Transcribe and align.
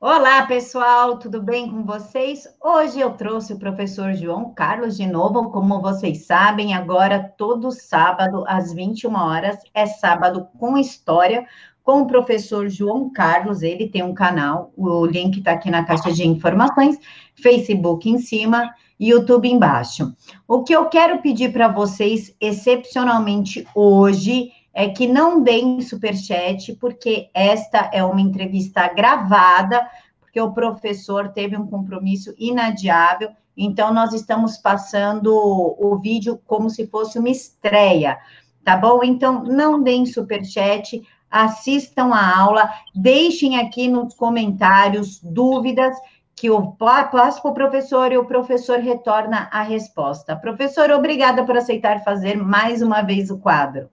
Olá, 0.00 0.44
pessoal, 0.44 1.18
tudo 1.18 1.40
bem 1.40 1.70
com 1.70 1.82
vocês? 1.84 2.46
Hoje 2.62 3.00
eu 3.00 3.12
trouxe 3.12 3.52
o 3.54 3.58
professor 3.58 4.12
João 4.12 4.52
Carlos 4.52 4.96
de 4.96 5.06
novo, 5.06 5.50
como 5.50 5.80
vocês 5.80 6.26
sabem, 6.26 6.74
agora 6.74 7.32
todo 7.38 7.70
sábado 7.70 8.44
às 8.46 8.72
21 8.72 9.14
horas 9.14 9.56
é 9.72 9.86
sábado 9.86 10.48
com 10.58 10.76
história 10.76 11.46
com 11.84 12.00
o 12.00 12.06
professor 12.06 12.68
João 12.68 13.10
Carlos, 13.12 13.62
ele 13.62 13.88
tem 13.88 14.02
um 14.02 14.14
canal, 14.14 14.72
o 14.74 15.04
link 15.04 15.38
está 15.38 15.52
aqui 15.52 15.70
na 15.70 15.84
caixa 15.84 16.10
de 16.10 16.26
informações, 16.26 16.98
Facebook 17.34 18.08
em 18.08 18.18
cima, 18.18 18.74
YouTube 18.98 19.48
embaixo. 19.48 20.14
O 20.48 20.62
que 20.62 20.74
eu 20.74 20.86
quero 20.86 21.20
pedir 21.20 21.52
para 21.52 21.68
vocês, 21.68 22.34
excepcionalmente 22.40 23.66
hoje, 23.74 24.50
é 24.74 24.88
que 24.88 25.06
não 25.06 25.40
deem 25.40 25.80
superchat, 25.80 26.74
porque 26.74 27.30
esta 27.32 27.88
é 27.92 28.02
uma 28.02 28.20
entrevista 28.20 28.88
gravada, 28.88 29.88
porque 30.20 30.40
o 30.40 30.52
professor 30.52 31.28
teve 31.28 31.56
um 31.56 31.66
compromisso 31.66 32.34
inadiável, 32.36 33.30
então 33.56 33.94
nós 33.94 34.12
estamos 34.12 34.58
passando 34.58 35.32
o 35.32 35.96
vídeo 36.02 36.40
como 36.44 36.68
se 36.68 36.88
fosse 36.88 37.20
uma 37.20 37.30
estreia, 37.30 38.18
tá 38.64 38.76
bom? 38.76 39.04
Então 39.04 39.44
não 39.44 39.80
deem 39.80 40.04
superchat, 40.04 41.00
assistam 41.30 42.12
a 42.12 42.36
aula, 42.36 42.68
deixem 42.92 43.60
aqui 43.60 43.86
nos 43.86 44.12
comentários 44.14 45.20
dúvidas 45.22 45.96
que 46.34 46.48
eu 46.48 46.72
passo 46.72 47.40
para 47.40 47.50
o 47.50 47.54
professor 47.54 48.10
e 48.10 48.18
o 48.18 48.24
professor 48.24 48.80
retorna 48.80 49.48
a 49.52 49.62
resposta. 49.62 50.34
Professor, 50.34 50.90
obrigada 50.90 51.44
por 51.44 51.56
aceitar 51.56 52.02
fazer 52.02 52.36
mais 52.36 52.82
uma 52.82 53.02
vez 53.02 53.30
o 53.30 53.38
quadro. 53.38 53.88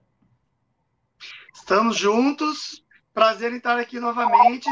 Estamos 1.72 1.96
juntos. 1.96 2.84
Prazer 3.14 3.50
em 3.50 3.56
estar 3.56 3.78
aqui 3.78 3.98
novamente 3.98 4.68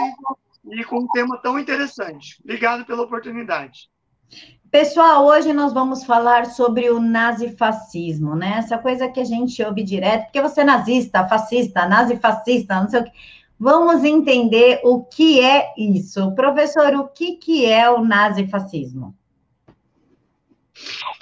e 0.70 0.84
com 0.84 0.98
um 0.98 1.09
tema 1.09 1.38
tão 1.38 1.59
interessante. 1.59 2.38
Obrigado 2.45 2.84
pela 2.84 3.00
oportunidade. 3.00 3.88
Pessoal, 4.70 5.24
hoje 5.24 5.51
nós 5.54 5.73
vamos 5.73 6.04
falar 6.04 6.45
sobre 6.45 6.90
o 6.90 7.01
nazifascismo, 7.01 8.37
né? 8.37 8.59
Essa 8.59 8.76
coisa 8.76 9.09
que 9.09 9.18
a 9.18 9.24
gente 9.24 9.62
ouve 9.62 9.82
direto, 9.82 10.24
porque 10.24 10.43
você 10.43 10.60
é 10.60 10.65
nazista, 10.65 11.26
fascista, 11.26 11.88
nazifascista, 11.88 12.82
não 12.82 12.90
sei 12.90 13.01
o 13.01 13.04
que. 13.04 13.12
Vamos 13.59 14.04
entender 14.04 14.82
o 14.84 15.02
que 15.02 15.40
é 15.40 15.73
isso. 15.78 16.34
Professor, 16.34 16.95
o 16.96 17.09
que, 17.09 17.37
que 17.37 17.65
é 17.65 17.88
o 17.88 18.04
nazifascismo? 18.04 19.16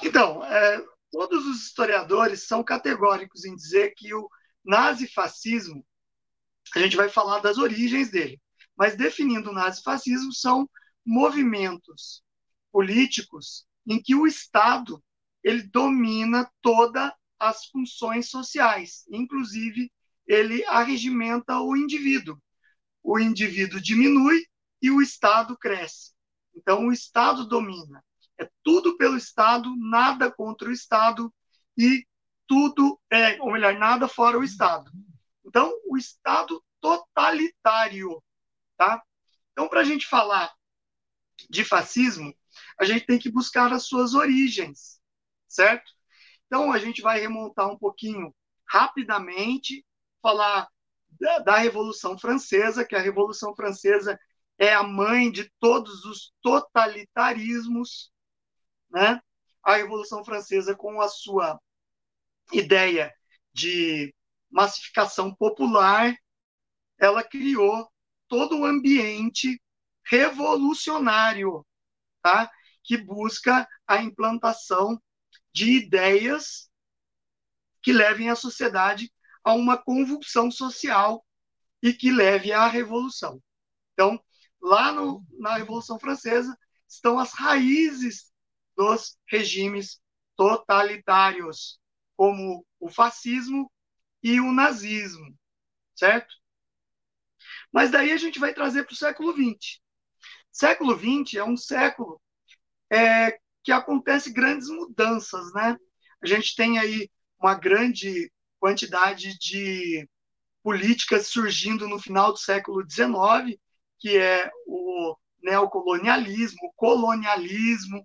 Então, 0.02 0.44
é, 0.44 0.82
todos 1.12 1.46
os 1.46 1.66
historiadores 1.66 2.48
são 2.48 2.64
categóricos 2.64 3.44
em 3.44 3.54
dizer 3.54 3.94
que 3.96 4.12
o 4.12 4.28
nazifascismo, 4.68 5.84
a 6.76 6.78
gente 6.78 6.94
vai 6.94 7.08
falar 7.08 7.40
das 7.40 7.56
origens 7.56 8.10
dele, 8.10 8.38
mas 8.76 8.94
definindo 8.94 9.50
o 9.50 9.54
nazifascismo, 9.54 10.32
são 10.32 10.68
movimentos 11.04 12.22
políticos 12.70 13.66
em 13.86 14.00
que 14.00 14.14
o 14.14 14.26
Estado 14.26 15.02
ele 15.42 15.62
domina 15.62 16.50
todas 16.60 17.10
as 17.38 17.64
funções 17.66 18.28
sociais, 18.28 19.04
inclusive 19.10 19.90
ele 20.26 20.62
arregimenta 20.66 21.58
o 21.60 21.74
indivíduo. 21.74 22.38
O 23.02 23.18
indivíduo 23.18 23.80
diminui 23.80 24.44
e 24.82 24.90
o 24.90 25.00
Estado 25.00 25.56
cresce. 25.56 26.12
Então, 26.54 26.88
o 26.88 26.92
Estado 26.92 27.48
domina. 27.48 28.04
É 28.36 28.48
tudo 28.62 28.96
pelo 28.98 29.16
Estado, 29.16 29.74
nada 29.78 30.30
contra 30.30 30.68
o 30.68 30.72
Estado 30.72 31.32
e 31.76 32.04
tudo 32.48 32.98
é, 33.12 33.40
ou 33.40 33.52
melhor, 33.52 33.74
nada 33.74 34.08
fora 34.08 34.38
o 34.38 34.42
Estado. 34.42 34.90
Então, 35.44 35.72
o 35.86 35.96
Estado 35.96 36.62
totalitário, 36.80 38.22
tá? 38.76 39.02
Então, 39.52 39.68
para 39.68 39.80
a 39.80 39.84
gente 39.84 40.06
falar 40.06 40.52
de 41.48 41.64
fascismo, 41.64 42.34
a 42.80 42.84
gente 42.84 43.06
tem 43.06 43.18
que 43.18 43.30
buscar 43.30 43.72
as 43.72 43.86
suas 43.86 44.14
origens, 44.14 45.00
certo? 45.46 45.92
Então, 46.46 46.72
a 46.72 46.78
gente 46.78 47.02
vai 47.02 47.20
remontar 47.20 47.70
um 47.70 47.78
pouquinho 47.78 48.34
rapidamente, 48.66 49.84
falar 50.22 50.68
da, 51.20 51.38
da 51.40 51.56
Revolução 51.56 52.18
Francesa, 52.18 52.84
que 52.84 52.96
a 52.96 53.00
Revolução 53.00 53.54
Francesa 53.54 54.18
é 54.58 54.72
a 54.72 54.82
mãe 54.82 55.30
de 55.30 55.50
todos 55.60 56.04
os 56.04 56.32
totalitarismos, 56.42 58.10
né? 58.90 59.20
A 59.62 59.76
Revolução 59.76 60.24
Francesa, 60.24 60.74
com 60.74 61.00
a 61.00 61.08
sua 61.08 61.60
ideia 62.52 63.12
de 63.52 64.14
massificação 64.50 65.34
popular, 65.34 66.16
ela 66.98 67.22
criou 67.22 67.90
todo 68.28 68.56
um 68.56 68.64
ambiente 68.64 69.60
revolucionário, 70.04 71.66
tá? 72.22 72.50
que 72.82 72.96
busca 72.96 73.68
a 73.86 74.02
implantação 74.02 75.00
de 75.52 75.72
ideias 75.72 76.70
que 77.82 77.92
levem 77.92 78.30
a 78.30 78.36
sociedade 78.36 79.12
a 79.44 79.52
uma 79.52 79.76
convulsão 79.76 80.50
social 80.50 81.24
e 81.82 81.92
que 81.92 82.10
leve 82.10 82.52
à 82.52 82.66
revolução. 82.66 83.42
Então, 83.92 84.22
lá 84.60 84.92
no, 84.92 85.24
na 85.38 85.56
Revolução 85.56 85.98
Francesa 85.98 86.56
estão 86.88 87.18
as 87.18 87.32
raízes 87.32 88.32
dos 88.76 89.18
regimes 89.26 90.00
totalitários, 90.36 91.80
como 92.18 92.66
o 92.80 92.90
fascismo 92.90 93.70
e 94.20 94.40
o 94.40 94.50
nazismo, 94.52 95.38
certo? 95.94 96.34
Mas 97.72 97.92
daí 97.92 98.10
a 98.10 98.16
gente 98.16 98.40
vai 98.40 98.52
trazer 98.52 98.82
para 98.82 98.92
o 98.92 98.96
século 98.96 99.32
XX. 99.32 99.78
Século 100.50 100.98
XX 100.98 101.34
é 101.36 101.44
um 101.44 101.56
século 101.56 102.20
é, 102.90 103.38
que 103.62 103.70
acontece 103.70 104.32
grandes 104.32 104.68
mudanças, 104.68 105.52
né? 105.54 105.76
A 106.20 106.26
gente 106.26 106.56
tem 106.56 106.80
aí 106.80 107.08
uma 107.38 107.54
grande 107.54 108.32
quantidade 108.58 109.38
de 109.38 110.08
políticas 110.60 111.28
surgindo 111.28 111.86
no 111.86 112.00
final 112.00 112.32
do 112.32 112.38
século 112.38 112.84
XIX, 112.90 113.56
que 113.96 114.18
é 114.18 114.50
o 114.66 115.16
neocolonialismo, 115.40 116.58
o 116.64 116.72
colonialismo, 116.74 118.04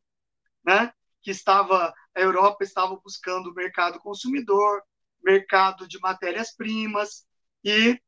né? 0.64 0.94
Que 1.24 1.32
estava 1.32 1.92
a 2.16 2.22
Europa 2.22 2.64
estava 2.64 2.96
buscando 3.04 3.50
o 3.50 3.54
mercado 3.54 4.00
consumidor, 4.00 4.84
mercado 5.24 5.88
de 5.88 6.00
matérias-primas, 6.00 7.26
e 7.64 8.00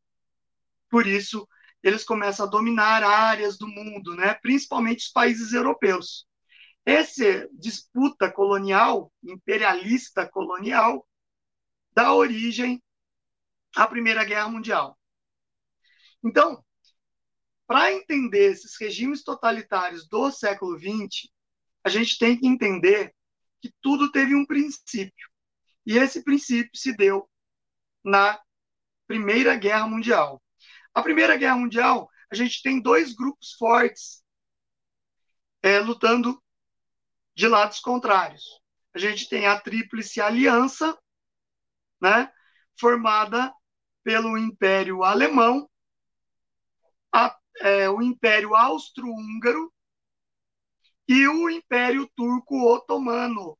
por 0.90 1.08
isso 1.08 1.48
eles 1.82 2.04
começam 2.04 2.46
a 2.46 2.50
dominar 2.50 3.04
áreas 3.04 3.58
do 3.58 3.68
mundo, 3.68 4.16
né? 4.16 4.34
principalmente 4.36 5.06
os 5.06 5.12
países 5.12 5.54
europeus. 5.54 6.28
Essa 6.84 7.48
disputa 7.54 8.32
colonial, 8.32 9.12
imperialista 9.24 10.28
colonial, 10.28 11.08
dá 11.94 12.14
origem 12.14 12.82
à 13.76 13.88
Primeira 13.88 14.24
Guerra 14.24 14.50
Mundial. 14.50 14.98
Então, 16.24 16.64
para 17.68 17.92
entender 17.92 18.52
esses 18.52 18.76
regimes 18.80 19.24
totalitários 19.24 20.08
do 20.08 20.32
século 20.32 20.78
XX, 20.78 21.30
a 21.84 21.90
gente 21.90 22.18
tem 22.18 22.38
que 22.38 22.48
entender 22.48 23.16
tudo 23.86 24.12
teve 24.12 24.34
um 24.34 24.44
princípio. 24.44 25.30
E 25.86 25.96
esse 26.00 26.24
princípio 26.24 26.76
se 26.76 26.92
deu 26.98 27.30
na 28.04 28.42
Primeira 29.06 29.56
Guerra 29.56 29.88
Mundial. 29.88 30.42
A 30.92 31.04
Primeira 31.04 31.38
Guerra 31.38 31.58
Mundial, 31.58 32.10
a 32.32 32.34
gente 32.34 32.64
tem 32.64 32.82
dois 32.82 33.14
grupos 33.14 33.54
fortes 33.54 34.24
é, 35.62 35.78
lutando 35.78 36.42
de 37.36 37.48
lados 37.48 37.80
contrários. 37.80 38.60
A 38.92 38.98
gente 38.98 39.30
tem 39.30 39.46
a 39.46 39.60
Tríplice 39.60 40.20
Aliança, 40.20 40.98
né, 42.02 42.34
formada 42.80 43.54
pelo 44.04 44.36
Império 44.36 45.04
Alemão, 45.04 45.70
a, 47.14 47.38
é, 47.60 47.88
o 47.88 48.02
Império 48.02 48.56
Austro-Húngaro 48.56 49.72
e 51.08 51.28
o 51.28 51.52
Império 51.52 52.10
Turco 52.16 52.68
Otomano, 52.74 53.56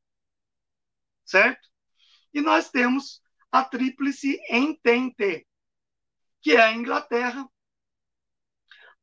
certo? 1.26 1.68
E 2.32 2.40
nós 2.40 2.70
temos 2.70 3.20
a 3.50 3.64
Tríplice 3.64 4.38
Entente, 4.50 5.46
que 6.40 6.52
é 6.52 6.62
a 6.62 6.72
Inglaterra, 6.72 7.48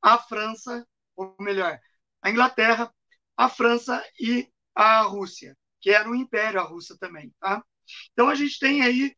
a 0.02 0.18
França, 0.18 0.88
ou 1.16 1.36
melhor, 1.40 1.80
a 2.22 2.30
Inglaterra, 2.30 2.94
a 3.36 3.50
França 3.50 4.04
e 4.20 4.50
a 4.76 5.02
Rússia, 5.02 5.58
que 5.82 5.90
era 5.90 6.10
um 6.10 6.16
império 6.16 6.60
a 6.60 6.64
Rússia 6.64 6.96
também, 7.00 7.34
tá? 7.40 7.64
Então 8.12 8.30
a 8.30 8.36
gente 8.36 8.60
tem 8.60 8.82
aí 8.82 9.16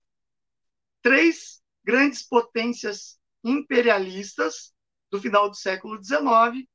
três 1.02 1.62
grandes 1.84 2.24
potências 2.28 3.20
imperialistas 3.44 4.74
do 5.12 5.22
final 5.22 5.50
do 5.50 5.56
século 5.56 6.04
XIX 6.04 6.68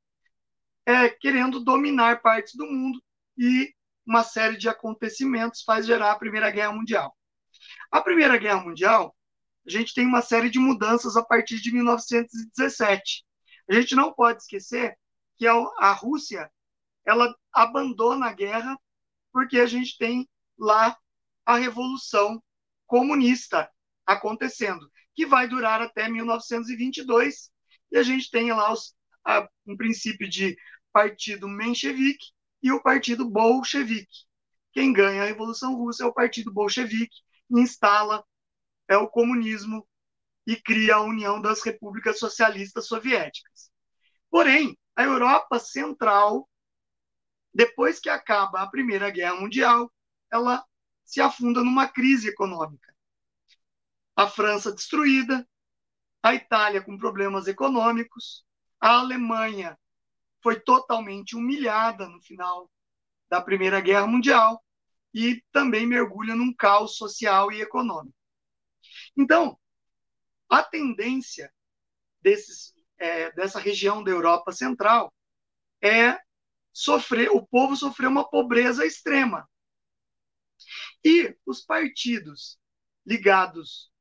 é, 0.85 1.09
querendo 1.09 1.63
dominar 1.63 2.21
partes 2.21 2.55
do 2.55 2.65
mundo 2.65 3.01
e 3.37 3.73
uma 4.11 4.25
série 4.25 4.57
de 4.57 4.67
acontecimentos 4.67 5.63
faz 5.63 5.85
gerar 5.85 6.11
a 6.11 6.19
Primeira 6.19 6.51
Guerra 6.51 6.73
Mundial. 6.73 7.17
A 7.89 8.01
Primeira 8.01 8.37
Guerra 8.37 8.61
Mundial, 8.61 9.15
a 9.65 9.69
gente 9.69 9.93
tem 9.93 10.05
uma 10.05 10.21
série 10.21 10.49
de 10.49 10.59
mudanças 10.59 11.15
a 11.15 11.23
partir 11.23 11.61
de 11.61 11.71
1917. 11.71 13.23
A 13.69 13.73
gente 13.73 13.95
não 13.95 14.11
pode 14.11 14.41
esquecer 14.41 14.97
que 15.37 15.47
a 15.47 15.93
Rússia, 15.93 16.51
ela 17.05 17.33
abandona 17.53 18.27
a 18.27 18.33
guerra 18.33 18.77
porque 19.31 19.57
a 19.57 19.65
gente 19.65 19.97
tem 19.97 20.29
lá 20.59 20.97
a 21.45 21.55
revolução 21.55 22.43
comunista 22.85 23.71
acontecendo, 24.05 24.91
que 25.15 25.25
vai 25.25 25.47
durar 25.47 25.81
até 25.81 26.09
1922, 26.09 27.49
e 27.89 27.97
a 27.97 28.03
gente 28.03 28.29
tem 28.29 28.51
lá 28.51 28.73
os, 28.73 28.93
a, 29.25 29.47
um 29.65 29.77
princípio 29.77 30.29
de 30.29 30.57
partido 30.91 31.47
menchevique 31.47 32.25
e 32.61 32.71
o 32.71 32.81
partido 32.81 33.29
bolchevique. 33.29 34.25
Quem 34.71 34.93
ganha 34.93 35.23
a 35.23 35.25
Revolução 35.25 35.75
Russa 35.75 36.03
é 36.03 36.05
o 36.05 36.13
partido 36.13 36.51
bolchevique, 36.51 37.17
instala 37.49 38.23
é 38.87 38.97
o 38.97 39.07
comunismo 39.07 39.87
e 40.45 40.55
cria 40.55 40.95
a 40.95 41.01
União 41.01 41.41
das 41.41 41.61
Repúblicas 41.61 42.19
Socialistas 42.19 42.87
Soviéticas. 42.87 43.71
Porém, 44.29 44.77
a 44.95 45.03
Europa 45.03 45.59
Central, 45.59 46.49
depois 47.53 47.99
que 47.99 48.09
acaba 48.09 48.61
a 48.61 48.69
Primeira 48.69 49.09
Guerra 49.09 49.35
Mundial, 49.35 49.91
ela 50.31 50.63
se 51.03 51.19
afunda 51.19 51.63
numa 51.63 51.87
crise 51.87 52.29
econômica. 52.29 52.93
A 54.15 54.27
França 54.27 54.71
destruída, 54.71 55.47
a 56.23 56.33
Itália 56.33 56.81
com 56.81 56.97
problemas 56.97 57.47
econômicos, 57.47 58.45
a 58.79 58.99
Alemanha 58.99 59.77
foi 60.41 60.59
totalmente 60.59 61.35
humilhada 61.35 62.07
no 62.07 62.21
final 62.21 62.69
da 63.29 63.41
Primeira 63.41 63.79
Guerra 63.79 64.07
Mundial 64.07 64.63
e 65.13 65.43
também 65.51 65.85
mergulha 65.85 66.35
num 66.35 66.53
caos 66.53 66.95
social 66.95 67.51
e 67.51 67.61
econômico. 67.61 68.15
Então, 69.17 69.57
a 70.49 70.63
tendência 70.63 71.53
desses, 72.21 72.73
é, 72.97 73.31
dessa 73.31 73.59
região 73.59 74.03
da 74.03 74.11
Europa 74.11 74.51
Central 74.51 75.13
é 75.81 76.19
sofrer, 76.73 77.29
o 77.31 77.45
povo 77.45 77.75
sofrer 77.75 78.07
uma 78.07 78.29
pobreza 78.29 78.85
extrema. 78.85 79.49
E 81.03 81.35
os 81.45 81.61
partidos 81.61 82.59
ligados 83.05 83.91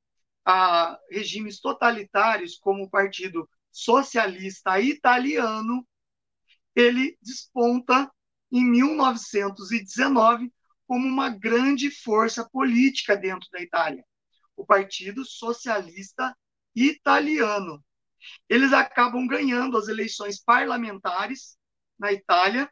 a 0.44 0.98
regimes 1.10 1.60
totalitários, 1.60 2.56
como 2.58 2.84
o 2.84 2.90
Partido 2.90 3.48
Socialista 3.70 4.80
Italiano, 4.80 5.86
ele 6.74 7.18
desponta 7.22 8.10
em 8.50 8.64
1919 8.64 10.52
como 10.86 11.06
uma 11.06 11.28
grande 11.28 11.90
força 11.90 12.48
política 12.50 13.16
dentro 13.16 13.48
da 13.52 13.60
Itália, 13.60 14.04
o 14.56 14.66
Partido 14.66 15.24
Socialista 15.24 16.36
Italiano. 16.74 17.84
Eles 18.48 18.72
acabam 18.72 19.26
ganhando 19.26 19.76
as 19.76 19.88
eleições 19.88 20.42
parlamentares 20.42 21.56
na 21.98 22.12
Itália 22.12 22.70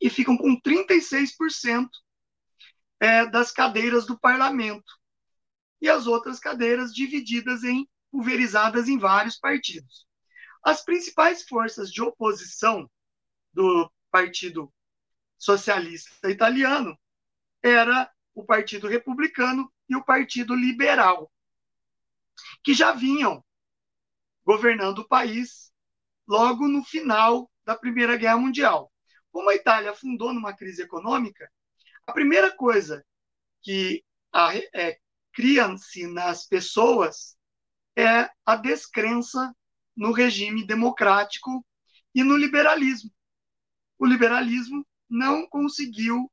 e 0.00 0.10
ficam 0.10 0.36
com 0.36 0.60
36% 0.60 1.88
é, 3.00 3.26
das 3.26 3.50
cadeiras 3.50 4.06
do 4.06 4.18
parlamento 4.18 4.92
e 5.80 5.88
as 5.88 6.06
outras 6.06 6.38
cadeiras 6.38 6.92
divididas 6.92 7.62
em 7.64 7.88
pulverizadas 8.10 8.88
em 8.88 8.98
vários 8.98 9.38
partidos. 9.38 10.07
As 10.68 10.84
principais 10.84 11.44
forças 11.44 11.90
de 11.90 12.02
oposição 12.02 12.90
do 13.54 13.90
Partido 14.10 14.70
Socialista 15.38 16.30
Italiano 16.30 16.94
era 17.62 18.12
o 18.34 18.44
Partido 18.44 18.86
Republicano 18.86 19.72
e 19.88 19.96
o 19.96 20.04
Partido 20.04 20.54
Liberal, 20.54 21.32
que 22.62 22.74
já 22.74 22.92
vinham 22.92 23.42
governando 24.44 24.98
o 24.98 25.08
país 25.08 25.72
logo 26.26 26.68
no 26.68 26.84
final 26.84 27.50
da 27.64 27.74
Primeira 27.74 28.18
Guerra 28.18 28.36
Mundial. 28.36 28.92
Como 29.32 29.48
a 29.48 29.54
Itália 29.54 29.92
afundou 29.92 30.34
numa 30.34 30.52
crise 30.52 30.82
econômica, 30.82 31.50
a 32.06 32.12
primeira 32.12 32.54
coisa 32.54 33.02
que 33.62 34.04
é, 34.74 34.98
cria-se 35.32 36.06
nas 36.06 36.46
pessoas 36.46 37.38
é 37.96 38.30
a 38.44 38.54
descrença 38.54 39.56
no 39.98 40.12
regime 40.12 40.64
democrático 40.64 41.66
e 42.14 42.22
no 42.22 42.36
liberalismo. 42.36 43.10
O 43.98 44.06
liberalismo 44.06 44.86
não 45.10 45.44
conseguiu 45.48 46.30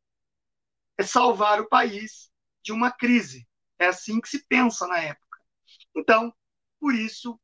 é, 0.99 1.03
salvar 1.03 1.59
o 1.59 1.67
país 1.67 2.29
de 2.63 2.71
uma 2.71 2.91
crise. 2.91 3.47
É 3.79 3.87
assim 3.87 4.21
que 4.21 4.29
se 4.29 4.45
pensa 4.47 4.85
na 4.85 4.99
época. 4.99 5.39
Então, 5.95 6.31
por 6.79 6.93
isso, 6.93 7.39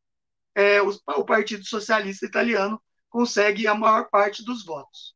é, 0.53 0.79
o, 0.79 0.91
o 1.07 1.25
Partido 1.25 1.65
Socialista 1.65 2.25
Italiano 2.25 2.81
consegue 3.09 3.65
a 3.65 3.73
maior 3.73 4.07
parte 4.11 4.45
dos 4.45 4.63
votos. 4.63 5.15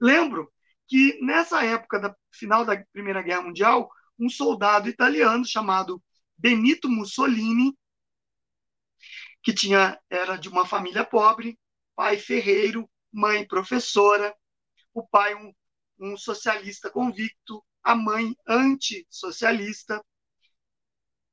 Lembro 0.00 0.52
que 0.86 1.18
nessa 1.20 1.64
época 1.64 1.98
da 1.98 2.14
final 2.30 2.64
da 2.64 2.80
Primeira 2.92 3.20
Guerra 3.20 3.42
Mundial, 3.42 3.90
um 4.16 4.28
soldado 4.28 4.88
italiano 4.88 5.44
chamado 5.44 6.00
Benito 6.38 6.88
Mussolini, 6.88 7.76
que 9.46 9.54
tinha 9.54 9.96
era 10.10 10.36
de 10.36 10.48
uma 10.48 10.66
família 10.66 11.04
pobre, 11.04 11.56
pai 11.94 12.18
ferreiro, 12.18 12.90
mãe 13.12 13.46
professora, 13.46 14.34
o 14.92 15.06
pai 15.06 15.36
um, 15.36 15.54
um 16.00 16.16
socialista 16.16 16.90
convicto, 16.90 17.64
a 17.80 17.94
mãe 17.94 18.34
antissocialista, 18.44 20.04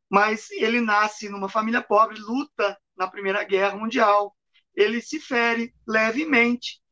mas 0.08 0.52
ele 0.52 0.80
nasce 0.80 1.28
numa 1.28 1.50
família 1.50 1.82
pobre, 1.82 2.20
luta 2.20 2.80
na 2.96 3.08
Primeira 3.08 3.44
Guerra 3.44 3.76
Mundial, 3.76 4.38
ele 4.76 5.02
se 5.02 5.20
fere 5.20 5.74
levemente, 5.88 6.84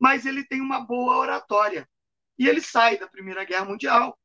mas 0.00 0.24
ele 0.24 0.42
tem 0.42 0.62
uma 0.62 0.80
boa 0.80 1.18
oratória. 1.18 1.86
E 2.38 2.48
ele 2.48 2.62
sai 2.62 2.96
da 2.96 3.06
Primeira 3.06 3.44
Guerra 3.44 3.66
Mundial 3.66 4.18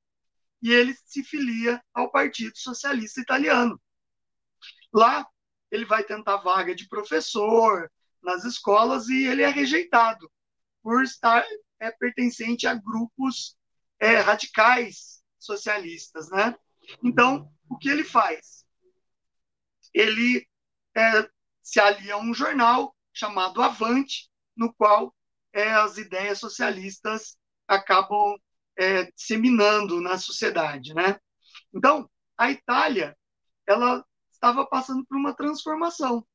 e 0.62 0.72
ele 0.72 0.96
se 1.06 1.26
filia 1.26 1.84
ao 1.94 2.10
Partido 2.10 2.58
Socialista 2.58 3.20
Italiano. 3.20 3.78
Lá, 4.94 5.28
ele 5.72 5.86
vai 5.86 6.04
tentar 6.04 6.38
vaga 6.38 6.74
de 6.74 6.88
professor 6.88 7.92
nas 8.22 8.44
escolas 8.44 9.08
e 9.10 9.26
ele 9.26 9.42
é 9.42 9.50
rejeitado 9.50 10.32
por 10.82 11.04
estar 11.04 11.46
é, 11.80 11.92
pertencente 11.92 12.66
a 12.68 12.74
grupos 12.74 13.56
é, 14.00 14.18
radicais 14.18 15.22
socialistas, 15.40 16.30
né? 16.30 16.56
Então, 17.04 17.52
o 17.70 17.78
que 17.78 17.90
ele 17.90 18.04
faz? 18.04 18.66
Ele 19.94 20.48
é, 20.96 21.30
se 21.62 21.80
alia 21.80 22.16
a 22.16 22.18
um 22.18 22.34
jornal 22.34 22.96
chamado 23.14 23.62
Avante, 23.62 24.30
no 24.56 24.74
qual 24.74 25.14
é, 25.54 25.72
as 25.72 25.98
ideias 25.98 26.40
socialistas 26.40 27.38
acabam 27.68 28.38
é, 28.78 29.12
disseminando 29.12 30.00
na 30.00 30.18
sociedade, 30.18 30.94
né? 30.94 31.20
Então, 31.74 32.10
a 32.38 32.52
Itália, 32.52 33.18
ela 33.66 34.06
estava 34.38 34.66
passando 34.66 35.06
por 35.06 35.18
uma 35.18 35.34
transformação. 35.34 36.26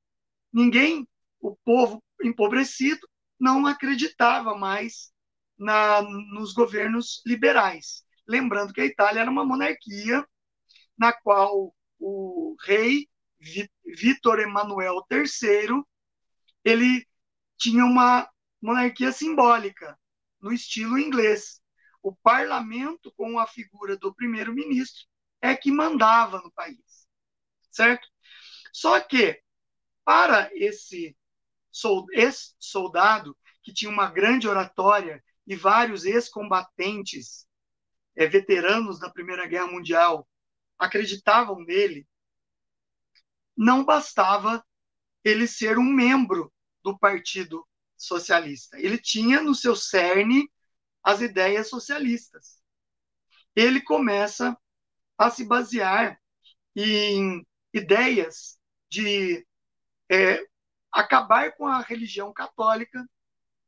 Ninguém, 0.53 1.09
o 1.41 1.57
povo 1.65 2.03
empobrecido, 2.23 3.01
não 3.39 3.67
acreditava 3.67 4.57
mais 4.57 5.13
na, 5.59 6.03
nos 6.03 6.53
governos 6.53 7.23
liberais. 7.27 8.05
Lembrando 8.27 8.73
que 8.73 8.81
a 8.81 8.87
Itália 8.87 9.21
era 9.21 9.31
uma 9.31 9.45
monarquia 9.45 10.27
na 10.97 11.13
qual 11.13 11.75
o 11.99 12.57
rei 12.65 13.09
Vítor 13.85 14.39
Emanuel 14.39 15.05
III 15.11 15.83
ele 16.65 17.05
tinha 17.59 17.85
uma 17.85 18.29
monarquia 18.61 19.11
simbólica 19.11 19.99
no 20.41 20.53
estilo 20.53 20.99
inglês 20.99 21.63
o 22.03 22.15
parlamento, 22.17 23.13
com 23.17 23.39
a 23.39 23.47
figura 23.47 23.97
do 23.97 24.13
primeiro-ministro, 24.13 25.07
é 25.41 25.55
que 25.55 25.71
mandava 25.71 26.39
no 26.39 26.51
país, 26.51 27.02
certo? 27.73 28.07
Só 28.73 29.01
que, 29.01 29.41
para 30.05 30.51
esse 30.55 31.17
ex-soldado, 32.13 33.37
que 33.63 33.73
tinha 33.73 33.91
uma 33.91 34.11
grande 34.11 34.49
oratória 34.49 35.23
e 35.47 35.57
vários 35.57 36.05
ex-combatentes, 36.05 37.47
é, 38.15 38.27
veteranos 38.27 39.01
da 39.01 39.11
Primeira 39.11 39.47
Guerra 39.47 39.69
Mundial, 39.69 40.29
acreditavam 40.79 41.61
nele, 41.65 42.07
não 43.57 43.85
bastava 43.85 44.65
ele 45.25 45.47
ser 45.47 45.79
um 45.79 45.85
membro 45.85 46.53
do 46.83 46.99
Partido 46.99 47.67
Socialista. 47.97 48.79
Ele 48.79 48.99
tinha 48.99 49.41
no 49.41 49.55
seu 49.55 49.77
cerne 49.77 50.51
as 51.03 51.21
ideias 51.21 51.69
socialistas. 51.69 52.61
Ele 53.55 53.81
começa 53.81 54.57
a 55.17 55.31
se 55.31 55.45
basear 55.45 56.21
em 56.75 57.47
ideias 57.73 58.59
de 58.91 59.47
é, 60.11 60.45
acabar 60.93 61.53
com 61.57 61.67
a 61.67 61.81
religião 61.81 62.33
católica, 62.33 63.09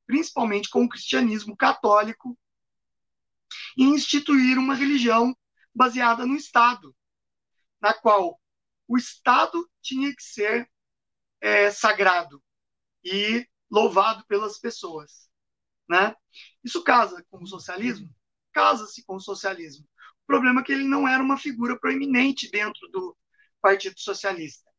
principalmente 0.07 0.69
com 0.69 0.85
o 0.85 0.89
cristianismo 0.89 1.57
católico, 1.57 2.39
e 3.77 3.85
instituir 3.85 4.59
uma 4.59 4.75
religião 4.75 5.37
baseada 5.75 6.27
no 6.27 6.37
Estado, 6.37 6.95
na 7.81 7.95
qual 7.95 8.41
o 8.87 8.97
Estado 8.97 9.69
tinha 9.81 10.15
que 10.15 10.23
ser 10.23 10.71
é, 11.41 11.71
sagrado 11.71 12.43
e 13.03 13.47
louvado 13.71 14.25
pelas 14.27 14.59
pessoas. 14.59 15.29
Né? 15.89 16.15
Isso 16.63 16.83
casa 16.83 17.25
com 17.31 17.43
o 17.43 17.47
socialismo? 17.47 18.09
Casa-se 18.53 19.05
com 19.05 19.17
o 19.17 19.21
socialismo. 19.21 19.87
O 20.23 20.27
problema 20.27 20.61
é 20.61 20.65
que 20.65 20.73
ele 20.73 20.85
não 20.85 21.07
era 21.07 21.23
uma 21.23 21.37
figura 21.37 21.79
proeminente 21.79 22.51
dentro 22.51 22.89
do 22.89 23.17
Partido 23.65 23.99
Socialista. 23.99 24.71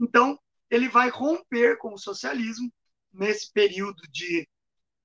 Então, 0.00 0.40
ele 0.70 0.88
vai 0.88 1.10
romper 1.10 1.76
com 1.76 1.92
o 1.92 1.98
socialismo 1.98 2.72
nesse 3.12 3.52
período 3.52 4.00
de 4.10 4.48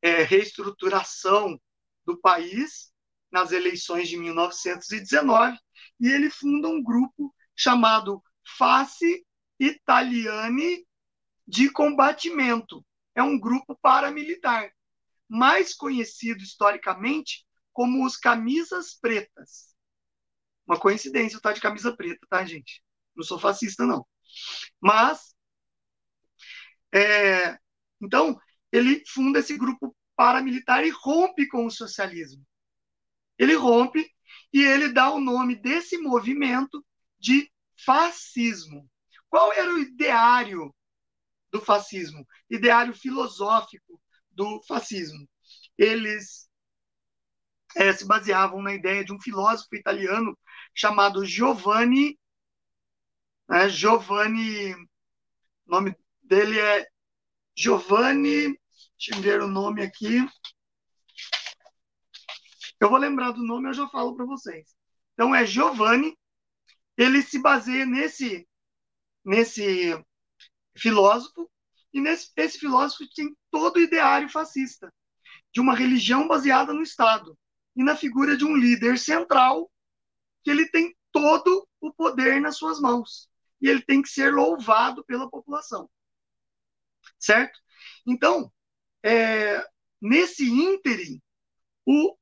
é, 0.01 0.23
reestruturação 0.23 1.59
do 2.05 2.17
país, 2.17 2.93
nas 3.29 3.51
eleições 3.51 4.07
de 4.07 4.15
1919, 4.15 5.57
e 5.99 6.07
ele 6.07 6.29
funda 6.29 6.69
um 6.69 6.81
grupo 6.81 7.35
chamado 7.53 8.23
Face 8.57 9.25
Italiani 9.59 10.87
de 11.45 11.69
Combatimento. 11.69 12.85
É 13.13 13.21
um 13.21 13.37
grupo 13.37 13.77
paramilitar, 13.81 14.71
mais 15.27 15.75
conhecido 15.75 16.41
historicamente 16.41 17.45
como 17.73 18.05
os 18.05 18.15
Camisas 18.15 18.93
Pretas. 18.93 19.75
Uma 20.65 20.79
coincidência 20.79 21.35
eu 21.35 21.39
de 21.51 21.59
camisa 21.59 21.93
preta, 21.93 22.25
tá, 22.29 22.45
gente? 22.45 22.84
Não 23.15 23.23
sou 23.23 23.39
fascista, 23.39 23.85
não. 23.85 24.05
Mas, 24.81 25.35
é, 26.93 27.57
então, 28.01 28.37
ele 28.71 29.03
funda 29.07 29.39
esse 29.39 29.57
grupo 29.57 29.95
paramilitar 30.15 30.83
e 30.85 30.89
rompe 30.89 31.47
com 31.47 31.65
o 31.65 31.71
socialismo. 31.71 32.43
Ele 33.37 33.55
rompe 33.55 34.07
e 34.53 34.63
ele 34.63 34.89
dá 34.91 35.11
o 35.11 35.19
nome 35.19 35.55
desse 35.55 35.97
movimento 35.97 36.85
de 37.19 37.51
fascismo. 37.85 38.89
Qual 39.29 39.51
era 39.53 39.73
o 39.73 39.79
ideário 39.79 40.73
do 41.51 41.61
fascismo? 41.61 42.27
Ideário 42.49 42.93
filosófico 42.95 44.01
do 44.31 44.61
fascismo. 44.67 45.27
Eles 45.77 46.49
é, 47.75 47.91
se 47.93 48.05
baseavam 48.05 48.61
na 48.61 48.73
ideia 48.73 49.03
de 49.03 49.13
um 49.13 49.19
filósofo 49.19 49.75
italiano 49.75 50.37
chamado 50.73 51.25
Giovanni. 51.25 52.17
Né, 53.47 53.69
Giovanni, 53.69 54.73
o 54.73 54.87
nome 55.67 55.95
dele 56.23 56.59
é 56.59 56.87
Giovanni. 57.55 58.59
Deixa 58.97 59.15
eu 59.15 59.21
ver 59.21 59.41
o 59.41 59.47
nome 59.47 59.83
aqui. 59.83 60.27
Eu 62.79 62.89
vou 62.89 62.97
lembrar 62.97 63.31
do 63.31 63.43
nome, 63.43 63.69
eu 63.69 63.73
já 63.73 63.87
falo 63.89 64.15
para 64.15 64.25
vocês. 64.25 64.75
Então 65.13 65.33
é 65.33 65.45
Giovanni. 65.45 66.17
Ele 66.97 67.21
se 67.21 67.39
baseia 67.39 67.85
nesse 67.85 68.47
nesse 69.23 69.99
filósofo 70.77 71.49
e 71.93 71.99
nesse 71.99 72.31
esse 72.35 72.59
filósofo 72.59 73.03
tem 73.15 73.35
todo 73.49 73.77
o 73.77 73.81
ideário 73.81 74.29
fascista 74.29 74.93
de 75.51 75.59
uma 75.59 75.75
religião 75.75 76.27
baseada 76.27 76.73
no 76.73 76.81
Estado 76.81 77.37
e 77.75 77.83
na 77.83 77.95
figura 77.95 78.37
de 78.37 78.45
um 78.45 78.55
líder 78.55 78.97
central 78.99 79.71
que 80.43 80.51
ele 80.51 80.69
tem 80.69 80.95
todo 81.11 81.67
o 81.81 81.91
poder 81.93 82.39
nas 82.39 82.57
suas 82.57 82.79
mãos 82.79 83.29
e 83.65 83.69
ele 83.69 83.81
tem 83.81 83.99
que 83.99 84.09
ser 84.09 84.31
louvado 84.31 85.03
pela 85.05 85.27
população, 85.27 85.89
certo? 87.17 87.59
Então, 88.05 88.53
é, 89.03 89.65
nesse 89.99 90.47
ínterim, 90.47 91.19
o, 91.83 92.15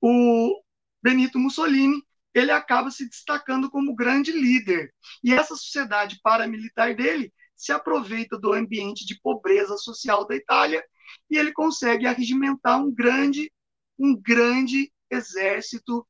o 0.00 0.62
Benito 1.02 1.38
Mussolini 1.38 2.02
ele 2.32 2.50
acaba 2.50 2.90
se 2.90 3.06
destacando 3.06 3.70
como 3.70 3.94
grande 3.94 4.32
líder 4.32 4.94
e 5.22 5.34
essa 5.34 5.54
sociedade 5.54 6.18
paramilitar 6.22 6.96
dele 6.96 7.30
se 7.54 7.70
aproveita 7.70 8.38
do 8.38 8.54
ambiente 8.54 9.04
de 9.04 9.20
pobreza 9.20 9.76
social 9.76 10.26
da 10.26 10.34
Itália 10.34 10.82
e 11.28 11.36
ele 11.36 11.52
consegue 11.52 12.06
arregimentar 12.06 12.82
um 12.82 12.90
grande 12.90 13.52
um 13.98 14.16
grande 14.18 14.90
exército 15.10 16.06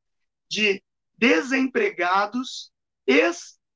de 0.49 0.81
desempregados, 1.17 2.71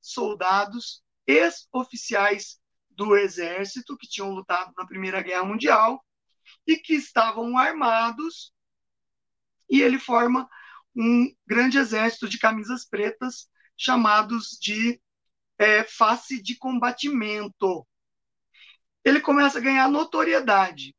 ex-soldados, 0.03 1.03
ex-oficiais 1.27 2.61
do 2.91 3.17
exército 3.17 3.97
que 3.97 4.09
tinham 4.09 4.31
lutado 4.31 4.73
na 4.77 4.85
Primeira 4.85 5.23
Guerra 5.23 5.45
Mundial 5.45 6.05
e 6.67 6.77
que 6.77 6.95
estavam 6.95 7.57
armados, 7.57 8.53
e 9.71 9.81
ele 9.81 9.99
forma 9.99 10.49
um 10.95 11.35
grande 11.47 11.79
exército 11.79 12.29
de 12.29 12.39
camisas 12.39 12.85
pretas 12.85 13.49
chamados 13.77 14.59
de 14.61 15.01
é, 15.57 15.85
face 15.85 16.43
de 16.43 16.57
combatimento. 16.57 17.87
Ele 19.05 19.21
começa 19.21 19.59
a 19.59 19.63
ganhar 19.63 19.89
notoriedade. 19.89 20.95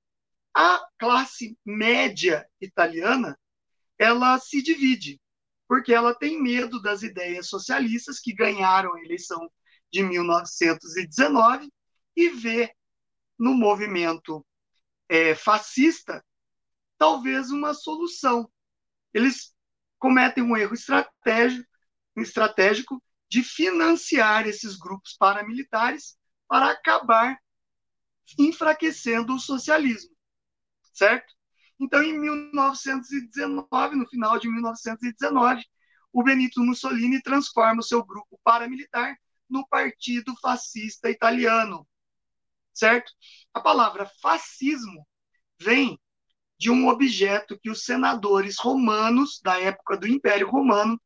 A 0.55 0.83
classe 0.97 1.57
média 1.65 2.47
italiana, 2.59 3.37
ela 3.97 4.39
se 4.39 4.61
divide, 4.61 5.19
porque 5.73 5.91
ela 5.91 6.13
tem 6.13 6.39
medo 6.39 6.79
das 6.79 7.01
ideias 7.01 7.49
socialistas 7.49 8.19
que 8.19 8.31
ganharam 8.31 8.93
a 8.93 9.01
eleição 9.01 9.51
de 9.91 10.03
1919 10.03 11.67
e 12.15 12.29
vê 12.29 12.71
no 13.39 13.55
movimento 13.55 14.45
é, 15.09 15.33
fascista 15.33 16.23
talvez 16.95 17.49
uma 17.49 17.73
solução. 17.73 18.47
Eles 19.11 19.51
cometem 19.97 20.43
um 20.43 20.55
erro 20.55 20.75
estratégico, 20.75 21.67
estratégico 22.17 23.03
de 23.27 23.41
financiar 23.41 24.47
esses 24.47 24.77
grupos 24.77 25.15
paramilitares 25.17 26.15
para 26.47 26.69
acabar 26.69 27.35
enfraquecendo 28.37 29.33
o 29.33 29.39
socialismo 29.39 30.13
certo? 30.93 31.33
Então, 31.79 32.01
em 32.03 32.17
1919, 32.17 33.95
no 33.95 34.07
final 34.07 34.39
de 34.39 34.49
1919, 34.49 35.63
o 36.11 36.23
Benito 36.23 36.61
Mussolini 36.61 37.21
transforma 37.21 37.79
o 37.79 37.83
seu 37.83 38.03
grupo 38.05 38.39
paramilitar 38.43 39.17
no 39.49 39.67
Partido 39.67 40.35
Fascista 40.41 41.09
Italiano, 41.09 41.87
certo? 42.73 43.11
A 43.53 43.59
palavra 43.59 44.09
fascismo 44.21 45.07
vem 45.59 45.99
de 46.57 46.69
um 46.69 46.87
objeto 46.87 47.59
que 47.59 47.69
os 47.69 47.83
senadores 47.83 48.57
romanos 48.59 49.39
da 49.43 49.59
época 49.59 49.97
do 49.97 50.07
Império 50.07 50.49
Romano 50.49 50.99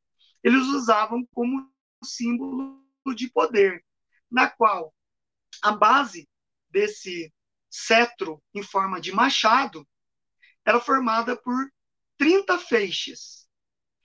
eles 0.44 0.66
usavam 0.68 1.26
como 1.34 1.70
símbolo 2.04 2.86
de 3.16 3.30
poder, 3.30 3.84
na 4.30 4.50
qual 4.50 4.94
a 5.64 5.72
base 5.72 6.30
desse 6.70 7.34
cetro 7.70 8.42
em 8.54 8.62
forma 8.62 9.00
de 9.02 9.12
machado 9.12 9.88
era 10.68 10.82
formada 10.82 11.34
por 11.38 11.72
30 12.18 12.60
feixes, 12.60 13.48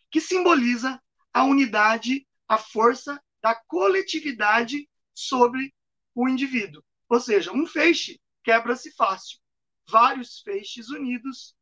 que 0.08 0.20
simboliza 0.20 1.02
a 1.32 1.42
unidade, 1.42 2.24
a 2.46 2.56
força 2.56 3.20
da 3.42 3.52
coletividade 3.66 4.88
sobre 5.12 5.74
o 6.14 6.28
indivíduo. 6.28 6.84
Ou 7.08 7.18
seja, 7.18 7.50
um 7.50 7.66
feixe 7.66 8.20
quebra-se 8.44 8.92
fácil. 8.92 9.40
Vários 9.88 10.38
feixes 10.38 10.88
unidos 10.88 11.56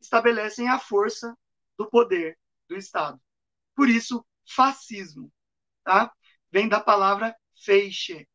estabelecem 0.00 0.68
a 0.68 0.80
força 0.80 1.38
do 1.78 1.88
poder 1.88 2.36
do 2.68 2.76
Estado. 2.76 3.20
Por 3.76 3.88
isso, 3.88 4.26
fascismo, 4.44 5.32
tá? 5.84 6.12
Vem 6.50 6.68
da 6.68 6.80
palavra 6.80 7.36
feixe. 7.64 8.28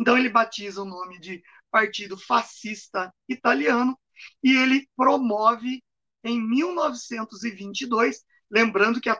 Então 0.00 0.18
ele 0.18 0.28
batiza 0.28 0.82
o 0.82 0.86
nome 0.86 1.20
de 1.20 1.40
Partido 1.70 2.18
Fascista 2.18 3.14
Italiano 3.28 3.96
e 4.42 4.56
ele 4.56 4.88
promove 4.96 5.82
em 6.24 6.40
1922, 6.40 8.24
lembrando 8.50 9.00
que 9.00 9.10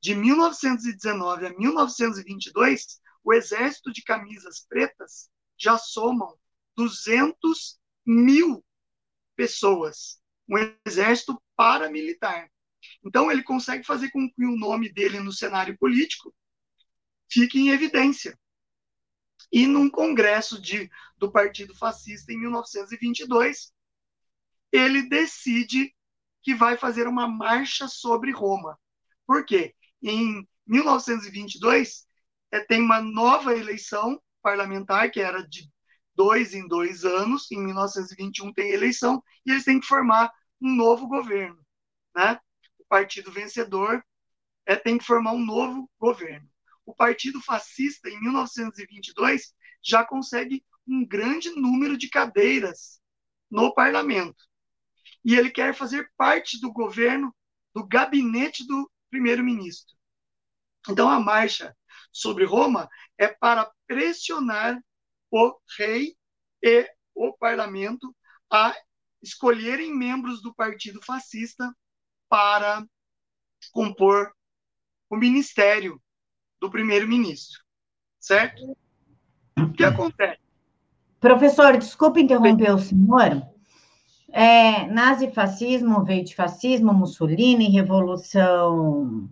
de 0.00 0.14
1919 0.14 1.46
a 1.46 1.58
1922, 1.58 3.00
o 3.24 3.32
exército 3.32 3.92
de 3.92 4.02
camisas 4.02 4.64
pretas 4.68 5.28
já 5.56 5.76
somam 5.76 6.38
200 6.76 7.78
mil 8.06 8.64
pessoas, 9.36 10.20
um 10.48 10.56
exército 10.86 11.40
paramilitar. 11.56 12.50
Então, 13.04 13.30
ele 13.30 13.42
consegue 13.42 13.84
fazer 13.84 14.10
com 14.10 14.30
que 14.30 14.44
o 14.44 14.56
nome 14.56 14.92
dele 14.92 15.20
no 15.20 15.32
cenário 15.32 15.76
político 15.76 16.34
fique 17.28 17.58
em 17.58 17.70
evidência. 17.70 18.38
E 19.50 19.66
num 19.66 19.90
congresso 19.90 20.60
de, 20.60 20.90
do 21.16 21.30
Partido 21.30 21.74
Fascista 21.74 22.32
em 22.32 22.38
1922, 22.38 23.72
ele 24.72 25.08
decide 25.08 25.94
que 26.42 26.54
vai 26.54 26.76
fazer 26.76 27.06
uma 27.06 27.26
marcha 27.26 27.88
sobre 27.88 28.30
Roma. 28.30 28.78
Por 29.26 29.44
quê? 29.44 29.74
Em 30.02 30.46
1922, 30.66 32.06
é, 32.50 32.60
tem 32.60 32.80
uma 32.80 33.00
nova 33.00 33.54
eleição 33.54 34.20
parlamentar, 34.42 35.10
que 35.10 35.20
era 35.20 35.46
de 35.46 35.70
dois 36.14 36.54
em 36.54 36.66
dois 36.66 37.04
anos, 37.04 37.50
em 37.52 37.64
1921 37.64 38.52
tem 38.52 38.70
eleição, 38.70 39.22
e 39.44 39.50
eles 39.50 39.64
têm 39.64 39.78
que 39.78 39.86
formar 39.86 40.32
um 40.60 40.74
novo 40.74 41.06
governo. 41.06 41.64
Né? 42.14 42.38
O 42.78 42.84
partido 42.84 43.30
vencedor 43.30 44.04
é, 44.66 44.74
tem 44.74 44.98
que 44.98 45.04
formar 45.04 45.32
um 45.32 45.44
novo 45.44 45.90
governo. 45.98 46.48
O 46.84 46.94
partido 46.94 47.40
fascista, 47.40 48.08
em 48.08 48.20
1922, 48.20 49.54
já 49.82 50.04
consegue 50.04 50.64
um 50.86 51.06
grande 51.06 51.50
número 51.50 51.96
de 51.96 52.08
cadeiras 52.08 53.00
no 53.50 53.74
parlamento. 53.74 54.47
E 55.24 55.34
ele 55.34 55.50
quer 55.50 55.74
fazer 55.74 56.10
parte 56.16 56.60
do 56.60 56.72
governo, 56.72 57.34
do 57.74 57.86
gabinete 57.86 58.66
do 58.66 58.90
primeiro-ministro. 59.10 59.94
Então, 60.88 61.08
a 61.08 61.20
marcha 61.20 61.76
sobre 62.12 62.44
Roma 62.44 62.88
é 63.16 63.28
para 63.28 63.70
pressionar 63.86 64.78
o 65.30 65.58
rei 65.76 66.16
e 66.62 66.90
o 67.14 67.32
parlamento 67.32 68.14
a 68.50 68.74
escolherem 69.22 69.94
membros 69.94 70.40
do 70.40 70.54
partido 70.54 71.00
fascista 71.04 71.74
para 72.28 72.86
compor 73.72 74.32
o 75.10 75.16
ministério 75.16 76.00
do 76.60 76.70
primeiro-ministro. 76.70 77.62
Certo? 78.20 78.76
O 79.56 79.72
que 79.72 79.84
acontece? 79.84 80.40
Professor, 81.20 81.76
desculpe 81.76 82.20
interromper 82.20 82.70
o 82.72 82.78
senhor. 82.78 83.42
É, 84.30 84.86
nazifascismo 84.86 86.04
veio 86.04 86.24
de 86.24 86.34
fascismo, 86.34 86.92
Mussolini, 86.92 87.70
Revolução 87.70 89.28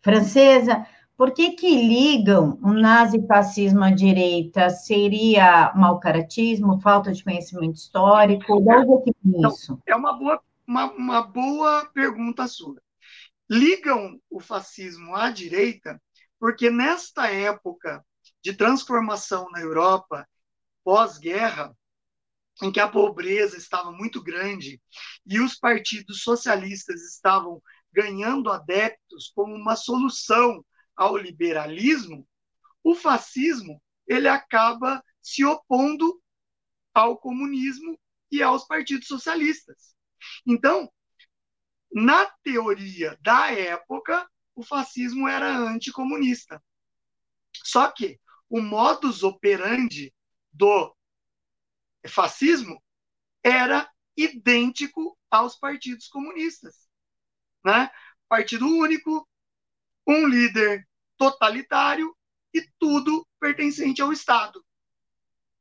Francesa. 0.00 0.86
Por 1.16 1.32
que, 1.32 1.52
que 1.52 1.68
ligam 1.68 2.58
o 2.62 2.72
nazifascismo 2.72 3.82
à 3.82 3.90
direita? 3.90 4.70
Seria 4.70 5.72
mau 5.74 5.98
caratismo, 5.98 6.80
falta 6.80 7.12
de 7.12 7.24
conhecimento 7.24 7.76
histórico? 7.76 8.60
De 8.60 8.70
onde 8.70 8.92
é 8.92 9.02
que 9.02 9.16
então, 9.24 9.50
isso? 9.50 9.82
É 9.86 9.96
uma 9.96 10.12
boa, 10.12 10.40
uma, 10.66 10.92
uma 10.92 11.22
boa 11.22 11.86
pergunta 11.92 12.46
sua. 12.46 12.76
Ligam 13.48 14.20
o 14.30 14.40
fascismo 14.40 15.14
à 15.14 15.30
direita 15.30 16.00
porque 16.38 16.70
nesta 16.70 17.30
época 17.30 18.04
de 18.42 18.52
transformação 18.52 19.50
na 19.50 19.60
Europa, 19.60 20.28
pós-guerra, 20.84 21.74
em 22.62 22.72
que 22.72 22.80
a 22.80 22.88
pobreza 22.88 23.56
estava 23.56 23.92
muito 23.92 24.22
grande 24.22 24.80
e 25.26 25.40
os 25.40 25.56
partidos 25.56 26.22
socialistas 26.22 27.02
estavam 27.02 27.62
ganhando 27.92 28.50
adeptos 28.50 29.30
como 29.34 29.54
uma 29.54 29.76
solução 29.76 30.64
ao 30.94 31.16
liberalismo, 31.16 32.26
o 32.82 32.94
fascismo 32.94 33.82
ele 34.06 34.28
acaba 34.28 35.02
se 35.20 35.44
opondo 35.44 36.20
ao 36.94 37.18
comunismo 37.18 37.98
e 38.30 38.42
aos 38.42 38.66
partidos 38.66 39.06
socialistas. 39.06 39.94
Então, 40.46 40.90
na 41.92 42.26
teoria 42.42 43.18
da 43.20 43.52
época, 43.52 44.26
o 44.54 44.62
fascismo 44.62 45.28
era 45.28 45.56
anticomunista. 45.58 46.62
Só 47.52 47.90
que 47.90 48.18
o 48.48 48.60
modus 48.60 49.22
operandi 49.22 50.14
do 50.52 50.95
fascismo 52.08 52.82
era 53.42 53.90
idêntico 54.16 55.16
aos 55.30 55.56
partidos 55.56 56.08
comunistas. 56.08 56.88
Né? 57.64 57.90
Partido 58.28 58.66
único, 58.66 59.28
um 60.06 60.26
líder 60.26 60.86
totalitário 61.16 62.16
e 62.52 62.62
tudo 62.78 63.26
pertencente 63.38 64.00
ao 64.00 64.12
Estado. 64.12 64.64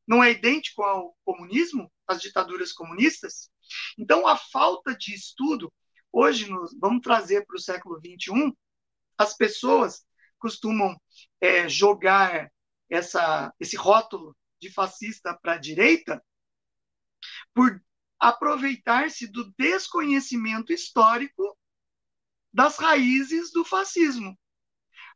Não 0.08 0.24
é 0.24 0.32
idêntico 0.32 0.84
ao 0.84 1.18
comunismo, 1.26 1.92
às 2.08 2.22
ditaduras 2.22 2.72
comunistas? 2.72 3.50
Então, 3.98 4.28
a 4.28 4.38
falta 4.38 4.96
de 4.96 5.14
estudo, 5.14 5.74
hoje, 6.12 6.50
nos, 6.50 6.78
vamos 6.80 7.02
trazer 7.02 7.46
para 7.46 7.56
o 7.56 7.60
século 7.60 8.00
XXI, 8.00 8.56
as 9.18 9.36
pessoas 9.36 10.06
costumam 10.38 10.96
é, 11.42 11.68
jogar 11.68 12.52
essa, 12.90 13.54
esse 13.60 13.76
rótulo 13.76 14.36
de 14.60 14.70
fascista 14.70 15.38
para 15.42 15.54
a 15.54 15.58
direita 15.58 16.24
por 17.56 17.82
aproveitar-se 18.20 19.28
do 19.28 19.52
desconhecimento 19.58 20.74
histórico 20.74 21.58
das 22.54 22.78
raízes 22.78 23.52
do 23.52 23.64
fascismo. 23.64 24.38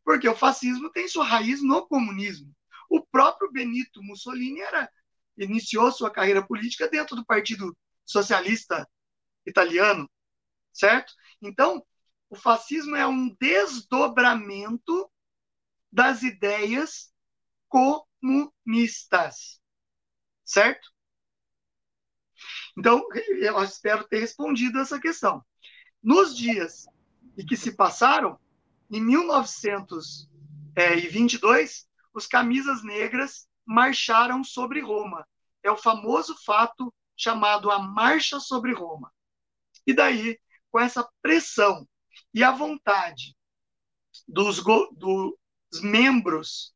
Porque 0.04 0.28
o 0.28 0.36
fascismo 0.36 0.90
tem 0.92 1.08
sua 1.08 1.26
raiz 1.26 1.62
no 1.62 1.86
comunismo. 1.88 2.56
O 2.90 3.06
próprio 3.06 3.52
Benito 3.52 4.02
Mussolini 4.02 4.62
era, 4.62 4.90
iniciou 5.38 5.92
sua 5.92 6.10
carreira 6.10 6.46
política 6.46 6.88
dentro 6.88 7.16
do 7.16 7.26
Partido 7.26 7.78
Socialista 8.06 8.90
Italiano, 9.46 10.10
certo? 10.74 11.14
Então, 11.42 11.86
o 12.30 12.36
fascismo 12.36 12.96
é 12.96 13.06
um 13.06 13.36
desdobramento 13.40 15.12
das 15.92 16.24
ideias 16.24 17.14
comunistas, 17.68 19.62
certo? 20.46 20.90
Então, 22.80 23.06
eu 23.42 23.62
espero 23.62 24.06
ter 24.06 24.20
respondido 24.20 24.80
essa 24.80 24.98
questão. 25.02 25.44
Nos 26.02 26.38
dias 26.38 26.86
em 27.38 27.46
que 27.46 27.58
se 27.58 27.76
passaram, 27.76 28.40
em 28.90 29.02
1922, 29.02 31.90
os 32.14 32.26
camisas 32.26 32.82
negras 32.82 33.50
marcharam 33.66 34.46
sobre 34.46 34.80
Roma. 34.80 35.28
É 35.62 35.70
o 35.70 35.76
famoso 35.76 36.38
fato 36.46 36.94
chamado 37.18 37.70
a 37.70 37.80
Marcha 37.80 38.40
sobre 38.40 38.74
Roma. 38.74 39.12
E 39.86 39.94
daí, 39.94 40.40
com 40.72 40.80
essa 40.80 41.06
pressão 41.22 41.86
e 42.34 42.46
a 42.46 42.52
vontade 42.52 43.36
dos, 44.26 44.64
dos 44.94 45.82
membros 45.82 46.74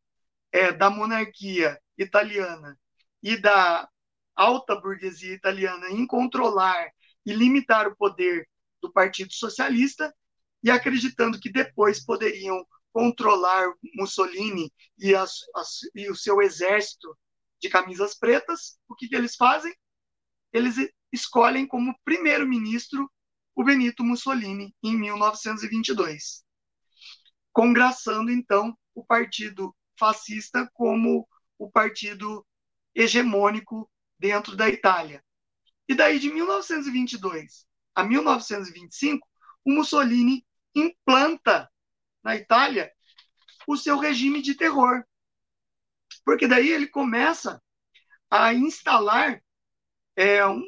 é, 0.52 0.74
da 0.74 0.90
monarquia 0.90 1.82
italiana 1.98 2.78
e 3.22 3.38
da 3.38 3.88
alta 4.36 4.76
burguesia 4.76 5.34
italiana 5.34 5.90
em 5.90 6.06
controlar 6.06 6.92
e 7.26 7.34
limitar 7.34 7.88
o 7.88 7.96
poder 7.96 8.48
do 8.82 8.92
Partido 8.92 9.34
Socialista 9.34 10.14
e 10.62 10.70
acreditando 10.70 11.40
que 11.40 11.52
depois 11.52 12.04
poderiam 12.04 12.66
controlar 12.92 13.74
Mussolini 13.96 14.72
e, 15.00 15.14
e 15.96 16.10
o 16.10 16.16
seu 16.16 16.42
exército 16.42 17.18
de 17.60 17.70
camisas 17.70 18.18
pretas, 18.18 18.78
o 18.88 18.96
que, 18.96 19.08
que 19.08 19.16
eles 19.16 19.36
fazem? 19.36 19.74
Eles 20.52 20.76
escolhem 21.12 21.66
como 21.66 21.96
primeiro-ministro 22.04 23.10
o 23.56 23.64
Benito 23.64 24.04
Mussolini 24.04 24.76
em 24.84 24.98
1922, 24.98 26.44
congraçando 27.52 28.32
então 28.32 28.78
o 28.94 29.06
partido 29.06 29.76
fascista 29.98 30.70
como 30.74 31.28
o 31.58 31.72
partido 31.72 32.46
hegemônico 32.96 33.90
dentro 34.18 34.56
da 34.56 34.70
Itália. 34.70 35.24
E 35.88 35.96
daí, 35.96 36.20
de 36.20 36.32
1922 36.32 37.66
a 37.96 38.04
1925, 38.04 39.28
o 39.66 39.72
Mussolini 39.72 40.46
implanta 40.74 41.70
na 42.24 42.36
Itália 42.36 42.92
o 43.68 43.78
seu 43.78 43.98
regime 43.98 44.42
de 44.42 44.56
terror. 44.56 45.04
Porque 46.26 46.48
daí 46.48 46.70
ele 46.70 46.88
começa 46.88 47.62
a 48.30 48.54
instalar 48.54 49.42
é, 50.16 50.46
um, 50.46 50.64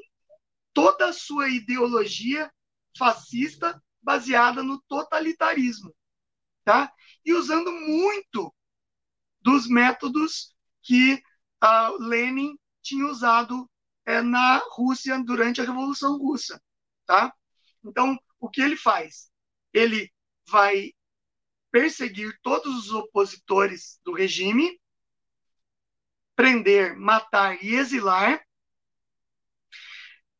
toda 0.73 1.10
a 1.10 1.13
sua 1.13 1.49
ideologia 1.49 2.51
fascista 2.97 3.81
baseada 4.01 4.62
no 4.62 4.81
totalitarismo, 4.88 5.93
tá? 6.63 6.91
E 7.25 7.34
usando 7.34 7.71
muito 7.71 8.53
dos 9.41 9.67
métodos 9.67 10.55
que 10.84 11.21
uh, 11.63 11.97
Lenin 11.99 12.55
tinha 12.86 13.06
usado 13.06 13.69
é, 14.06 14.21
na 14.21 14.58
Rússia 14.71 15.17
durante 15.24 15.60
a 15.60 15.63
Revolução 15.63 16.17
Russa, 16.17 16.62
tá? 17.06 17.34
Então, 17.84 18.17
o 18.39 18.50
que 18.50 18.62
ele 18.62 18.78
faz? 18.78 19.32
Ele 19.74 20.12
vai 20.48 20.93
perseguir 21.71 22.38
todos 22.41 22.86
os 22.86 22.91
opositores 22.91 24.00
do 24.06 24.13
regime, 24.13 24.80
prender, 26.36 26.98
matar 26.98 27.62
e 27.63 27.76
exilar. 27.76 28.45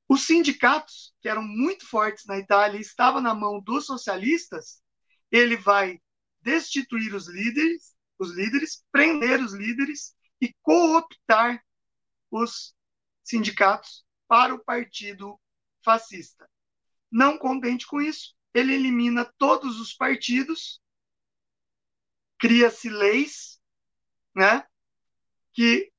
Os 0.08 0.22
sindicatos, 0.26 1.14
que 1.20 1.28
eram 1.28 1.42
muito 1.42 1.88
fortes 1.88 2.26
na 2.26 2.38
Itália, 2.38 2.80
estavam 2.80 3.22
na 3.22 3.34
mão 3.34 3.60
dos 3.60 3.86
socialistas. 3.86 4.82
Ele 5.32 5.58
vai 5.58 6.00
destituir 6.42 7.14
os 7.16 7.28
líderes 7.28 7.96
os 8.20 8.34
líderes, 8.34 8.84
prender 8.92 9.42
os 9.42 9.54
líderes 9.54 10.16
e 10.42 10.54
cooptar 10.62 11.64
os 12.32 12.76
sindicatos 13.24 14.06
para 14.28 14.54
o 14.54 14.64
partido 14.64 15.40
fascista. 15.84 16.50
Não 17.12 17.38
contente 17.38 17.86
com 17.88 18.02
isso, 18.02 18.36
ele 18.54 18.74
elimina 18.74 19.32
todos 19.38 19.80
os 19.80 19.94
partidos, 19.94 20.82
cria-se 22.38 22.90
leis, 22.90 23.62
né, 24.36 24.66
que 25.54 25.92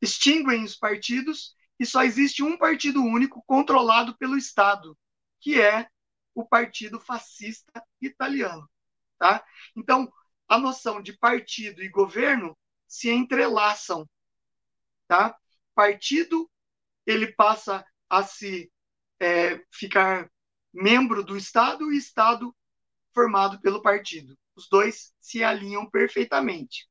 extinguem 0.00 0.64
os 0.64 0.76
partidos 0.76 1.54
e 1.78 1.86
só 1.86 2.02
existe 2.02 2.42
um 2.42 2.58
partido 2.58 3.02
único 3.02 3.42
controlado 3.46 4.16
pelo 4.18 4.36
Estado, 4.36 4.96
que 5.40 5.60
é 5.60 5.88
o 6.34 6.46
Partido 6.46 7.00
Fascista 7.00 7.82
Italiano, 8.00 8.68
tá? 9.18 9.44
Então, 9.76 10.12
a 10.48 10.58
noção 10.58 11.00
de 11.00 11.16
partido 11.16 11.82
e 11.82 11.88
governo 11.88 12.56
se 12.86 13.10
entrelaçam, 13.10 14.08
tá? 15.06 15.36
Partido 15.80 16.48
ele 17.06 17.32
passa 17.32 17.82
a 18.06 18.22
se 18.22 18.70
é, 19.18 19.64
ficar 19.72 20.30
membro 20.70 21.24
do 21.24 21.38
Estado 21.38 21.90
e 21.90 21.96
Estado 21.96 22.54
formado 23.14 23.58
pelo 23.62 23.80
partido. 23.80 24.38
Os 24.54 24.68
dois 24.68 25.14
se 25.18 25.42
alinham 25.42 25.88
perfeitamente, 25.88 26.86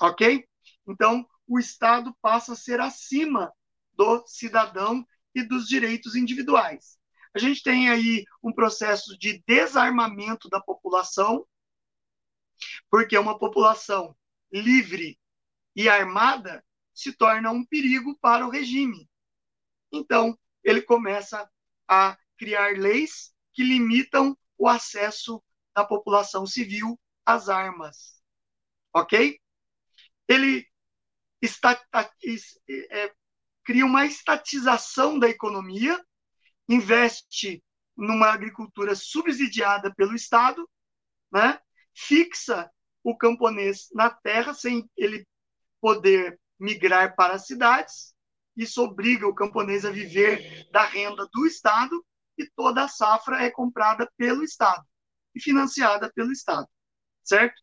ok? 0.00 0.46
Então, 0.86 1.26
o 1.46 1.58
Estado 1.58 2.14
passa 2.20 2.52
a 2.52 2.56
ser 2.56 2.80
acima 2.80 3.52
do 3.92 4.24
cidadão 4.26 5.06
e 5.34 5.42
dos 5.42 5.66
direitos 5.66 6.14
individuais. 6.14 6.98
A 7.34 7.38
gente 7.38 7.62
tem 7.62 7.90
aí 7.90 8.24
um 8.42 8.52
processo 8.52 9.18
de 9.18 9.42
desarmamento 9.46 10.48
da 10.48 10.60
população, 10.60 11.46
porque 12.90 13.18
uma 13.18 13.38
população 13.38 14.16
livre 14.52 15.18
e 15.74 15.88
armada 15.88 16.64
se 16.94 17.12
torna 17.12 17.50
um 17.50 17.64
perigo 17.64 18.16
para 18.20 18.46
o 18.46 18.50
regime. 18.50 19.08
Então, 19.92 20.38
ele 20.62 20.80
começa 20.80 21.50
a 21.88 22.16
criar 22.36 22.78
leis 22.78 23.34
que 23.52 23.62
limitam 23.62 24.36
o 24.58 24.68
acesso 24.68 25.42
da 25.74 25.84
população 25.84 26.46
civil 26.46 26.98
às 27.24 27.48
armas. 27.48 28.22
Ok? 28.92 29.40
Ele 30.28 30.66
está, 31.40 31.80
é, 32.90 33.12
cria 33.64 33.84
uma 33.84 34.06
estatização 34.06 35.18
da 35.18 35.28
economia, 35.28 36.02
investe 36.68 37.62
numa 37.96 38.28
agricultura 38.28 38.94
subsidiada 38.94 39.94
pelo 39.94 40.14
Estado, 40.14 40.68
né? 41.32 41.60
fixa 41.94 42.70
o 43.02 43.16
camponês 43.16 43.88
na 43.92 44.10
terra 44.10 44.54
sem 44.54 44.88
ele 44.96 45.26
poder 45.80 46.40
migrar 46.58 47.14
para 47.14 47.34
as 47.34 47.46
cidades. 47.46 48.14
Isso 48.56 48.82
obriga 48.82 49.26
o 49.26 49.34
camponês 49.34 49.84
a 49.84 49.90
viver 49.90 50.68
da 50.70 50.84
renda 50.84 51.28
do 51.32 51.46
Estado 51.46 52.04
e 52.36 52.48
toda 52.56 52.84
a 52.84 52.88
safra 52.88 53.42
é 53.42 53.50
comprada 53.50 54.10
pelo 54.16 54.42
Estado 54.42 54.84
e 55.34 55.40
financiada 55.40 56.12
pelo 56.12 56.32
Estado, 56.32 56.68
certo? 57.22 57.60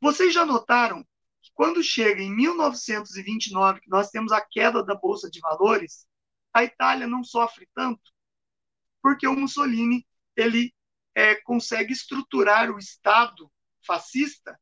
Vocês 0.00 0.32
já 0.32 0.44
notaram 0.44 1.02
que 1.42 1.50
quando 1.54 1.82
chega 1.82 2.22
em 2.22 2.34
1929, 2.34 3.80
que 3.80 3.90
nós 3.90 4.10
temos 4.10 4.32
a 4.32 4.40
queda 4.40 4.84
da 4.84 4.94
bolsa 4.94 5.30
de 5.30 5.40
valores, 5.40 6.06
a 6.52 6.64
Itália 6.64 7.06
não 7.06 7.24
sofre 7.24 7.68
tanto, 7.74 8.12
porque 9.02 9.26
o 9.26 9.34
Mussolini 9.34 10.06
ele 10.34 10.74
é, 11.14 11.34
consegue 11.36 11.92
estruturar 11.92 12.70
o 12.70 12.78
Estado 12.78 13.50
fascista 13.86 14.58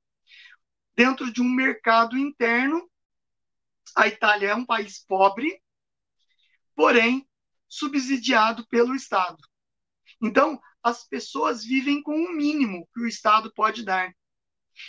dentro 0.94 1.32
de 1.32 1.40
um 1.40 1.48
mercado 1.48 2.16
interno. 2.16 2.88
A 3.96 4.06
Itália 4.06 4.50
é 4.50 4.54
um 4.54 4.64
país 4.64 5.04
pobre, 5.04 5.60
porém 6.74 7.28
subsidiado 7.74 8.66
pelo 8.68 8.94
Estado. 8.94 9.38
Então, 10.22 10.60
as 10.82 11.06
pessoas 11.06 11.64
vivem 11.64 12.02
com 12.02 12.14
o 12.14 12.32
mínimo 12.32 12.88
que 12.94 13.00
o 13.00 13.08
Estado 13.08 13.52
pode 13.52 13.84
dar. 13.84 14.14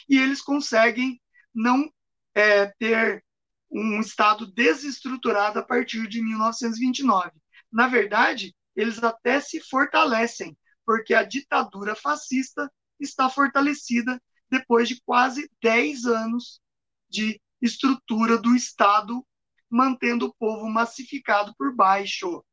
E 0.08 0.18
eles 0.18 0.42
conseguem 0.42 1.22
não 1.54 1.92
é, 2.36 2.68
ter 2.78 3.24
um 3.72 4.00
Estado 4.00 4.52
desestruturado 4.54 5.60
a 5.60 5.64
partir 5.64 6.08
de 6.08 6.22
1929. 6.22 7.32
Na 7.72 7.88
verdade, 7.88 8.56
eles 8.76 9.04
até 9.04 9.40
se 9.40 9.60
fortalecem, 9.62 10.56
porque 10.86 11.14
a 11.14 11.24
ditadura 11.24 11.96
fascista 11.96 12.72
está 13.00 13.30
fortalecida 13.30 14.22
depois 14.50 14.88
de 14.88 15.02
quase 15.02 15.50
10 15.62 16.06
anos 16.06 16.62
de 17.10 17.42
estrutura 17.62 18.38
do 18.38 18.56
Estado, 18.56 19.26
mantendo 19.70 20.28
o 20.28 20.34
povo 20.36 20.70
massificado 20.70 21.54
por 21.58 21.74
baixo 21.74 22.44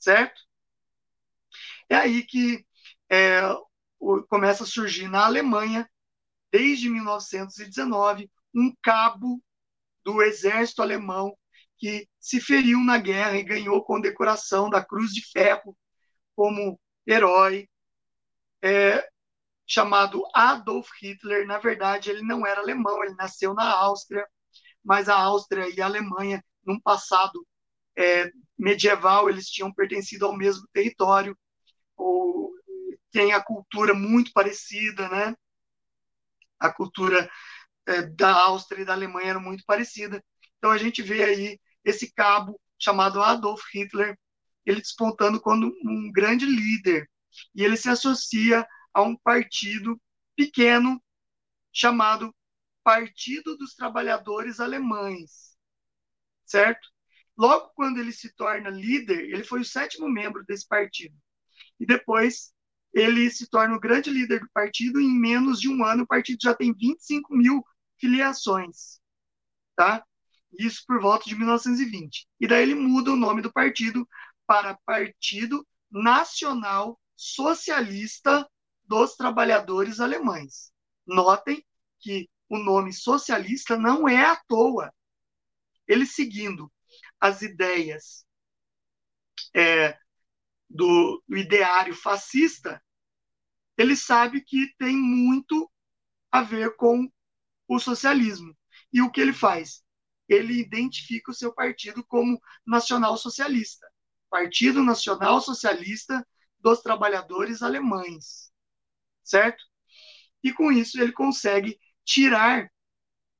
certo? 0.00 0.40
É 1.88 1.96
aí 1.96 2.22
que 2.24 2.64
é, 3.10 3.40
começa 4.28 4.64
a 4.64 4.66
surgir 4.66 5.08
na 5.08 5.24
Alemanha, 5.26 5.88
desde 6.52 6.88
1919, 6.88 8.30
um 8.54 8.74
cabo 8.82 9.42
do 10.04 10.22
exército 10.22 10.82
alemão 10.82 11.36
que 11.78 12.08
se 12.20 12.40
feriu 12.40 12.80
na 12.80 12.98
guerra 12.98 13.38
e 13.38 13.44
ganhou 13.44 13.84
condecoração 13.84 14.70
da 14.70 14.84
Cruz 14.84 15.12
de 15.12 15.22
Ferro 15.32 15.76
como 16.36 16.80
herói, 17.06 17.68
é, 18.62 19.08
chamado 19.66 20.22
Adolf 20.34 20.90
Hitler. 21.02 21.46
Na 21.46 21.58
verdade, 21.58 22.10
ele 22.10 22.22
não 22.22 22.46
era 22.46 22.60
alemão, 22.60 23.02
ele 23.04 23.14
nasceu 23.14 23.54
na 23.54 23.70
Áustria, 23.72 24.26
mas 24.84 25.08
a 25.08 25.16
Áustria 25.16 25.68
e 25.68 25.80
a 25.80 25.86
Alemanha, 25.86 26.44
num 26.64 26.80
passado 26.80 27.46
é, 27.96 28.30
medieval, 28.60 29.28
eles 29.30 29.48
tinham 29.48 29.72
pertencido 29.72 30.26
ao 30.26 30.36
mesmo 30.36 30.68
território, 30.72 31.36
ou 31.96 32.52
tem 33.10 33.32
a 33.32 33.42
cultura 33.42 33.94
muito 33.94 34.32
parecida, 34.32 35.08
né? 35.08 35.34
A 36.58 36.70
cultura 36.72 37.30
é, 37.86 38.02
da 38.02 38.32
Áustria 38.32 38.82
e 38.82 38.84
da 38.84 38.92
Alemanha 38.92 39.30
era 39.30 39.40
muito 39.40 39.64
parecida. 39.66 40.22
Então 40.58 40.70
a 40.70 40.78
gente 40.78 41.02
vê 41.02 41.24
aí 41.24 41.60
esse 41.84 42.12
cabo 42.12 42.60
chamado 42.78 43.22
Adolf 43.22 43.62
Hitler, 43.74 44.18
ele 44.64 44.80
despontando 44.80 45.40
como 45.40 45.66
um 45.84 46.12
grande 46.12 46.46
líder, 46.46 47.08
e 47.54 47.64
ele 47.64 47.76
se 47.76 47.88
associa 47.88 48.66
a 48.92 49.02
um 49.02 49.16
partido 49.16 50.00
pequeno 50.36 51.02
chamado 51.72 52.34
Partido 52.82 53.56
dos 53.56 53.74
Trabalhadores 53.74 54.60
Alemães, 54.60 55.56
certo? 56.44 56.88
Logo 57.36 57.70
quando 57.74 57.98
ele 57.98 58.12
se 58.12 58.34
torna 58.34 58.68
líder, 58.68 59.20
ele 59.20 59.44
foi 59.44 59.60
o 59.60 59.64
sétimo 59.64 60.08
membro 60.08 60.44
desse 60.44 60.66
partido. 60.66 61.16
E 61.78 61.86
depois 61.86 62.52
ele 62.92 63.30
se 63.30 63.48
torna 63.48 63.76
o 63.76 63.80
grande 63.80 64.10
líder 64.10 64.40
do 64.40 64.50
partido. 64.52 65.00
Em 65.00 65.10
menos 65.10 65.60
de 65.60 65.68
um 65.68 65.84
ano, 65.84 66.02
o 66.02 66.06
partido 66.06 66.38
já 66.42 66.54
tem 66.54 66.74
25 66.74 67.34
mil 67.34 67.64
filiações. 67.98 69.00
Tá? 69.76 70.04
Isso 70.58 70.84
por 70.86 71.00
volta 71.00 71.28
de 71.28 71.34
1920. 71.36 72.26
E 72.40 72.46
daí 72.46 72.62
ele 72.62 72.74
muda 72.74 73.12
o 73.12 73.16
nome 73.16 73.40
do 73.40 73.52
partido 73.52 74.06
para 74.46 74.78
Partido 74.84 75.66
Nacional 75.90 77.00
Socialista 77.16 78.48
dos 78.84 79.14
Trabalhadores 79.14 80.00
Alemães. 80.00 80.72
Notem 81.06 81.64
que 82.00 82.28
o 82.48 82.58
nome 82.58 82.92
socialista 82.92 83.78
não 83.78 84.08
é 84.08 84.24
à 84.24 84.36
toa. 84.48 84.92
Ele 85.86 86.04
seguindo 86.04 86.70
as 87.20 87.42
ideias 87.42 88.24
é, 89.54 89.98
do, 90.68 91.22
do 91.28 91.36
ideário 91.36 91.94
fascista, 91.94 92.82
ele 93.76 93.96
sabe 93.96 94.42
que 94.42 94.74
tem 94.78 94.96
muito 94.96 95.70
a 96.30 96.42
ver 96.42 96.76
com 96.76 97.10
o 97.68 97.78
socialismo. 97.78 98.56
E 98.92 99.00
o 99.02 99.10
que 99.10 99.20
ele 99.20 99.32
faz? 99.32 99.82
Ele 100.28 100.60
identifica 100.60 101.30
o 101.30 101.34
seu 101.34 101.52
partido 101.52 102.04
como 102.04 102.40
nacional 102.66 103.16
socialista, 103.16 103.86
Partido 104.28 104.82
Nacional 104.82 105.40
Socialista 105.40 106.26
dos 106.58 106.82
Trabalhadores 106.82 107.62
Alemães, 107.62 108.52
certo? 109.24 109.64
E 110.42 110.52
com 110.52 110.70
isso 110.70 111.00
ele 111.00 111.12
consegue 111.12 111.78
tirar 112.04 112.70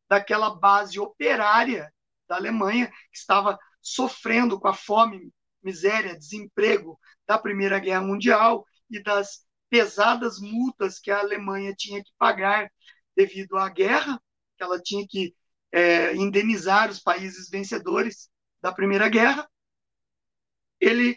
daquela 0.09 0.51
base 0.51 0.99
operária 0.99 1.93
da 2.29 2.37
Alemanha 2.37 2.89
que 2.89 3.19
estava 3.19 3.59
sofrendo 3.81 4.59
com 4.59 4.69
a 4.69 4.75
fome, 4.75 5.33
miséria, 5.63 6.17
desemprego 6.17 6.99
da 7.27 7.39
Primeira 7.39 7.79
Guerra 7.79 8.03
Mundial 8.03 8.67
e 8.91 9.03
das 9.03 9.45
pesadas 9.69 10.41
multas 10.41 10.99
que 10.99 11.11
a 11.11 11.21
Alemanha 11.21 11.75
tinha 11.77 12.03
que 12.03 12.11
pagar 12.19 12.71
devido 13.17 13.57
à 13.57 13.69
guerra, 13.69 14.21
que 14.57 14.63
ela 14.63 14.81
tinha 14.81 15.07
que 15.09 15.35
é, 15.73 16.15
indenizar 16.17 16.91
os 16.91 16.99
países 16.99 17.49
vencedores 17.49 18.29
da 18.61 18.73
Primeira 18.73 19.09
Guerra. 19.09 19.49
Ele 20.81 21.17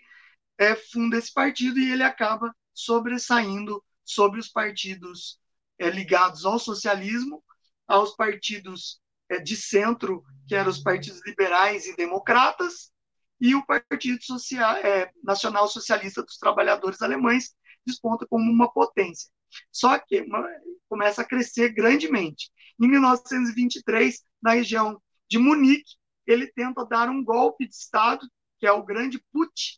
é, 0.57 0.75
funda 0.75 1.17
esse 1.17 1.33
partido 1.33 1.79
e 1.79 1.91
ele 1.91 2.03
acaba 2.03 2.55
sobressaindo 2.73 3.83
sobre 4.03 4.39
os 4.39 4.49
partidos 4.49 5.39
é, 5.79 5.89
ligados 5.89 6.45
ao 6.45 6.59
socialismo, 6.59 7.43
aos 7.87 8.15
partidos 8.15 9.01
de 9.43 9.55
centro, 9.55 10.23
que 10.47 10.55
eram 10.55 10.69
os 10.69 10.79
partidos 10.79 11.21
liberais 11.25 11.85
e 11.85 11.95
democratas, 11.95 12.91
e 13.39 13.55
o 13.55 13.65
Partido 13.65 14.23
Social, 14.23 14.77
é, 14.77 15.11
Nacional 15.23 15.67
Socialista 15.67 16.23
dos 16.23 16.37
Trabalhadores 16.37 17.01
Alemães 17.01 17.53
desponta 17.85 18.25
como 18.27 18.49
uma 18.49 18.71
potência. 18.71 19.29
Só 19.71 19.99
que 19.99 20.21
uma, 20.21 20.47
começa 20.87 21.21
a 21.21 21.25
crescer 21.25 21.73
grandemente. 21.73 22.49
Em 22.81 22.87
1923, 22.87 24.23
na 24.41 24.53
região 24.53 25.01
de 25.29 25.37
Munique, 25.37 25.95
ele 26.25 26.47
tenta 26.47 26.85
dar 26.85 27.09
um 27.09 27.23
golpe 27.23 27.67
de 27.67 27.75
Estado, 27.75 28.25
que 28.59 28.65
é 28.65 28.71
o 28.71 28.83
grande 28.83 29.21
putsch 29.31 29.77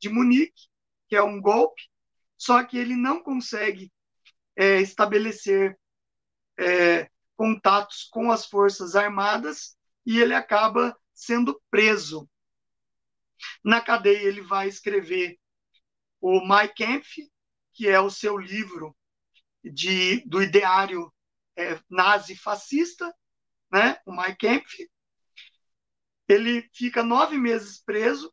de 0.00 0.08
Munique, 0.08 0.68
que 1.08 1.16
é 1.16 1.22
um 1.22 1.40
golpe, 1.40 1.82
só 2.38 2.64
que 2.64 2.78
ele 2.78 2.96
não 2.96 3.22
consegue 3.22 3.92
é, 4.56 4.80
estabelecer 4.80 5.78
é, 6.58 7.10
contatos 7.42 8.04
com 8.04 8.30
as 8.30 8.46
forças 8.46 8.94
armadas 8.94 9.76
e 10.06 10.20
ele 10.20 10.32
acaba 10.32 10.96
sendo 11.12 11.60
preso. 11.68 12.30
Na 13.64 13.80
cadeia, 13.80 14.28
ele 14.28 14.40
vai 14.42 14.68
escrever 14.68 15.40
o 16.20 16.38
Mein 16.46 16.72
Kampf, 16.72 17.28
que 17.72 17.88
é 17.88 17.98
o 17.98 18.08
seu 18.08 18.38
livro 18.38 18.96
de, 19.60 20.20
do 20.20 20.40
ideário 20.40 21.12
é, 21.56 21.80
nazi-fascista, 21.90 23.12
né? 23.72 23.98
o 24.06 24.12
Mein 24.12 24.36
Kampf. 24.36 24.88
Ele 26.28 26.70
fica 26.72 27.02
nove 27.02 27.36
meses 27.36 27.82
preso 27.84 28.32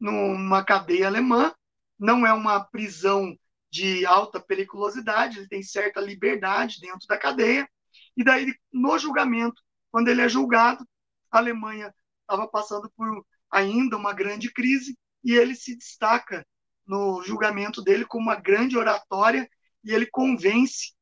numa 0.00 0.64
cadeia 0.64 1.06
alemã, 1.06 1.54
não 1.96 2.26
é 2.26 2.32
uma 2.32 2.58
prisão 2.64 3.38
de 3.70 4.04
alta 4.04 4.40
periculosidade, 4.40 5.38
ele 5.38 5.48
tem 5.48 5.62
certa 5.62 6.00
liberdade 6.00 6.80
dentro 6.80 7.06
da 7.06 7.16
cadeia, 7.16 7.70
e 8.16 8.24
daí, 8.24 8.54
no 8.72 8.98
julgamento, 8.98 9.62
quando 9.90 10.08
ele 10.08 10.22
é 10.22 10.28
julgado, 10.28 10.86
a 11.30 11.38
Alemanha 11.38 11.94
estava 12.20 12.46
passando 12.48 12.90
por 12.96 13.26
ainda 13.50 13.96
uma 13.96 14.12
grande 14.12 14.52
crise, 14.52 14.98
e 15.24 15.32
ele 15.32 15.54
se 15.54 15.76
destaca 15.76 16.46
no 16.86 17.22
julgamento 17.22 17.82
dele 17.82 18.04
como 18.04 18.24
uma 18.24 18.36
grande 18.36 18.76
oratória, 18.76 19.48
e 19.84 19.92
ele 19.92 20.06
convence 20.06 20.94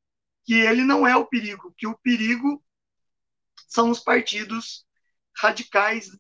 que 0.45 0.55
ele 0.55 0.85
não 0.85 1.07
é 1.07 1.17
o 1.17 1.27
perigo, 1.27 1.73
que 1.77 1.87
o 1.87 1.99
perigo 1.99 2.63
são 3.69 3.91
os 3.91 4.01
partidos 4.01 4.85
radicais 5.37 6.11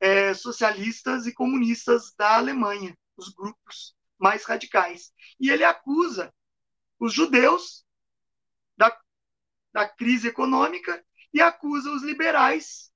é, 0.00 0.34
socialistas 0.34 1.26
e 1.26 1.32
comunistas 1.32 2.12
da 2.16 2.36
Alemanha, 2.36 2.96
os 3.16 3.30
grupos 3.30 3.96
mais 4.18 4.44
radicais. 4.44 5.12
E 5.40 5.50
ele 5.50 5.64
acusa 5.64 6.32
os 6.98 7.12
judeus 7.12 7.84
da, 8.76 8.96
da 9.72 9.88
crise 9.88 10.28
econômica 10.28 11.04
e 11.32 11.40
acusa 11.40 11.90
os 11.90 12.02
liberais 12.02 12.90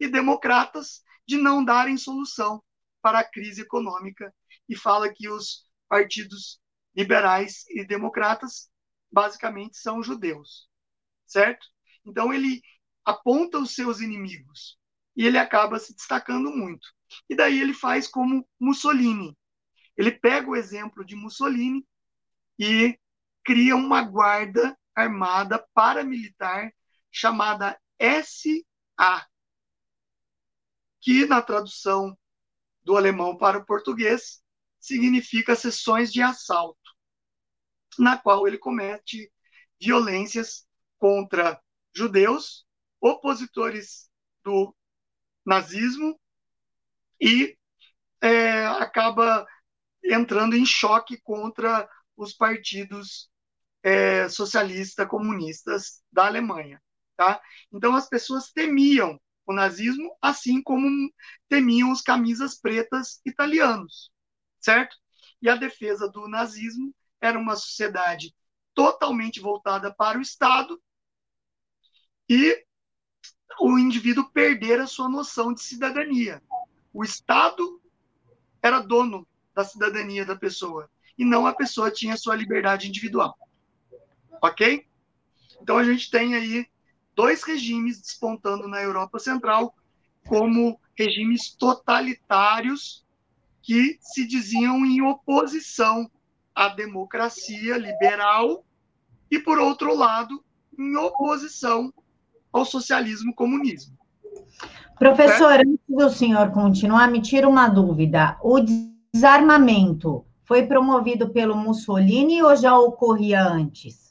e 0.00 0.08
democratas 0.08 1.02
de 1.26 1.36
não 1.36 1.64
darem 1.64 1.96
solução 1.96 2.62
para 3.00 3.20
a 3.20 3.24
crise 3.24 3.62
econômica 3.62 4.34
e 4.68 4.76
fala 4.76 5.12
que 5.12 5.28
os 5.28 5.64
partidos 5.88 6.60
liberais 6.94 7.64
e 7.70 7.84
democratas 7.84 8.70
basicamente 9.10 9.76
são 9.76 10.02
judeus, 10.02 10.68
certo? 11.26 11.66
Então 12.04 12.32
ele 12.32 12.62
aponta 13.04 13.58
os 13.58 13.74
seus 13.74 14.00
inimigos 14.00 14.78
e 15.16 15.26
ele 15.26 15.38
acaba 15.38 15.78
se 15.78 15.94
destacando 15.94 16.50
muito. 16.50 16.88
E 17.28 17.36
daí 17.36 17.60
ele 17.60 17.74
faz 17.74 18.08
como 18.08 18.46
Mussolini. 18.58 19.36
Ele 19.96 20.10
pega 20.10 20.50
o 20.50 20.56
exemplo 20.56 21.04
de 21.04 21.14
Mussolini 21.14 21.86
e 22.58 22.98
cria 23.44 23.76
uma 23.76 24.02
guarda 24.02 24.76
armada 24.94 25.58
paramilitar 25.74 26.72
chamada 27.10 27.78
SA, 27.98 29.26
que 31.00 31.26
na 31.26 31.42
tradução 31.42 32.16
do 32.82 32.96
alemão 32.96 33.36
para 33.36 33.58
o 33.58 33.64
português 33.64 34.42
significa 34.80 35.56
sessões 35.56 36.12
de 36.12 36.20
assalto, 36.20 36.78
na 37.98 38.18
qual 38.18 38.46
ele 38.46 38.58
comete 38.58 39.32
violências 39.80 40.66
contra 40.98 41.60
judeus, 41.94 42.66
opositores 43.00 44.10
do 44.42 44.74
nazismo 45.44 46.18
e 47.20 47.56
é, 48.20 48.66
acaba 48.66 49.46
entrando 50.02 50.54
em 50.56 50.66
choque 50.66 51.20
contra 51.20 51.88
os 52.16 52.32
partidos 52.32 53.30
é, 53.84 54.28
socialistas 54.30 55.06
comunistas 55.06 56.02
da 56.10 56.26
Alemanha. 56.26 56.82
Tá? 57.16 57.40
Então 57.70 57.94
as 57.94 58.08
pessoas 58.08 58.50
temiam 58.50 59.20
o 59.46 59.52
nazismo, 59.52 60.16
assim 60.20 60.62
como 60.62 60.88
temiam 61.48 61.92
os 61.92 62.00
camisas 62.00 62.58
pretas 62.58 63.20
italianos, 63.24 64.10
certo? 64.58 64.96
E 65.40 65.48
a 65.48 65.54
defesa 65.54 66.08
do 66.08 66.26
nazismo 66.26 66.94
era 67.20 67.38
uma 67.38 67.54
sociedade 67.54 68.34
totalmente 68.74 69.38
voltada 69.38 69.94
para 69.94 70.18
o 70.18 70.22
Estado 70.22 70.82
e 72.28 72.64
o 73.60 73.78
indivíduo 73.78 74.30
perder 74.30 74.80
a 74.80 74.86
sua 74.86 75.08
noção 75.08 75.52
de 75.52 75.62
cidadania. 75.62 76.42
O 76.92 77.04
Estado 77.04 77.80
era 78.62 78.80
dono 78.80 79.28
da 79.54 79.62
cidadania 79.62 80.24
da 80.24 80.34
pessoa 80.34 80.90
e 81.16 81.24
não 81.24 81.46
a 81.46 81.54
pessoa 81.54 81.90
tinha 81.90 82.16
sua 82.16 82.34
liberdade 82.34 82.88
individual. 82.88 83.38
Ok? 84.42 84.86
Então 85.60 85.78
a 85.78 85.84
gente 85.84 86.10
tem 86.10 86.34
aí 86.34 86.66
dois 87.14 87.42
regimes 87.42 88.00
despontando 88.00 88.68
na 88.68 88.82
Europa 88.82 89.18
Central 89.18 89.74
como 90.26 90.78
regimes 90.96 91.50
totalitários 91.50 93.04
que 93.62 93.98
se 94.00 94.26
diziam 94.26 94.84
em 94.84 95.02
oposição 95.02 96.10
à 96.54 96.68
democracia 96.68 97.76
liberal 97.78 98.64
e, 99.30 99.38
por 99.38 99.58
outro 99.58 99.96
lado, 99.96 100.44
em 100.78 100.96
oposição 100.96 101.92
ao 102.52 102.64
socialismo 102.64 103.34
comunismo. 103.34 103.96
Professor, 104.98 105.60
antes 105.60 105.80
do 105.88 106.10
senhor 106.10 106.52
continuar, 106.52 107.10
me 107.10 107.20
tira 107.20 107.48
uma 107.48 107.68
dúvida. 107.68 108.38
O 108.42 108.60
desarmamento 109.12 110.24
foi 110.44 110.66
promovido 110.66 111.30
pelo 111.30 111.56
Mussolini 111.56 112.42
ou 112.42 112.54
já 112.54 112.78
ocorria 112.78 113.42
antes? 113.42 114.03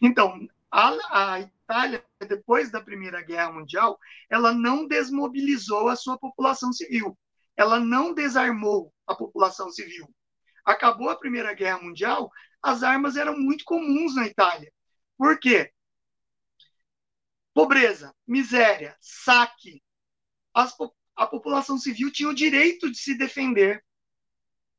Então, 0.00 0.48
a, 0.70 1.32
a 1.32 1.40
Itália, 1.40 2.04
depois 2.28 2.70
da 2.70 2.80
Primeira 2.80 3.22
Guerra 3.22 3.52
Mundial, 3.52 3.98
ela 4.28 4.52
não 4.52 4.86
desmobilizou 4.86 5.88
a 5.88 5.96
sua 5.96 6.18
população 6.18 6.72
civil. 6.72 7.18
Ela 7.56 7.80
não 7.80 8.14
desarmou 8.14 8.92
a 9.06 9.14
população 9.14 9.70
civil. 9.70 10.08
Acabou 10.64 11.10
a 11.10 11.16
Primeira 11.16 11.52
Guerra 11.54 11.80
Mundial, 11.80 12.30
as 12.62 12.82
armas 12.82 13.16
eram 13.16 13.38
muito 13.38 13.64
comuns 13.64 14.14
na 14.14 14.26
Itália. 14.26 14.72
Por 15.16 15.38
quê? 15.38 15.72
Pobreza, 17.52 18.14
miséria, 18.26 18.96
saque. 19.00 19.82
As, 20.54 20.74
a 21.16 21.26
população 21.26 21.78
civil 21.78 22.12
tinha 22.12 22.28
o 22.28 22.34
direito 22.34 22.90
de 22.90 22.98
se 22.98 23.16
defender, 23.16 23.84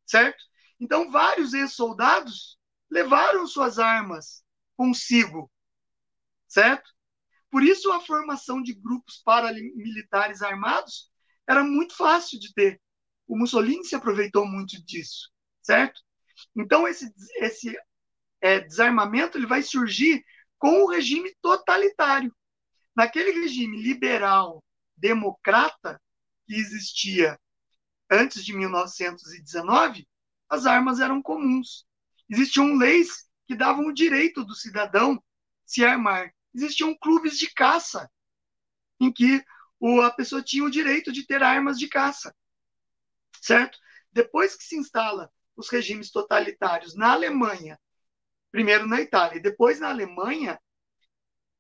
certo? 0.06 0.44
Então, 0.80 1.12
vários 1.12 1.54
ex-soldados 1.54 2.58
levaram 2.90 3.46
suas 3.48 3.78
armas 3.78 4.41
consigo, 4.82 5.52
certo? 6.48 6.90
Por 7.52 7.62
isso, 7.62 7.92
a 7.92 8.02
formação 8.02 8.64
de 8.64 8.74
grupos 8.74 9.22
paramilitares 9.24 10.42
armados 10.42 11.12
era 11.48 11.64
muito 11.64 11.96
fácil 11.96 12.40
de 12.40 12.52
ter, 12.52 12.82
o 13.28 13.38
Mussolini 13.38 13.86
se 13.86 13.94
aproveitou 13.94 14.44
muito 14.44 14.84
disso, 14.84 15.30
certo? 15.62 16.02
Então, 16.56 16.88
esse, 16.88 17.14
esse 17.36 17.78
é, 18.42 18.60
desarmamento 18.60 19.38
ele 19.38 19.46
vai 19.46 19.62
surgir 19.62 20.26
com 20.58 20.82
o 20.82 20.90
regime 20.90 21.32
totalitário. 21.44 22.36
Naquele 22.96 23.40
regime 23.40 23.84
liberal 23.84 24.64
democrata 24.98 26.02
que 26.48 26.56
existia 26.56 27.40
antes 28.10 28.44
de 28.44 28.52
1919, 28.58 30.08
as 30.50 30.66
armas 30.66 31.00
eram 31.00 31.22
comuns. 31.22 31.86
Existiam 32.28 32.76
leis 32.78 33.30
que 33.52 33.56
davam 33.58 33.88
o 33.88 33.94
direito 33.94 34.46
do 34.46 34.56
cidadão 34.56 35.22
se 35.66 35.84
armar. 35.84 36.34
Existiam 36.56 36.98
clubes 36.98 37.38
de 37.38 37.54
caça 37.54 38.10
em 38.98 39.12
que 39.12 39.44
a 40.02 40.10
pessoa 40.12 40.42
tinha 40.42 40.64
o 40.64 40.72
direito 40.72 41.12
de 41.12 41.28
ter 41.28 41.44
armas 41.44 41.78
de 41.78 41.90
caça. 41.90 42.34
Certo? 43.42 43.78
Depois 44.10 44.56
que 44.56 44.64
se 44.64 44.78
instala 44.78 45.30
os 45.54 45.68
regimes 45.68 46.12
totalitários 46.12 46.96
na 46.96 47.12
Alemanha, 47.12 47.78
primeiro 48.54 48.88
na 48.88 49.02
Itália 49.02 49.38
e 49.38 49.42
depois 49.42 49.82
na 49.82 49.90
Alemanha, 49.90 50.58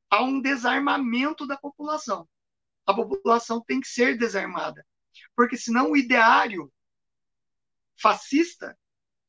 há 0.10 0.24
um 0.24 0.40
desarmamento 0.42 1.46
da 1.46 1.58
população. 1.58 2.26
A 2.86 2.94
população 2.94 3.62
tem 3.62 3.82
que 3.82 3.88
ser 3.90 4.18
desarmada, 4.18 4.88
porque 5.36 5.58
senão 5.58 5.92
o 5.92 5.98
ideário 5.98 6.72
fascista, 8.02 8.80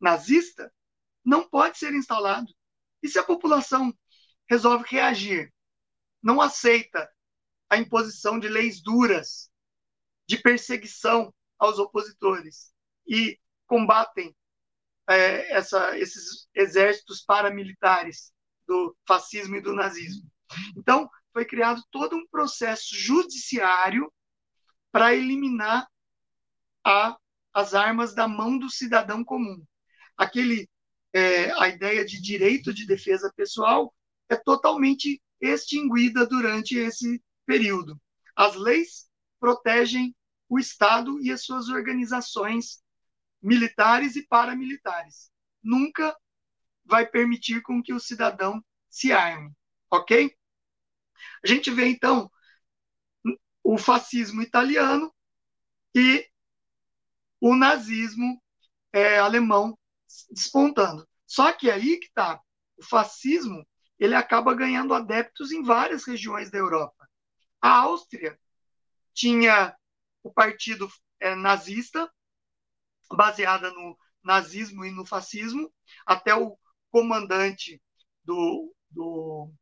nazista, 0.01 0.73
não 1.25 1.49
pode 1.49 1.79
ser 1.79 1.95
instalado. 1.95 2.53
E 3.03 3.09
se 3.09 3.19
a 3.19 3.25
população 3.25 3.93
resolve 4.49 4.85
reagir, 4.89 5.53
não 6.23 6.41
aceita 6.41 7.09
a 7.69 7.79
imposição 7.79 8.39
de 8.39 8.49
leis 8.49 8.83
duras, 8.83 9.51
de 10.27 10.37
perseguição 10.37 11.35
aos 11.59 11.79
opositores 11.79 12.73
e 13.07 13.39
combatem 13.67 14.35
é, 15.09 15.53
essa, 15.57 15.99
esses 15.99 16.49
exércitos 16.55 17.23
paramilitares 17.23 18.33
do 18.67 18.97
fascismo 19.07 19.57
e 19.57 19.61
do 19.61 19.73
nazismo. 19.73 20.31
Então, 20.77 21.09
foi 21.33 21.45
criado 21.45 21.83
todo 21.91 22.15
um 22.17 22.27
processo 22.29 22.95
judiciário 22.95 24.13
para 24.91 25.15
eliminar 25.15 25.89
a, 26.85 27.17
as 27.53 27.75
armas 27.75 28.15
da 28.15 28.29
mão 28.29 28.59
do 28.59 28.71
cidadão 28.71 29.25
comum. 29.25 29.65
Aquele, 30.17 30.69
é, 31.13 31.53
a 31.61 31.69
ideia 31.69 32.05
de 32.05 32.21
direito 32.21 32.73
de 32.73 32.87
defesa 32.87 33.33
pessoal 33.37 33.95
é 34.29 34.37
totalmente 34.37 35.21
extinguida 35.41 36.27
durante 36.27 36.77
esse 36.77 37.23
período. 37.45 38.01
As 38.35 38.55
leis 38.57 39.09
protegem 39.39 40.15
o 40.49 40.59
Estado 40.59 41.21
e 41.21 41.31
as 41.31 41.45
suas 41.45 41.69
organizações 41.69 42.83
militares 43.41 44.17
e 44.17 44.27
paramilitares. 44.27 45.31
Nunca 45.63 46.17
vai 46.85 47.07
permitir 47.07 47.61
com 47.63 47.83
que 47.83 47.93
o 47.93 48.01
cidadão 48.01 48.65
se 48.89 49.13
arme, 49.13 49.51
ok? 49.91 50.35
A 51.43 51.47
gente 51.47 51.71
vê 51.71 51.89
então 51.89 52.31
o 53.63 53.79
fascismo 53.79 54.43
italiano 54.43 55.13
e 55.95 56.29
o 57.41 57.57
nazismo 57.57 58.41
é, 58.93 59.19
alemão 59.19 59.77
despontando. 60.31 61.07
Só 61.27 61.53
que 61.53 61.71
aí 61.71 61.99
que 61.99 62.07
está 62.07 62.41
o 62.77 62.85
fascismo, 62.85 63.67
ele 63.99 64.15
acaba 64.15 64.55
ganhando 64.55 64.95
adeptos 64.95 65.53
em 65.53 65.63
várias 65.63 66.05
regiões 66.05 66.51
da 66.51 66.59
Europa. 66.59 67.09
A 67.61 67.79
Áustria 67.81 68.39
tinha 69.15 69.77
o 70.23 70.33
partido 70.33 70.91
é, 71.21 71.35
nazista, 71.35 72.11
baseada 73.11 73.71
no 73.71 73.97
nazismo 74.23 74.85
e 74.85 74.91
no 74.91 75.05
fascismo, 75.05 75.73
até 76.07 76.35
o 76.35 76.59
comandante 76.91 77.81
do, 78.25 78.75
do 78.91 79.53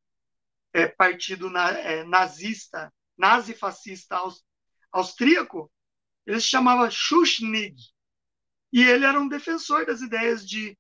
é, 0.73 0.87
partido 0.87 1.51
na, 1.51 1.71
é, 1.71 2.05
nazista, 2.05 2.93
nazi-fascista 3.17 4.19
austríaco, 4.93 5.71
ele 6.27 6.41
se 6.41 6.49
chamava 6.49 6.91
Schuschnigg, 6.91 7.77
e 8.73 8.83
ele 8.83 9.05
era 9.05 9.21
um 9.21 9.29
defensor 9.29 9.87
das 9.87 10.01
ideias 10.01 10.47
de 10.47 10.79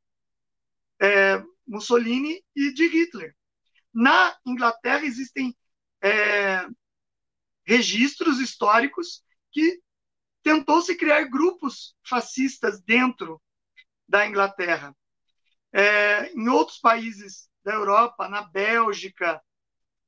é, 1.00 1.42
Mussolini 1.66 2.42
e 2.54 2.72
de 2.72 2.86
Hitler. 2.86 3.34
Na 3.92 4.36
Inglaterra 4.46 5.04
existem 5.04 5.56
é, 6.02 6.66
registros 7.64 8.38
históricos 8.38 9.22
que 9.50 9.80
tentou 10.42 10.80
se 10.80 10.96
criar 10.96 11.24
grupos 11.24 11.94
fascistas 12.06 12.80
dentro 12.82 13.40
da 14.08 14.26
Inglaterra. 14.26 14.96
É, 15.72 16.32
em 16.32 16.48
outros 16.48 16.78
países 16.78 17.48
da 17.64 17.74
Europa, 17.74 18.28
na 18.28 18.42
Bélgica, 18.42 19.40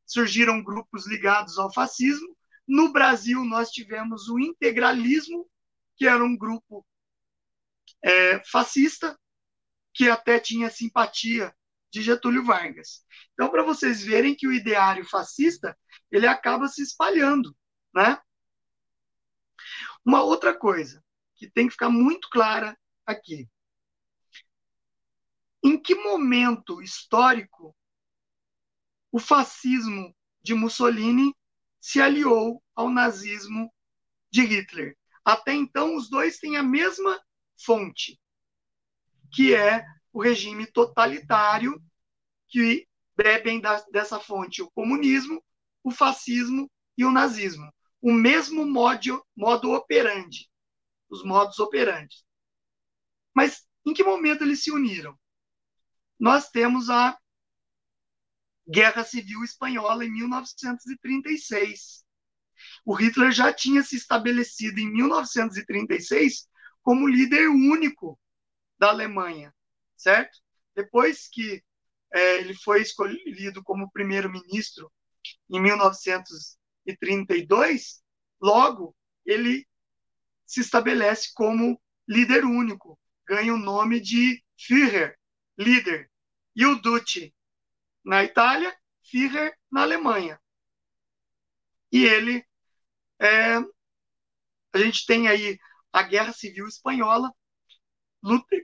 surgiram 0.07 0.63
grupos 0.63 1.07
ligados 1.07 1.59
ao 1.59 1.73
fascismo. 1.73 2.37
No 2.67 2.93
Brasil, 2.93 3.45
nós 3.45 3.71
tivemos 3.71 4.29
o 4.29 4.39
integralismo, 4.39 5.49
que 5.97 6.07
era 6.07 6.23
um 6.23 6.37
grupo 6.37 6.87
é, 8.03 8.43
fascista, 8.45 9.19
que 9.95 10.09
até 10.09 10.41
tinha 10.41 10.71
simpatia 10.71 11.55
de 11.91 12.03
Getúlio 12.03 12.45
Vargas. 12.45 13.05
Então, 13.35 13.51
para 13.51 13.63
vocês 13.63 14.03
verem 14.03 14.35
que 14.35 14.49
o 14.49 14.53
ideário 14.53 15.05
fascista 15.05 15.79
ele 16.11 16.27
acaba 16.27 16.67
se 16.67 16.83
espalhando, 16.83 17.55
né? 17.95 18.19
Uma 20.05 20.23
outra 20.23 20.57
coisa 20.57 21.05
que 21.37 21.51
tem 21.51 21.67
que 21.67 21.73
ficar 21.73 21.91
muito 21.91 22.29
clara 22.31 22.77
aqui. 23.07 23.49
Em 25.63 25.81
que 25.81 25.95
momento 25.95 26.83
histórico 26.83 27.77
o 29.13 29.19
fascismo 29.19 30.17
de 30.43 30.55
Mussolini 30.55 31.37
se 31.81 32.01
aliou 32.01 32.63
ao 32.75 32.89
nazismo 32.89 33.73
de 34.31 34.43
Hitler? 34.43 34.97
Até 35.25 35.53
então, 35.53 35.95
os 35.95 36.09
dois 36.09 36.39
têm 36.39 36.57
a 36.57 36.63
mesma 36.63 37.23
fonte, 37.65 38.19
que 39.33 39.55
é 39.55 39.85
o 40.13 40.23
regime 40.23 40.67
totalitário, 40.67 41.83
que 42.49 42.87
bebem 43.17 43.61
da, 43.61 43.81
dessa 43.91 44.21
fonte 44.21 44.63
o 44.63 44.71
comunismo, 44.71 45.43
o 45.83 45.91
fascismo 45.91 46.71
e 46.97 47.05
o 47.05 47.11
nazismo 47.11 47.73
o 48.03 48.13
mesmo 48.13 48.67
modo, 48.67 49.25
modo 49.35 49.71
operandi, 49.73 50.51
os 51.09 51.25
modos 51.25 51.61
operantes. 51.61 52.25
Mas 53.33 53.65
em 53.87 53.95
que 53.95 54.03
momento 54.03 54.43
eles 54.43 54.65
se 54.65 54.73
uniram? 54.73 55.17
Nós 56.19 56.51
temos 56.51 56.91
a 56.91 57.17
Guerra 58.69 59.05
Civil 59.05 59.45
Espanhola 59.45 60.05
em 60.05 60.11
1936. 60.11 62.05
O 62.85 62.93
Hitler 62.95 63.31
já 63.31 63.53
tinha 63.53 63.83
se 63.85 63.97
estabelecido 63.97 64.81
em 64.81 64.93
1936 64.93 66.49
como 66.83 67.09
líder 67.09 67.49
único 67.49 68.19
da 68.79 68.91
Alemanha, 68.91 69.55
certo? 69.97 70.39
Depois 70.75 71.29
que 71.29 71.63
é, 72.13 72.39
ele 72.39 72.55
foi 72.55 72.83
escolhido 72.83 73.63
como 73.63 73.91
primeiro-ministro 73.91 74.93
em 75.49 75.61
1936, 75.61 76.59
32, 76.99 78.03
logo 78.41 78.95
ele 79.25 79.67
se 80.45 80.61
estabelece 80.61 81.31
como 81.35 81.81
líder 82.09 82.45
único, 82.45 82.99
ganha 83.27 83.55
o 83.55 83.59
nome 83.59 84.01
de 84.01 84.45
Führer, 84.59 85.17
líder, 85.57 86.11
e 86.55 86.67
o 86.67 86.75
Duce 86.81 87.35
na 88.05 88.25
Itália, 88.25 88.77
Führer 89.03 89.57
na 89.71 89.83
Alemanha. 89.83 90.41
E 91.91 92.05
ele, 92.05 92.45
é, 93.19 93.57
a 94.73 94.79
gente 94.79 95.07
tem 95.07 95.29
aí 95.29 95.59
a 95.93 96.03
Guerra 96.03 96.33
Civil 96.33 96.67
Espanhola, 96.67 97.33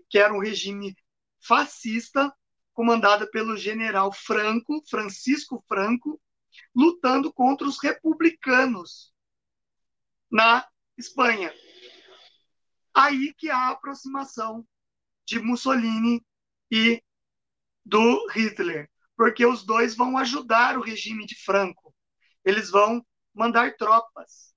que 0.09 0.19
era 0.19 0.33
um 0.33 0.41
regime 0.41 0.97
fascista, 1.41 2.33
comandada 2.73 3.29
pelo 3.29 3.57
general 3.57 4.13
Franco, 4.13 4.83
Francisco 4.89 5.63
Franco, 5.67 6.21
lutando 6.75 7.33
contra 7.33 7.67
os 7.67 7.83
republicanos 7.83 9.13
na 10.31 10.67
Espanha. 10.97 11.53
Aí 12.95 13.35
que 13.35 13.51
há 13.51 13.69
a 13.69 13.71
aproximação 13.71 14.67
de 15.27 15.41
Mussolini 15.41 16.25
e 16.71 17.03
do 17.85 18.29
Hitler, 18.31 18.89
porque 19.17 19.45
os 19.45 19.65
dois 19.65 19.97
vão 19.97 20.17
ajudar 20.17 20.79
o 20.79 20.83
regime 20.83 21.27
de 21.27 21.35
Franco. 21.35 21.95
Eles 22.45 22.71
vão 22.71 23.05
mandar 23.35 23.77
tropas. 23.77 24.55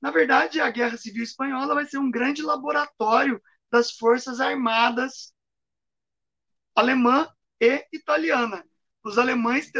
Na 0.00 0.10
verdade, 0.10 0.60
a 0.60 0.70
Guerra 0.70 0.96
Civil 0.96 1.22
Espanhola 1.22 1.74
vai 1.74 1.84
ser 1.86 1.98
um 1.98 2.10
grande 2.10 2.42
laboratório 2.42 3.42
das 3.70 3.92
forças 3.92 4.40
armadas 4.40 5.34
alemã 6.74 7.28
e 7.60 7.86
italiana. 7.92 8.64
Os 9.02 9.18
alemães 9.18 9.70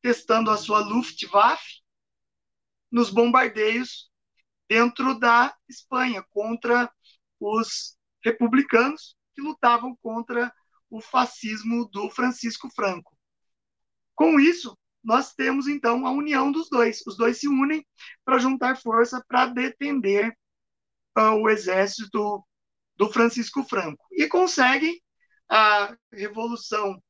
testando 0.00 0.50
a 0.50 0.56
sua 0.56 0.80
Luftwaffe 0.80 1.82
nos 2.90 3.10
bombardeios 3.10 4.10
dentro 4.68 5.18
da 5.18 5.54
Espanha 5.68 6.24
contra 6.30 6.90
os 7.38 7.96
republicanos 8.24 9.16
que 9.34 9.42
lutavam 9.42 9.96
contra 10.02 10.52
o 10.88 11.00
fascismo 11.00 11.88
do 11.90 12.10
Francisco 12.10 12.68
Franco. 12.70 13.16
Com 14.14 14.40
isso, 14.40 14.76
nós 15.02 15.32
temos 15.34 15.66
então 15.66 16.06
a 16.06 16.10
união 16.10 16.52
dos 16.52 16.68
dois. 16.68 17.02
Os 17.06 17.16
dois 17.16 17.38
se 17.38 17.48
unem 17.48 17.86
para 18.24 18.38
juntar 18.38 18.76
força 18.76 19.24
para 19.26 19.46
defender 19.46 20.36
uh, 21.16 21.34
o 21.40 21.48
exército 21.48 22.44
do 22.96 23.10
Francisco 23.10 23.64
Franco 23.64 24.04
e 24.12 24.26
conseguem 24.28 25.00
a 25.48 25.96
revolução, 26.12 27.02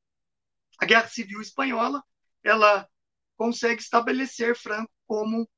a 0.79 0.87
Guerra 0.87 1.09
Civil 1.09 1.41
Espanhola, 1.41 2.03
ela 2.43 2.89
consegue 3.37 3.83
estabelecer 3.83 4.57
Franco 4.57 4.91
como 5.07 5.49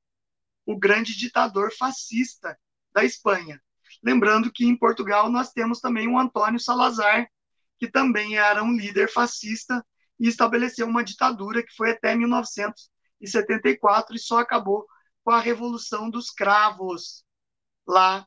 o 0.64 0.78
grande 0.78 1.16
ditador 1.16 1.72
fascista 1.76 2.58
da 2.92 3.04
Espanha. 3.04 3.60
Lembrando 4.02 4.50
que 4.52 4.64
em 4.64 4.76
Portugal 4.76 5.30
nós 5.30 5.52
temos 5.52 5.80
também 5.80 6.08
o 6.08 6.18
Antônio 6.18 6.58
Salazar, 6.58 7.28
que 7.78 7.90
também 7.90 8.36
era 8.36 8.62
um 8.62 8.76
líder 8.76 9.10
fascista 9.10 9.84
e 10.22 10.28
estabeleceu 10.28 10.86
uma 10.86 11.02
ditadura 11.02 11.64
que 11.64 11.74
foi 11.74 11.90
até 11.90 12.14
1974 12.14 14.14
e 14.14 14.20
só 14.20 14.38
acabou 14.38 14.86
com 15.24 15.32
a 15.32 15.40
Revolução 15.40 16.08
dos 16.08 16.30
Cravos 16.30 17.24
lá 17.84 18.24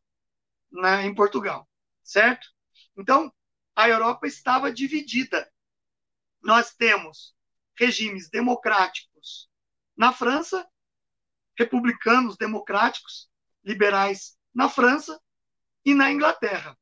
na, 0.69 1.03
em 1.03 1.15
Portugal, 1.15 1.65
certo? 2.03 2.49
Então, 2.97 3.33
a 3.73 3.87
Europa 3.87 4.27
estava 4.27 4.73
dividida. 4.73 5.49
Nós 6.43 6.75
temos 6.75 7.33
regimes 7.79 8.29
democráticos 8.29 9.49
na 9.95 10.11
França, 10.11 10.67
republicanos 11.57 12.35
democráticos, 12.35 13.29
liberais 13.63 14.37
na 14.53 14.67
França 14.67 15.17
e 15.85 15.93
na 15.93 16.11
Inglaterra. 16.11 16.77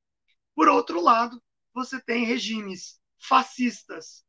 Por 0.55 0.67
outro 0.67 0.99
lado, 0.99 1.39
você 1.71 2.01
tem 2.01 2.25
regimes 2.25 2.99
fascistas 3.19 4.25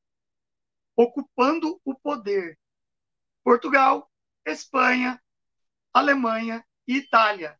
ocupando 0.96 1.80
o 1.84 1.94
poder. 1.94 2.58
Portugal, 3.42 4.10
Espanha, 4.46 5.20
Alemanha 5.92 6.64
e 6.86 6.96
Itália. 6.96 7.58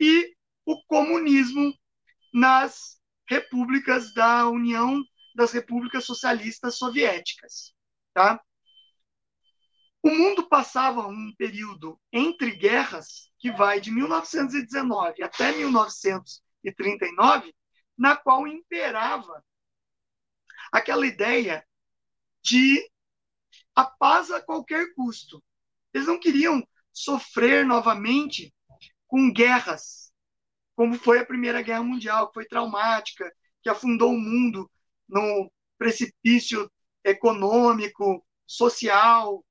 E 0.00 0.34
o 0.64 0.82
comunismo 0.84 1.74
nas 2.32 3.00
repúblicas 3.28 4.14
da 4.14 4.48
União 4.48 5.02
das 5.34 5.52
Repúblicas 5.52 6.04
Socialistas 6.04 6.76
Soviéticas. 6.76 7.74
Tá? 8.12 8.40
O 10.02 10.10
mundo 10.10 10.48
passava 10.48 11.06
um 11.06 11.32
período 11.36 11.98
entre 12.12 12.56
guerras 12.56 13.30
que 13.38 13.52
vai 13.52 13.80
de 13.80 13.90
1919 13.90 15.22
até 15.22 15.52
1939, 15.52 17.54
na 17.96 18.16
qual 18.16 18.46
imperava 18.46 19.42
aquela 20.72 21.06
ideia 21.06 21.64
de 22.42 22.90
a 23.74 23.84
paz 23.84 24.30
a 24.30 24.40
qualquer 24.40 24.94
custo. 24.94 25.42
Eles 25.94 26.06
não 26.06 26.18
queriam 26.18 26.66
sofrer 26.92 27.64
novamente 27.64 28.52
com 29.06 29.32
guerras, 29.32 30.12
como 30.74 30.94
foi 30.94 31.18
a 31.18 31.26
Primeira 31.26 31.62
Guerra 31.62 31.82
Mundial, 31.82 32.28
que 32.28 32.34
foi 32.34 32.46
traumática, 32.46 33.30
que 33.62 33.68
afundou 33.68 34.10
o 34.10 34.18
mundo 34.18 34.70
no 35.08 35.50
precipício 35.78 36.70
econômico, 37.04 38.24
social, 38.46 39.44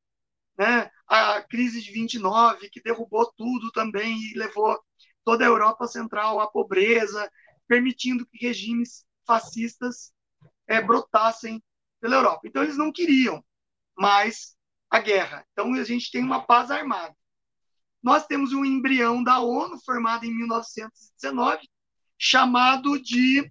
né? 0.57 0.89
a 1.07 1.41
crise 1.41 1.81
de 1.81 1.91
29, 1.91 2.69
que 2.69 2.81
derrubou 2.81 3.31
tudo 3.35 3.71
também 3.71 4.17
e 4.17 4.37
levou 4.37 4.79
toda 5.23 5.43
a 5.43 5.47
Europa 5.47 5.87
Central 5.87 6.39
à 6.39 6.47
pobreza, 6.47 7.29
permitindo 7.67 8.25
que 8.25 8.45
regimes 8.45 9.05
fascistas 9.25 10.11
é, 10.67 10.81
brotassem 10.81 11.61
pela 12.01 12.15
Europa. 12.15 12.41
Então, 12.45 12.63
eles 12.63 12.77
não 12.77 12.91
queriam 12.91 13.43
mais 13.95 14.57
a 14.89 14.99
guerra. 14.99 15.45
Então, 15.53 15.73
a 15.73 15.83
gente 15.83 16.11
tem 16.11 16.23
uma 16.23 16.43
paz 16.43 16.71
armada. 16.71 17.15
Nós 18.03 18.25
temos 18.25 18.51
um 18.51 18.65
embrião 18.65 19.23
da 19.23 19.39
ONU, 19.39 19.79
formado 19.85 20.25
em 20.25 20.35
1919, 20.35 21.69
chamado 22.17 22.99
de 22.99 23.49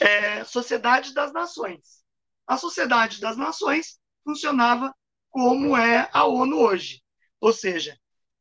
é, 0.00 0.42
Sociedade 0.44 1.12
das 1.12 1.32
Nações. 1.32 2.02
A 2.46 2.56
Sociedade 2.56 3.20
das 3.20 3.36
Nações 3.36 4.00
funcionava 4.24 4.94
como 5.28 5.76
é 5.76 6.08
a 6.12 6.24
ONU 6.24 6.56
hoje. 6.58 7.02
Ou 7.40 7.52
seja, 7.52 7.98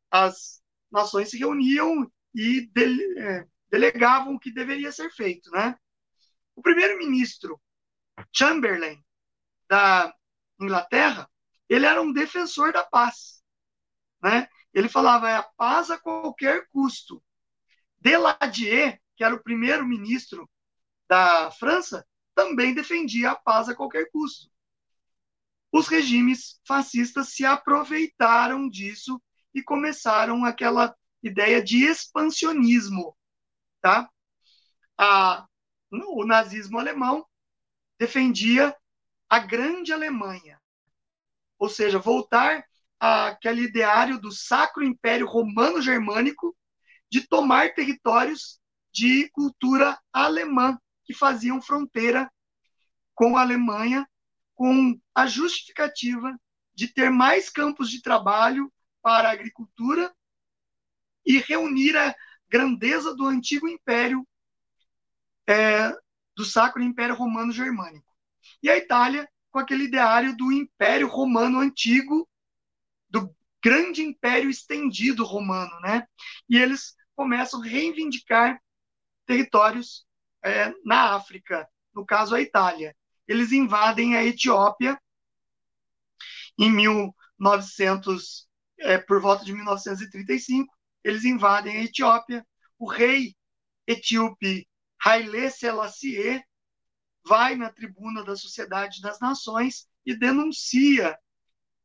as 0.10 0.62
nações 0.90 1.30
se 1.30 1.38
reuniam 1.38 2.10
e 2.34 2.68
de, 2.68 3.20
é, 3.20 3.46
delegavam 3.70 4.36
o 4.36 4.40
que 4.40 4.52
deveria 4.52 4.92
ser 4.92 5.12
feito. 5.12 5.52
Né? 5.52 5.78
O 6.56 6.62
primeiro-ministro 6.62 7.60
Chamberlain, 8.34 9.04
da 9.68 10.14
Inglaterra, 10.60 11.30
ele 11.70 11.86
era 11.86 12.02
um 12.02 12.12
defensor 12.12 12.72
da 12.72 12.84
paz. 12.84 13.44
Né? 14.22 14.48
Ele 14.74 14.90
falava, 14.90 15.30
é 15.30 15.36
a 15.36 15.44
paz 15.44 15.92
a 15.92 15.98
qualquer 15.98 16.68
custo. 16.70 17.24
Deladier, 18.00 19.02
que 19.16 19.24
era 19.24 19.36
o 19.36 19.44
primeiro-ministro 19.44 20.50
da 21.08 21.52
França, 21.52 22.06
também 22.36 22.74
defendia 22.74 23.32
a 23.32 23.36
paz 23.36 23.68
a 23.70 23.76
qualquer 23.76 24.10
custo. 24.12 24.50
Os 25.72 25.88
regimes 25.88 26.60
fascistas 26.66 27.30
se 27.34 27.46
aproveitaram 27.46 28.70
disso 28.70 29.22
e 29.54 29.62
começaram 29.62 30.46
aquela 30.46 30.96
ideia 31.22 31.62
de 31.62 31.84
expansionismo, 31.84 33.18
tá? 33.82 34.10
A, 34.98 35.46
o 35.92 36.26
nazismo 36.26 36.80
alemão 36.80 37.26
defendia 38.00 38.76
a 39.30 39.40
grande 39.40 39.92
Alemanha, 39.92 40.60
ou 41.58 41.70
seja, 41.70 42.00
voltar 42.00 42.64
àquele 43.00 43.64
ideário 43.64 44.20
do 44.20 44.32
Sacro 44.32 44.84
Império 44.84 45.28
Romano 45.28 45.82
Germânico 45.82 46.56
de 47.10 47.28
tomar 47.28 47.74
territórios 47.74 48.60
de 48.92 49.30
cultura 49.30 49.98
alemã 50.12 50.78
que 51.06 51.14
faziam 51.14 51.62
fronteira 51.62 52.32
com 53.14 53.38
a 53.38 53.42
Alemanha, 53.42 54.08
com 54.54 55.00
a 55.14 55.26
justificativa 55.26 56.38
de 56.74 56.88
ter 56.88 57.10
mais 57.10 57.50
campos 57.50 57.90
de 57.90 58.02
trabalho 58.02 58.72
para 59.02 59.30
a 59.30 59.32
agricultura 59.32 60.14
e 61.26 61.40
reunir 61.40 61.96
a 61.98 62.16
grandeza 62.50 63.16
do 63.16 63.26
antigo 63.26 63.68
império 63.68 64.28
é, 65.48 65.92
do 66.38 66.46
Sacro 66.46 66.84
Império 66.84 67.16
Romano 67.16 67.52
Germânico. 67.52 68.16
E 68.62 68.70
a 68.70 68.78
Itália 68.78 69.28
com 69.50 69.58
aquele 69.58 69.86
ideário 69.86 70.38
do 70.38 70.52
Império 70.52 71.08
Romano 71.08 71.60
Antigo, 71.60 72.30
do 73.10 73.36
grande 73.62 74.04
império 74.04 74.52
estendido 74.52 75.24
romano, 75.24 75.80
né? 75.82 76.08
E 76.48 76.58
eles 76.58 76.96
começam 77.16 77.60
a 77.60 77.66
reivindicar 77.66 78.62
territórios 79.26 80.06
é, 80.44 80.72
na 80.86 81.16
África, 81.16 81.68
no 81.92 82.06
caso 82.06 82.36
a 82.36 82.42
Itália. 82.42 82.96
Eles 83.28 83.52
invadem 83.52 84.16
a 84.16 84.24
Etiópia 84.24 85.02
em 86.56 86.72
1900, 86.72 88.48
é, 88.80 89.00
por 89.00 89.20
volta 89.20 89.44
de 89.44 89.54
1935, 89.54 90.72
eles 91.04 91.26
invadem 91.26 91.78
a 91.78 91.84
Etiópia. 91.84 92.46
O 92.78 92.88
rei 92.88 93.36
etíope 93.88 94.67
Haile 95.08 95.50
Selassie 95.50 96.44
vai 97.26 97.56
na 97.56 97.72
tribuna 97.72 98.26
da 98.26 98.36
Sociedade 98.36 99.02
das 99.02 99.22
Nações 99.22 99.88
e 100.06 100.14
denuncia 100.14 101.18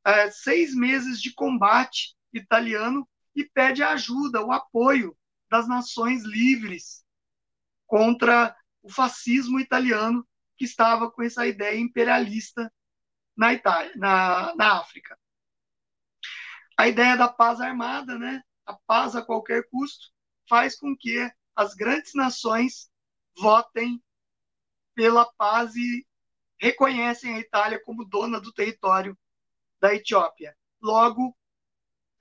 é, 0.05 0.29
seis 0.33 0.75
meses 0.75 1.23
de 1.23 1.33
combate 1.33 2.17
italiano 2.33 3.09
e 3.33 3.45
pede 3.45 3.81
ajuda, 3.81 4.45
o 4.45 4.51
apoio 4.51 5.17
das 5.49 5.69
nações 5.69 6.25
livres 6.25 7.05
contra 7.87 8.57
o 8.83 8.91
fascismo 8.91 9.61
italiano 9.61 10.27
que 10.57 10.65
estava 10.65 11.09
com 11.09 11.23
essa 11.23 11.47
ideia 11.47 11.79
imperialista 11.79 12.73
na 13.37 13.53
Itália, 13.53 13.93
na, 13.95 14.53
na 14.57 14.81
África. 14.81 15.17
A 16.77 16.89
ideia 16.89 17.17
da 17.17 17.29
paz 17.29 17.61
armada, 17.61 18.19
né, 18.19 18.43
a 18.67 18.75
paz 18.75 19.15
a 19.15 19.25
qualquer 19.25 19.69
custo, 19.71 20.11
faz 20.49 20.77
com 20.77 20.97
que 20.97 21.31
as 21.55 21.73
grandes 21.75 22.15
nações 22.15 22.91
votem 23.37 24.03
pela 24.95 25.25
paz 25.25 25.75
e 25.75 26.07
reconhecem 26.59 27.35
a 27.35 27.41
Itália 27.41 27.83
como 27.85 28.05
dona 28.05 28.41
do 28.41 28.53
território 28.53 29.19
da 29.81 29.95
Etiópia. 29.95 30.57
Logo, 30.81 31.37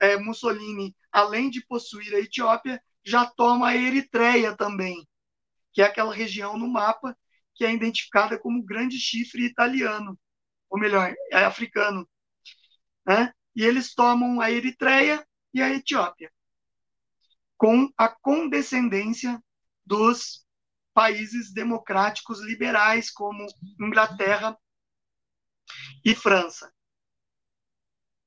é, 0.00 0.16
Mussolini, 0.16 0.96
além 1.12 1.48
de 1.48 1.64
possuir 1.64 2.12
a 2.14 2.18
Etiópia, 2.18 2.82
já 3.04 3.26
toma 3.26 3.68
a 3.68 3.76
Eritreia 3.76 4.56
também, 4.56 5.06
que 5.72 5.82
é 5.82 5.84
aquela 5.84 6.14
região 6.14 6.56
no 6.56 6.68
mapa 6.68 7.16
que 7.54 7.64
é 7.64 7.72
identificada 7.72 8.38
como 8.38 8.64
grande 8.64 8.98
chifre 8.98 9.44
italiano, 9.44 10.18
ou 10.68 10.78
melhor, 10.78 11.14
é 11.30 11.44
africano. 11.44 12.08
Né? 13.06 13.32
E 13.54 13.64
eles 13.64 13.94
tomam 13.94 14.40
a 14.40 14.50
Eritreia 14.50 15.24
e 15.52 15.60
a 15.60 15.68
Etiópia, 15.70 16.32
com 17.56 17.92
a 17.96 18.08
condescendência 18.08 19.42
dos 19.84 20.44
países 20.92 21.52
democráticos 21.52 22.40
liberais, 22.40 23.10
como 23.10 23.46
Inglaterra 23.80 24.56
e 26.04 26.14
França. 26.14 26.72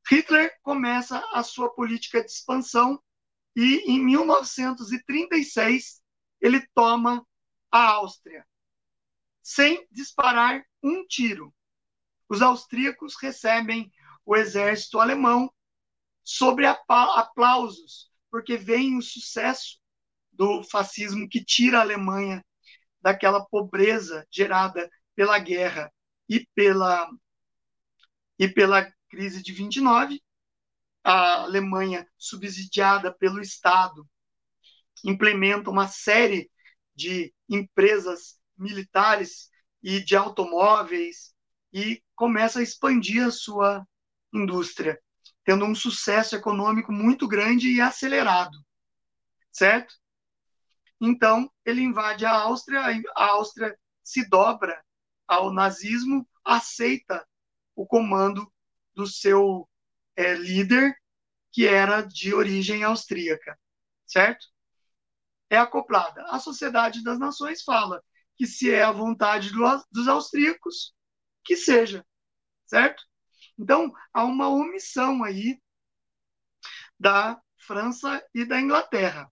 Hitler 0.10 0.52
começa 0.62 1.18
a 1.34 1.42
sua 1.44 1.74
política 1.74 2.24
de 2.24 2.32
expansão 2.32 3.02
e, 3.56 3.92
em 3.92 4.04
1936, 4.04 6.02
ele 6.40 6.66
toma 6.74 7.26
a 7.72 7.94
Áustria, 7.94 8.46
sem 9.42 9.88
disparar 9.92 10.64
um 10.84 11.06
tiro. 11.08 11.54
Os 12.30 12.42
austríacos 12.42 13.16
recebem 13.20 13.92
o 14.26 14.36
exército 14.36 15.00
alemão 15.00 15.52
sobre 16.24 16.66
aplausos, 16.66 18.12
porque 18.30 18.58
vem 18.58 18.98
o 18.98 19.02
sucesso 19.02 19.80
do 20.32 20.64
fascismo 20.64 21.30
que 21.30 21.44
tira 21.44 21.78
a 21.80 21.82
Alemanha 21.82 22.44
daquela 23.06 23.46
pobreza 23.46 24.26
gerada 24.32 24.90
pela 25.16 25.38
guerra 25.38 25.94
e 26.28 26.44
pela 26.56 27.08
e 28.40 28.48
pela 28.48 28.92
crise 29.08 29.44
de 29.44 29.54
29, 29.54 30.20
a 31.04 31.44
Alemanha 31.44 32.10
subsidiada 32.18 33.14
pelo 33.14 33.40
Estado 33.40 34.10
implementa 35.04 35.70
uma 35.70 35.88
série 35.88 36.50
de 36.96 37.32
empresas 37.48 38.40
militares 38.58 39.52
e 39.84 40.04
de 40.04 40.16
automóveis 40.16 41.32
e 41.72 42.04
começa 42.16 42.58
a 42.60 42.64
expandir 42.64 43.24
a 43.24 43.30
sua 43.30 43.88
indústria, 44.34 45.00
tendo 45.44 45.64
um 45.64 45.76
sucesso 45.76 46.36
econômico 46.36 46.92
muito 46.92 47.28
grande 47.28 47.70
e 47.70 47.80
acelerado, 47.80 48.58
certo? 49.52 49.94
Então, 51.00 51.52
ele 51.66 51.82
invade 51.82 52.26
a 52.26 52.32
Áustria, 52.32 52.82
a 53.16 53.26
Áustria 53.32 53.78
se 54.04 54.28
dobra 54.30 54.84
ao 55.28 55.52
nazismo, 55.52 56.28
aceita 56.44 57.26
o 57.76 57.86
comando 57.86 58.52
do 58.94 59.06
seu 59.06 59.68
é, 60.16 60.36
líder, 60.36 60.96
que 61.52 61.68
era 61.68 62.02
de 62.02 62.34
origem 62.34 62.84
austríaca, 62.84 63.58
certo? 64.06 64.46
É 65.50 65.58
acoplada. 65.58 66.24
A 66.30 66.40
Sociedade 66.40 67.04
das 67.04 67.20
Nações 67.20 67.64
fala 67.64 68.02
que 68.36 68.46
se 68.46 68.72
é 68.74 68.84
a 68.84 68.92
vontade 68.92 69.52
do, 69.52 69.62
dos 69.92 70.08
austríacos, 70.08 70.94
que 71.44 71.56
seja, 71.56 72.06
certo? 72.66 73.04
Então, 73.58 73.92
há 74.14 74.24
uma 74.24 74.50
omissão 74.50 75.24
aí 75.24 75.60
da 77.00 77.42
França 77.58 78.24
e 78.34 78.46
da 78.46 78.60
Inglaterra. 78.60 79.32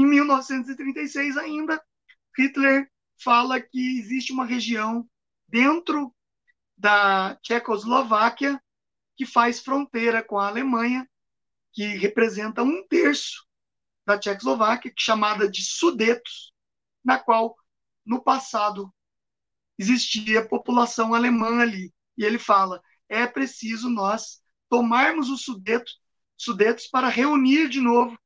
Em 0.00 0.06
1936 0.06 1.36
ainda, 1.36 1.78
Hitler 2.34 2.90
fala 3.22 3.60
que 3.60 3.98
existe 3.98 4.32
uma 4.32 4.46
região 4.46 5.06
dentro 5.46 6.16
da 6.74 7.36
Tchecoslováquia 7.42 8.58
que 9.14 9.26
faz 9.26 9.60
fronteira 9.60 10.24
com 10.24 10.38
a 10.38 10.48
Alemanha, 10.48 11.06
que 11.70 11.84
representa 11.98 12.62
um 12.62 12.82
terço 12.88 13.46
da 14.06 14.18
Tchecoslováquia, 14.18 14.90
chamada 14.96 15.46
de 15.46 15.62
Sudetos, 15.62 16.50
na 17.04 17.18
qual 17.18 17.54
no 18.02 18.22
passado 18.22 18.90
existia 19.78 20.48
população 20.48 21.12
alemã 21.12 21.60
ali. 21.60 21.92
E 22.16 22.24
ele 22.24 22.38
fala: 22.38 22.80
é 23.06 23.26
preciso 23.26 23.90
nós 23.90 24.42
tomarmos 24.66 25.28
os 25.28 25.42
Sudetos, 25.42 26.00
Sudetos 26.38 26.86
para 26.86 27.10
reunir 27.10 27.68
de 27.68 27.82
novo 27.82 28.18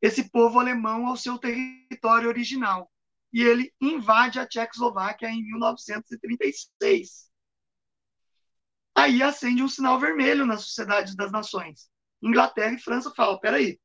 esse 0.00 0.30
povo 0.30 0.58
alemão 0.58 1.06
ao 1.06 1.16
seu 1.16 1.38
território 1.38 2.28
original. 2.28 2.90
E 3.32 3.42
ele 3.42 3.72
invade 3.80 4.38
a 4.38 4.46
Tchecoslováquia 4.46 5.28
em 5.28 5.42
1936. 5.42 7.30
Aí 8.94 9.22
acende 9.22 9.62
um 9.62 9.68
sinal 9.68 9.98
vermelho 10.00 10.44
na 10.44 10.56
Sociedade 10.56 11.14
das 11.16 11.30
Nações. 11.30 11.88
Inglaterra 12.22 12.74
e 12.74 12.78
França 12.78 13.12
falam: 13.14 13.38
peraí, 13.38 13.80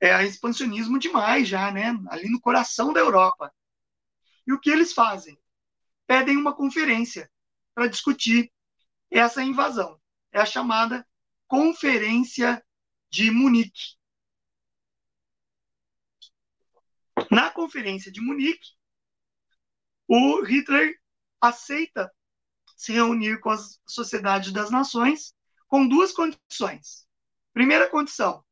é 0.00 0.24
expansionismo 0.24 0.98
demais 0.98 1.48
já, 1.48 1.70
né? 1.70 1.96
Ali 2.08 2.28
no 2.28 2.40
coração 2.40 2.92
da 2.92 3.00
Europa. 3.00 3.52
E 4.46 4.52
o 4.52 4.60
que 4.60 4.70
eles 4.70 4.92
fazem? 4.92 5.38
Pedem 6.06 6.36
uma 6.36 6.54
conferência 6.54 7.30
para 7.74 7.86
discutir 7.86 8.52
essa 9.10 9.42
invasão. 9.42 9.98
É 10.32 10.40
a 10.40 10.46
chamada 10.46 11.06
Conferência 11.46 12.62
de 13.10 13.30
Munique. 13.30 13.96
Na 17.30 17.50
Conferência 17.50 18.10
de 18.10 18.20
Munique, 18.20 18.72
o 20.08 20.42
Hitler 20.42 20.98
aceita 21.40 22.12
se 22.76 22.92
reunir 22.92 23.40
com 23.40 23.50
as 23.50 23.80
sociedades 23.86 24.52
das 24.52 24.70
nações 24.70 25.34
com 25.68 25.88
duas 25.88 26.12
condições. 26.12 27.06
Primeira 27.52 27.88
condição: 27.88 28.44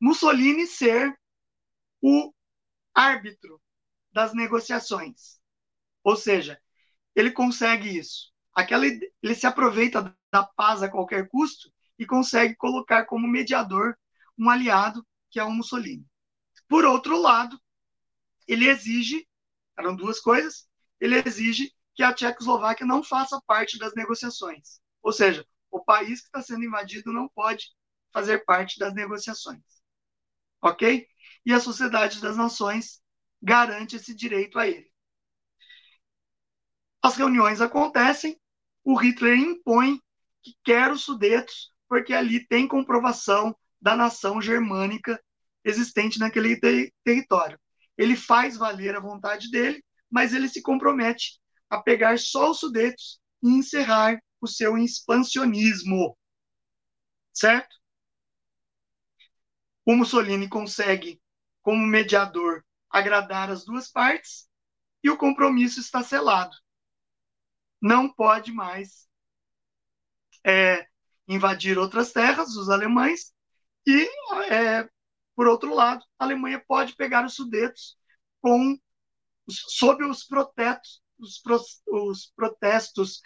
Mussolini 0.00 0.66
ser 0.66 1.18
o 2.00 2.32
árbitro 2.94 3.60
das 4.12 4.32
negociações. 4.34 5.38
Ou 6.02 6.16
seja, 6.16 6.60
ele 7.14 7.30
consegue 7.30 7.98
isso. 7.98 8.32
Aquela, 8.54 8.86
ele 8.86 9.34
se 9.34 9.46
aproveita 9.46 10.16
da 10.32 10.44
paz 10.44 10.82
a 10.82 10.88
qualquer 10.88 11.28
custo 11.28 11.70
e 11.98 12.06
consegue 12.06 12.54
colocar 12.56 13.04
como 13.04 13.28
mediador 13.28 13.98
um 14.38 14.48
aliado 14.48 15.06
que 15.30 15.38
é 15.38 15.44
o 15.44 15.50
Mussolini. 15.50 16.06
Por 16.68 16.84
outro 16.84 17.20
lado, 17.20 17.60
ele 18.46 18.68
exige, 18.68 19.26
eram 19.78 19.94
duas 19.94 20.20
coisas, 20.20 20.68
ele 21.00 21.22
exige 21.26 21.72
que 21.94 22.02
a 22.02 22.12
Tchecoslováquia 22.12 22.86
não 22.86 23.02
faça 23.02 23.40
parte 23.46 23.78
das 23.78 23.94
negociações. 23.94 24.80
Ou 25.02 25.12
seja, 25.12 25.46
o 25.70 25.82
país 25.82 26.20
que 26.20 26.26
está 26.26 26.42
sendo 26.42 26.64
invadido 26.64 27.12
não 27.12 27.28
pode 27.28 27.70
fazer 28.12 28.44
parte 28.44 28.78
das 28.78 28.94
negociações. 28.94 29.62
Ok? 30.62 31.06
E 31.44 31.52
a 31.52 31.60
Sociedade 31.60 32.20
das 32.20 32.36
Nações 32.36 33.00
garante 33.42 33.96
esse 33.96 34.14
direito 34.14 34.58
a 34.58 34.66
ele. 34.66 34.90
As 37.02 37.16
reuniões 37.16 37.60
acontecem, 37.60 38.40
o 38.82 38.94
Hitler 38.96 39.38
impõe 39.38 40.00
que 40.42 40.56
quer 40.64 40.90
os 40.90 41.02
Sudetos, 41.02 41.72
porque 41.88 42.12
ali 42.12 42.44
tem 42.46 42.66
comprovação 42.66 43.56
da 43.80 43.96
nação 43.96 44.40
germânica 44.40 45.22
existente 45.64 46.18
naquele 46.18 46.58
ter 46.58 46.92
território. 47.04 47.58
Ele 47.96 48.16
faz 48.16 48.56
valer 48.56 48.94
a 48.94 49.00
vontade 49.00 49.50
dele, 49.50 49.84
mas 50.10 50.32
ele 50.32 50.48
se 50.48 50.62
compromete 50.62 51.40
a 51.68 51.80
pegar 51.80 52.18
só 52.18 52.50
os 52.50 52.60
Sudetos 52.60 53.20
e 53.42 53.48
encerrar 53.48 54.20
o 54.40 54.46
seu 54.46 54.76
expansionismo. 54.78 56.16
Certo? 57.32 57.76
O 59.84 59.94
Mussolini 59.94 60.48
consegue, 60.48 61.20
como 61.62 61.86
mediador, 61.86 62.64
agradar 62.90 63.50
as 63.50 63.64
duas 63.64 63.90
partes 63.90 64.48
e 65.02 65.10
o 65.10 65.16
compromisso 65.16 65.80
está 65.80 66.02
selado. 66.02 66.56
Não 67.80 68.12
pode 68.12 68.52
mais 68.52 69.06
é, 70.44 70.86
invadir 71.28 71.78
outras 71.78 72.12
terras, 72.12 72.56
os 72.56 72.68
alemães, 72.68 73.32
e, 73.86 74.08
é, 74.50 74.88
por 75.36 75.46
outro 75.46 75.72
lado, 75.74 76.04
a 76.18 76.24
Alemanha 76.24 76.62
pode 76.66 76.96
pegar 76.96 77.24
os 77.24 77.34
Sudetos 77.34 77.96
com, 78.40 78.76
sob 79.48 80.04
os 80.04 80.24
protetos 80.24 81.02
os, 81.18 81.42
os 81.86 82.32
protestos 82.34 83.20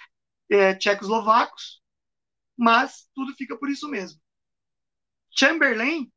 é, 0.48 0.74
tchecoslovacos, 0.74 1.82
mas 2.56 3.08
tudo 3.14 3.34
fica 3.36 3.56
por 3.56 3.70
isso 3.70 3.88
mesmo. 3.88 4.20
Chamberlain, 5.30 6.10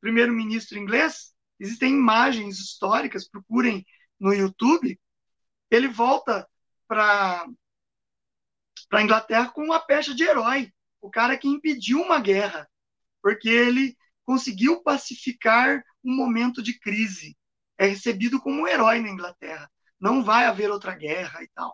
primeiro-ministro 0.00 0.78
inglês, 0.78 1.34
existem 1.58 1.92
imagens 1.92 2.58
históricas, 2.58 3.28
procurem 3.28 3.84
no 4.18 4.32
YouTube, 4.32 4.98
ele 5.70 5.88
volta 5.88 6.48
para 6.86 7.46
a 8.92 9.02
Inglaterra 9.02 9.50
com 9.50 9.64
uma 9.64 9.80
pecha 9.80 10.14
de 10.14 10.22
herói, 10.22 10.72
o 11.00 11.10
cara 11.10 11.36
que 11.36 11.48
impediu 11.48 12.00
uma 12.00 12.20
guerra, 12.20 12.68
porque 13.20 13.48
ele 13.48 13.96
conseguiu 14.26 14.82
pacificar 14.82 15.82
um 16.04 16.14
momento 16.14 16.62
de 16.62 16.78
crise. 16.78 17.34
É 17.78 17.86
recebido 17.86 18.40
como 18.40 18.62
um 18.62 18.68
herói 18.68 19.00
na 19.00 19.08
Inglaterra 19.08 19.70
não 20.00 20.22
vai 20.22 20.44
haver 20.44 20.70
outra 20.70 20.94
guerra 20.94 21.42
e 21.42 21.48
tal. 21.48 21.70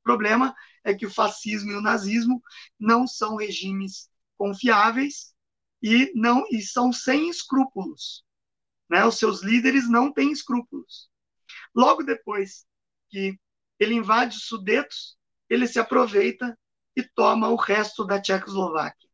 O 0.00 0.02
problema 0.02 0.54
é 0.84 0.94
que 0.94 1.06
o 1.06 1.10
fascismo 1.10 1.70
e 1.70 1.74
o 1.74 1.82
nazismo 1.82 2.42
não 2.78 3.06
são 3.06 3.36
regimes 3.36 4.08
confiáveis 4.36 5.34
e 5.82 6.12
não 6.14 6.44
e 6.50 6.62
são 6.62 6.92
sem 6.92 7.28
escrúpulos. 7.28 8.24
Né? 8.88 9.04
Os 9.04 9.18
seus 9.18 9.42
líderes 9.42 9.88
não 9.88 10.12
têm 10.12 10.32
escrúpulos. 10.32 11.10
Logo 11.74 12.02
depois 12.02 12.64
que 13.10 13.38
ele 13.78 13.94
invade 13.94 14.36
os 14.36 14.44
Sudetos, 14.44 15.16
ele 15.48 15.66
se 15.66 15.78
aproveita 15.78 16.58
e 16.96 17.02
toma 17.02 17.48
o 17.48 17.56
resto 17.56 18.04
da 18.04 18.20
Tchecoslováquia, 18.20 19.07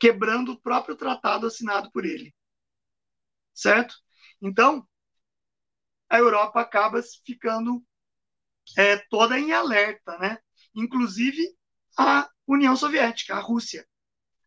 quebrando 0.00 0.52
o 0.52 0.60
próprio 0.60 0.96
tratado 0.96 1.46
assinado 1.46 1.90
por 1.92 2.04
ele. 2.06 2.34
Certo? 3.54 3.94
Então, 4.40 4.88
a 6.08 6.18
Europa 6.18 6.60
acaba 6.60 7.00
ficando 7.24 7.84
é, 8.76 8.96
toda 9.08 9.38
em 9.38 9.52
alerta, 9.52 10.18
né? 10.18 10.38
Inclusive 10.74 11.54
a 11.98 12.28
União 12.46 12.74
Soviética, 12.74 13.34
a 13.36 13.40
Rússia. 13.40 13.86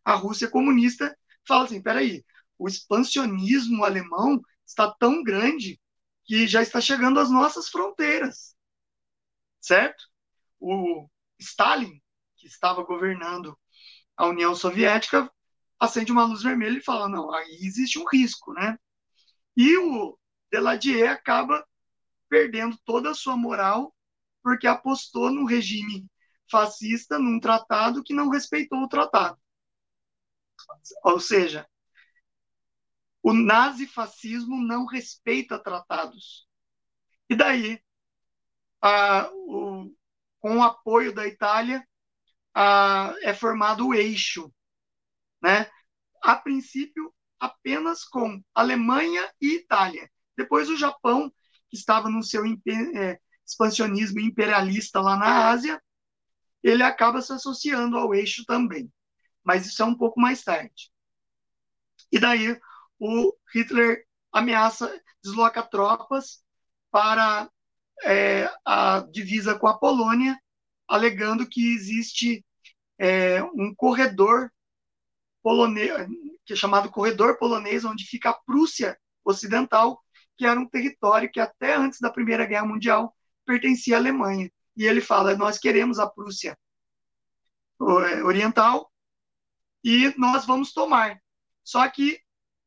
A 0.04 0.14
Rússia 0.14 0.50
comunista 0.50 1.16
fala 1.46 1.64
assim: 1.64 1.80
peraí, 1.80 2.24
o 2.58 2.68
expansionismo 2.68 3.84
alemão 3.84 4.40
está 4.66 4.92
tão 4.92 5.22
grande 5.22 5.80
que 6.24 6.46
já 6.46 6.62
está 6.62 6.80
chegando 6.80 7.20
às 7.20 7.30
nossas 7.30 7.68
fronteiras, 7.68 8.56
certo? 9.60 10.04
O 10.58 11.08
Stalin, 11.38 12.00
que 12.36 12.46
estava 12.46 12.82
governando 12.82 13.58
a 14.16 14.26
União 14.26 14.54
Soviética, 14.54 15.30
acende 15.84 16.12
uma 16.12 16.24
luz 16.24 16.42
vermelha 16.42 16.78
e 16.78 16.82
fala: 16.84 17.08
não, 17.08 17.32
aí 17.34 17.58
existe 17.62 17.98
um 17.98 18.06
risco, 18.08 18.52
né? 18.52 18.78
E 19.56 19.76
o 19.78 20.18
Deladier 20.50 21.10
acaba 21.10 21.66
perdendo 22.28 22.78
toda 22.84 23.10
a 23.10 23.14
sua 23.14 23.36
moral 23.36 23.94
porque 24.42 24.66
apostou 24.66 25.30
no 25.32 25.46
regime 25.46 26.06
fascista 26.50 27.18
num 27.18 27.40
tratado 27.40 28.02
que 28.02 28.14
não 28.14 28.28
respeitou 28.30 28.80
o 28.82 28.88
tratado. 28.88 29.38
Ou 31.04 31.20
seja, 31.20 31.66
o 33.22 33.32
nazifascismo 33.32 34.56
não 34.62 34.84
respeita 34.84 35.58
tratados. 35.58 36.46
E 37.28 37.34
daí, 37.34 37.80
a, 38.82 39.30
o, 39.32 39.94
com 40.40 40.58
o 40.58 40.62
apoio 40.62 41.14
da 41.14 41.26
Itália, 41.26 41.86
a, 42.54 43.14
é 43.22 43.34
formado 43.34 43.88
o 43.88 43.94
eixo, 43.94 44.52
né? 45.42 45.70
A 46.24 46.34
princípio, 46.36 47.14
apenas 47.38 48.02
com 48.02 48.42
Alemanha 48.54 49.30
e 49.38 49.56
Itália. 49.56 50.10
Depois 50.34 50.70
o 50.70 50.76
Japão, 50.76 51.30
que 51.68 51.76
estava 51.76 52.08
no 52.08 52.22
seu 52.22 52.42
é, 52.46 53.20
expansionismo 53.46 54.20
imperialista 54.20 55.02
lá 55.02 55.18
na 55.18 55.50
Ásia, 55.50 55.78
ele 56.62 56.82
acaba 56.82 57.20
se 57.20 57.30
associando 57.30 57.98
ao 57.98 58.14
eixo 58.14 58.42
também. 58.46 58.90
Mas 59.44 59.66
isso 59.66 59.82
é 59.82 59.84
um 59.84 59.94
pouco 59.94 60.18
mais 60.18 60.42
tarde. 60.42 60.90
E 62.10 62.18
daí 62.18 62.58
o 62.98 63.36
Hitler 63.54 64.06
ameaça, 64.32 64.98
desloca 65.22 65.62
tropas 65.62 66.42
para 66.90 67.50
é, 68.02 68.50
a 68.64 69.00
divisa 69.12 69.58
com 69.58 69.66
a 69.66 69.78
Polônia, 69.78 70.40
alegando 70.88 71.46
que 71.46 71.74
existe 71.74 72.42
é, 72.98 73.42
um 73.42 73.74
corredor 73.76 74.50
polonês, 75.44 76.08
que 76.46 76.54
é 76.54 76.56
chamado 76.56 76.90
corredor 76.90 77.36
polonês, 77.36 77.84
onde 77.84 78.06
fica 78.06 78.30
a 78.30 78.40
Prússia 78.46 78.98
Ocidental, 79.22 80.02
que 80.38 80.46
era 80.46 80.58
um 80.58 80.66
território 80.66 81.30
que 81.30 81.38
até 81.38 81.76
antes 81.76 82.00
da 82.00 82.10
Primeira 82.10 82.46
Guerra 82.46 82.66
Mundial 82.66 83.14
pertencia 83.44 83.96
à 83.96 83.98
Alemanha. 83.98 84.50
E 84.74 84.84
ele 84.84 85.02
fala: 85.02 85.36
nós 85.36 85.58
queremos 85.58 85.98
a 85.98 86.08
Prússia 86.08 86.58
Oriental 87.78 88.90
e 89.84 90.14
nós 90.18 90.46
vamos 90.46 90.72
tomar. 90.72 91.20
Só 91.62 91.86
que 91.90 92.18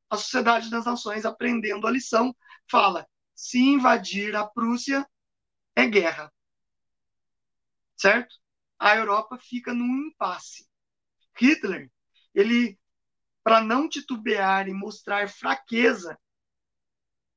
a 0.09 0.15
Sociedade 0.15 0.69
das 0.69 0.85
Nações, 0.85 1.25
aprendendo 1.25 1.87
a 1.87 1.91
lição, 1.91 2.35
fala: 2.69 3.07
se 3.33 3.59
invadir 3.59 4.35
a 4.35 4.45
Prússia, 4.45 5.05
é 5.75 5.87
guerra. 5.87 6.31
Certo? 7.95 8.35
A 8.77 8.95
Europa 8.95 9.39
fica 9.41 9.73
num 9.73 10.07
impasse. 10.07 10.67
Hitler, 11.35 11.91
ele, 12.37 12.79
para 13.43 13.61
não 13.61 13.89
titubear 13.89 14.67
e 14.67 14.73
mostrar 14.73 15.27
fraqueza 15.27 16.15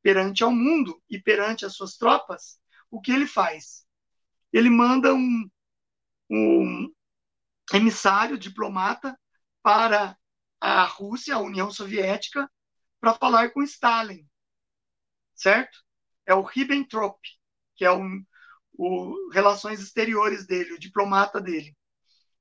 perante 0.02 0.44
ao 0.44 0.50
mundo 0.50 1.02
e 1.08 1.18
perante 1.18 1.64
as 1.64 1.74
suas 1.74 1.96
tropas, 1.96 2.60
o 2.90 3.00
que 3.00 3.10
ele 3.10 3.26
faz? 3.26 3.86
Ele 4.52 4.68
manda 4.68 5.14
um, 5.14 5.50
um 6.28 6.92
emissário, 7.72 8.36
diplomata, 8.36 9.18
para 9.62 10.18
a 10.60 10.84
Rússia, 10.84 11.34
a 11.34 11.40
União 11.40 11.70
Soviética, 11.70 12.50
para 13.00 13.14
falar 13.14 13.52
com 13.52 13.62
Stalin, 13.62 14.28
certo? 15.34 15.78
É 16.26 16.34
o 16.34 16.42
Ribbentrop, 16.42 17.18
que 17.74 17.86
é 17.86 17.90
o, 17.90 18.02
o 18.74 19.30
relações 19.32 19.80
exteriores 19.80 20.46
dele, 20.46 20.74
o 20.74 20.78
diplomata 20.78 21.40
dele. 21.40 21.74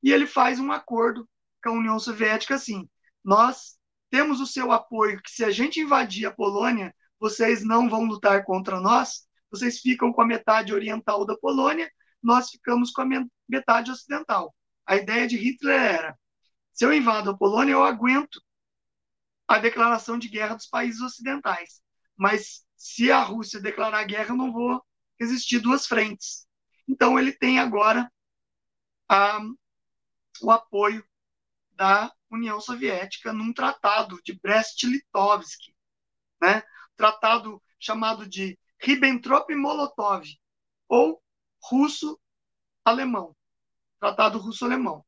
E 0.03 0.11
ele 0.11 0.27
faz 0.27 0.59
um 0.59 0.73
acordo 0.73 1.25
com 1.63 1.69
a 1.69 1.73
União 1.73 1.99
Soviética 1.99 2.55
assim: 2.55 2.89
nós 3.23 3.77
temos 4.09 4.39
o 4.39 4.47
seu 4.47 4.71
apoio 4.71 5.21
que 5.21 5.31
se 5.31 5.43
a 5.43 5.51
gente 5.51 5.79
invadir 5.79 6.25
a 6.25 6.31
Polônia, 6.31 6.93
vocês 7.19 7.63
não 7.63 7.89
vão 7.89 8.05
lutar 8.05 8.43
contra 8.43 8.79
nós, 8.79 9.27
vocês 9.51 9.79
ficam 9.79 10.11
com 10.11 10.21
a 10.21 10.25
metade 10.25 10.73
oriental 10.73 11.25
da 11.25 11.37
Polônia, 11.37 11.91
nós 12.21 12.49
ficamos 12.49 12.91
com 12.91 13.01
a 13.01 13.25
metade 13.47 13.91
ocidental. 13.91 14.55
A 14.85 14.95
ideia 14.95 15.27
de 15.27 15.37
Hitler 15.37 15.79
era: 15.79 16.19
se 16.73 16.85
eu 16.85 16.93
invado 16.93 17.29
a 17.29 17.37
Polônia, 17.37 17.73
eu 17.73 17.83
aguento 17.83 18.41
a 19.47 19.57
declaração 19.57 20.17
de 20.17 20.27
guerra 20.27 20.55
dos 20.55 20.67
países 20.67 21.01
ocidentais. 21.01 21.81
Mas 22.15 22.63
se 22.75 23.11
a 23.11 23.21
Rússia 23.21 23.59
declarar 23.59 24.03
guerra, 24.03 24.29
eu 24.29 24.37
não 24.37 24.51
vou 24.51 24.81
existir 25.19 25.59
duas 25.59 25.85
frentes. 25.85 26.47
Então 26.87 27.19
ele 27.19 27.31
tem 27.31 27.59
agora 27.59 28.11
a, 29.07 29.39
o 30.41 30.51
apoio 30.51 31.03
da 31.79 32.11
União 32.29 32.59
Soviética 32.59 33.31
num 33.31 33.53
tratado 33.53 34.19
de 34.21 34.37
Brest-Litovsk, 34.37 35.73
né? 36.41 36.61
Tratado 36.97 37.63
chamado 37.79 38.27
de 38.27 38.59
Ribbentrop-Molotov 38.81 40.25
ou 40.89 41.23
russo-alemão, 41.63 43.33
Tratado 43.97 44.39
Russo-Alemão. 44.39 45.05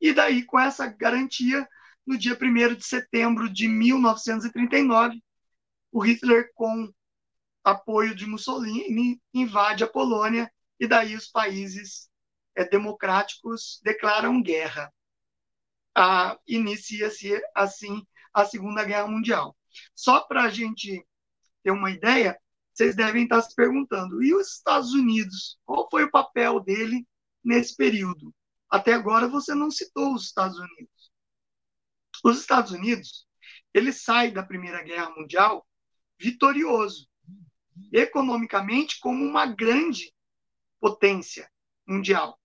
E 0.00 0.14
daí, 0.14 0.42
com 0.44 0.58
essa 0.58 0.86
garantia, 0.86 1.68
no 2.06 2.16
dia 2.16 2.38
1 2.40 2.74
de 2.74 2.86
setembro 2.86 3.52
de 3.52 3.68
1939, 3.68 5.22
o 5.92 6.00
Hitler, 6.00 6.50
com 6.54 6.90
apoio 7.62 8.14
de 8.14 8.24
Mussolini, 8.24 9.20
invade 9.34 9.84
a 9.84 9.86
Polônia 9.86 10.50
e 10.80 10.86
daí 10.86 11.14
os 11.14 11.26
países 11.28 12.08
é, 12.54 12.66
democráticos 12.66 13.78
declaram 13.82 14.42
guerra. 14.42 14.90
Ah, 15.94 16.38
Inicia-se, 16.46 17.40
assim, 17.54 18.04
a 18.32 18.44
Segunda 18.44 18.84
Guerra 18.84 19.06
Mundial. 19.06 19.56
Só 19.94 20.20
para 20.20 20.44
a 20.44 20.48
gente 20.48 21.04
ter 21.62 21.70
uma 21.70 21.90
ideia, 21.90 22.38
vocês 22.72 22.96
devem 22.96 23.24
estar 23.24 23.40
se 23.42 23.54
perguntando: 23.54 24.22
e 24.22 24.34
os 24.34 24.54
Estados 24.56 24.92
Unidos? 24.92 25.58
Qual 25.64 25.88
foi 25.90 26.04
o 26.04 26.10
papel 26.10 26.60
dele 26.60 27.06
nesse 27.42 27.76
período? 27.76 28.34
Até 28.68 28.92
agora 28.92 29.28
você 29.28 29.54
não 29.54 29.70
citou 29.70 30.14
os 30.14 30.24
Estados 30.24 30.58
Unidos. 30.58 31.12
Os 32.24 32.40
Estados 32.40 32.72
Unidos, 32.72 33.26
ele 33.72 33.92
sai 33.92 34.30
da 34.30 34.42
Primeira 34.42 34.82
Guerra 34.82 35.10
Mundial 35.10 35.66
vitorioso, 36.18 37.08
economicamente 37.92 38.98
como 39.00 39.24
uma 39.24 39.46
grande 39.46 40.12
potência 40.80 41.50
mundial. 41.86 42.38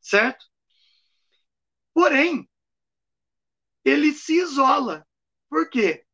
Certo? 0.00 0.46
Porém, 1.98 2.48
ele 3.84 4.12
se 4.12 4.34
isola. 4.40 5.04
Por 5.50 5.68
quê? 5.68 6.06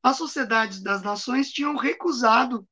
as 0.00 0.16
sociedades 0.16 0.80
das 0.80 1.02
nações 1.02 1.50
tinham 1.50 1.74
recusado 1.74 2.64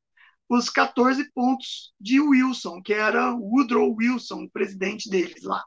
os 0.49 0.71
14 0.71 1.33
pontos 1.33 1.93
de 1.99 2.21
Wilson, 2.21 2.81
que 2.81 2.93
era 2.95 3.35
Woodrow 3.35 3.93
Wilson, 3.93 4.45
o 4.45 4.51
presidente 4.53 5.11
deles 5.11 5.43
lá, 5.43 5.64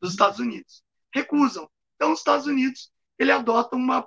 dos 0.00 0.10
Estados 0.10 0.40
Unidos. 0.40 0.82
Recusam. 1.14 1.70
Então, 1.94 2.12
os 2.12 2.18
Estados 2.18 2.48
Unidos 2.48 2.92
ele 3.20 3.30
adota 3.30 3.76
uma 3.76 4.04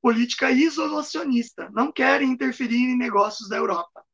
política 0.00 0.52
isolacionista, 0.52 1.68
não 1.70 1.90
querem 1.90 2.30
interferir 2.30 2.84
em 2.84 2.96
negócios 2.96 3.48
da 3.48 3.56
Europa, 3.56 4.04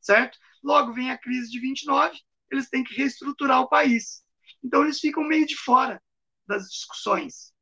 certo? 0.00 0.38
Logo 0.62 0.92
vem 0.92 1.10
a 1.10 1.18
crise 1.18 1.50
de 1.50 1.58
29, 1.58 2.16
eles 2.52 2.68
têm 2.68 2.84
que 2.84 2.94
reestruturar 2.94 3.62
o 3.62 3.68
país. 3.68 4.22
Então, 4.62 4.84
eles 4.84 5.00
ficam 5.00 5.24
meio 5.24 5.44
de 5.44 5.56
fora 5.56 6.00
das 6.48 6.68
discussões. 6.68 7.52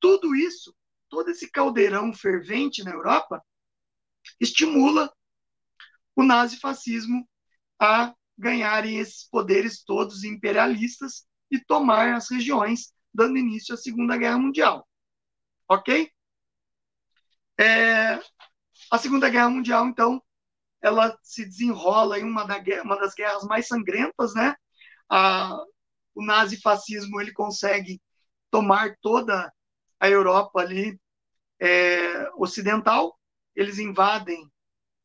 Tudo 0.00 0.34
isso 0.34 0.74
todo 1.12 1.28
esse 1.30 1.50
caldeirão 1.50 2.10
fervente 2.14 2.82
na 2.82 2.90
Europa 2.90 3.44
estimula 4.40 5.12
o 6.16 6.22
nazifascismo 6.22 7.28
a 7.78 8.14
ganharem 8.38 8.98
esses 8.98 9.28
poderes 9.28 9.84
todos 9.84 10.24
imperialistas 10.24 11.26
e 11.50 11.60
tomar 11.60 12.14
as 12.14 12.30
regiões, 12.30 12.94
dando 13.12 13.36
início 13.36 13.74
à 13.74 13.76
Segunda 13.76 14.16
Guerra 14.16 14.38
Mundial. 14.38 14.88
Ok? 15.68 16.10
É, 17.60 18.18
a 18.90 18.98
Segunda 18.98 19.28
Guerra 19.28 19.50
Mundial, 19.50 19.86
então, 19.86 20.22
ela 20.80 21.14
se 21.22 21.44
desenrola 21.44 22.18
em 22.18 22.24
uma, 22.24 22.44
da, 22.44 22.56
uma 22.82 22.96
das 22.98 23.12
guerras 23.14 23.44
mais 23.44 23.68
sangrentas, 23.68 24.34
né? 24.34 24.56
A, 25.10 25.58
o 26.14 26.24
nazifascismo 26.24 27.20
ele 27.20 27.32
consegue 27.32 28.00
tomar 28.52 28.96
toda 29.00 29.50
a 29.98 30.08
Europa 30.10 30.60
ali 30.60 31.00
é, 31.58 32.30
ocidental, 32.36 33.18
eles 33.56 33.78
invadem 33.78 34.46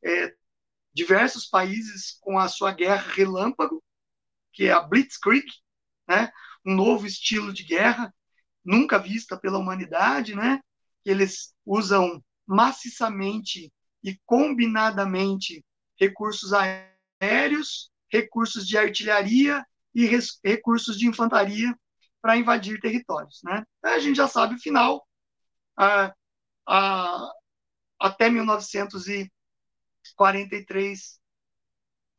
é, 0.04 0.34
diversos 0.92 1.46
países 1.46 2.18
com 2.20 2.38
a 2.38 2.46
sua 2.46 2.72
guerra 2.72 3.10
relâmpago, 3.12 3.82
que 4.52 4.66
é 4.66 4.72
a 4.72 4.80
Blitzkrieg, 4.80 5.46
né? 6.06 6.30
um 6.64 6.74
novo 6.74 7.06
estilo 7.06 7.52
de 7.52 7.64
guerra 7.64 8.14
nunca 8.62 8.98
vista 8.98 9.36
pela 9.36 9.58
humanidade, 9.58 10.34
né? 10.34 10.60
eles 11.04 11.54
usam 11.64 12.22
maciçamente 12.46 13.72
e 14.04 14.18
combinadamente 14.26 15.64
recursos 15.98 16.52
aéreos, 16.52 17.90
recursos 18.12 18.66
de 18.66 18.76
artilharia 18.76 19.64
e 19.94 20.06
recursos 20.44 20.98
de 20.98 21.06
infantaria 21.06 21.74
para 22.20 22.36
invadir 22.36 22.80
territórios. 22.80 23.40
Né? 23.44 23.64
A 23.82 23.98
gente 23.98 24.16
já 24.16 24.28
sabe 24.28 24.54
o 24.54 24.60
final. 24.60 25.06
Ah, 25.76 26.14
ah, 26.66 27.30
até 28.00 28.30
1943, 28.30 31.20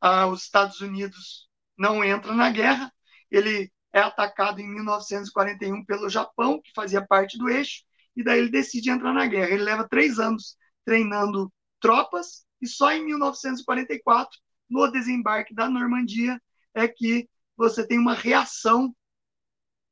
ah, 0.00 0.26
os 0.26 0.42
Estados 0.42 0.80
Unidos 0.80 1.48
não 1.76 2.04
entram 2.04 2.34
na 2.34 2.50
guerra. 2.50 2.92
Ele 3.30 3.70
é 3.92 4.00
atacado 4.00 4.60
em 4.60 4.68
1941 4.68 5.84
pelo 5.84 6.08
Japão, 6.08 6.60
que 6.62 6.72
fazia 6.74 7.06
parte 7.06 7.38
do 7.38 7.48
eixo, 7.48 7.82
e 8.16 8.22
daí 8.22 8.38
ele 8.38 8.50
decide 8.50 8.90
entrar 8.90 9.12
na 9.12 9.26
guerra. 9.26 9.50
Ele 9.50 9.62
leva 9.62 9.88
três 9.88 10.18
anos 10.18 10.56
treinando 10.84 11.52
tropas, 11.80 12.44
e 12.60 12.66
só 12.66 12.92
em 12.92 13.04
1944, 13.04 14.38
no 14.68 14.90
desembarque 14.90 15.54
da 15.54 15.68
Normandia, 15.68 16.40
é 16.74 16.86
que 16.86 17.28
você 17.56 17.86
tem 17.86 17.98
uma 17.98 18.14
reação 18.14 18.94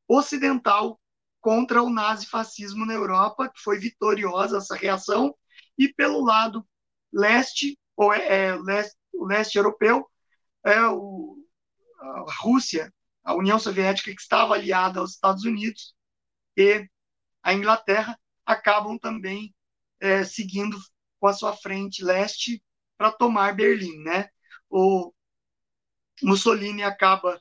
ocidental 0.08 1.00
contra 1.40 1.82
o 1.82 1.90
nazifascismo 1.90 2.84
na 2.86 2.94
Europa, 2.94 3.48
que 3.48 3.60
foi 3.60 3.78
vitoriosa 3.78 4.58
essa 4.58 4.74
reação, 4.74 5.34
e 5.76 5.92
pelo 5.92 6.24
lado 6.24 6.66
leste, 7.12 7.78
ou 7.96 8.12
é, 8.12 8.46
é 8.48 8.56
leste, 8.56 8.96
o 9.12 9.26
leste 9.26 9.56
europeu, 9.56 10.08
é 10.64 10.86
o, 10.86 11.36
a 12.00 12.24
Rússia, 12.40 12.92
a 13.22 13.34
União 13.34 13.58
Soviética, 13.58 14.14
que 14.14 14.20
estava 14.20 14.54
aliada 14.54 15.00
aos 15.00 15.12
Estados 15.12 15.44
Unidos, 15.44 15.94
e 16.56 16.88
a 17.42 17.52
Inglaterra, 17.54 18.18
acabam 18.44 18.98
também 18.98 19.54
é, 20.00 20.24
seguindo 20.24 20.76
com 21.20 21.26
a 21.26 21.32
sua 21.32 21.54
frente 21.56 22.04
leste 22.04 22.62
para 22.96 23.12
tomar 23.12 23.54
Berlim, 23.54 23.98
né? 24.02 24.28
O 24.70 25.12
Mussolini 26.22 26.82
acaba 26.82 27.40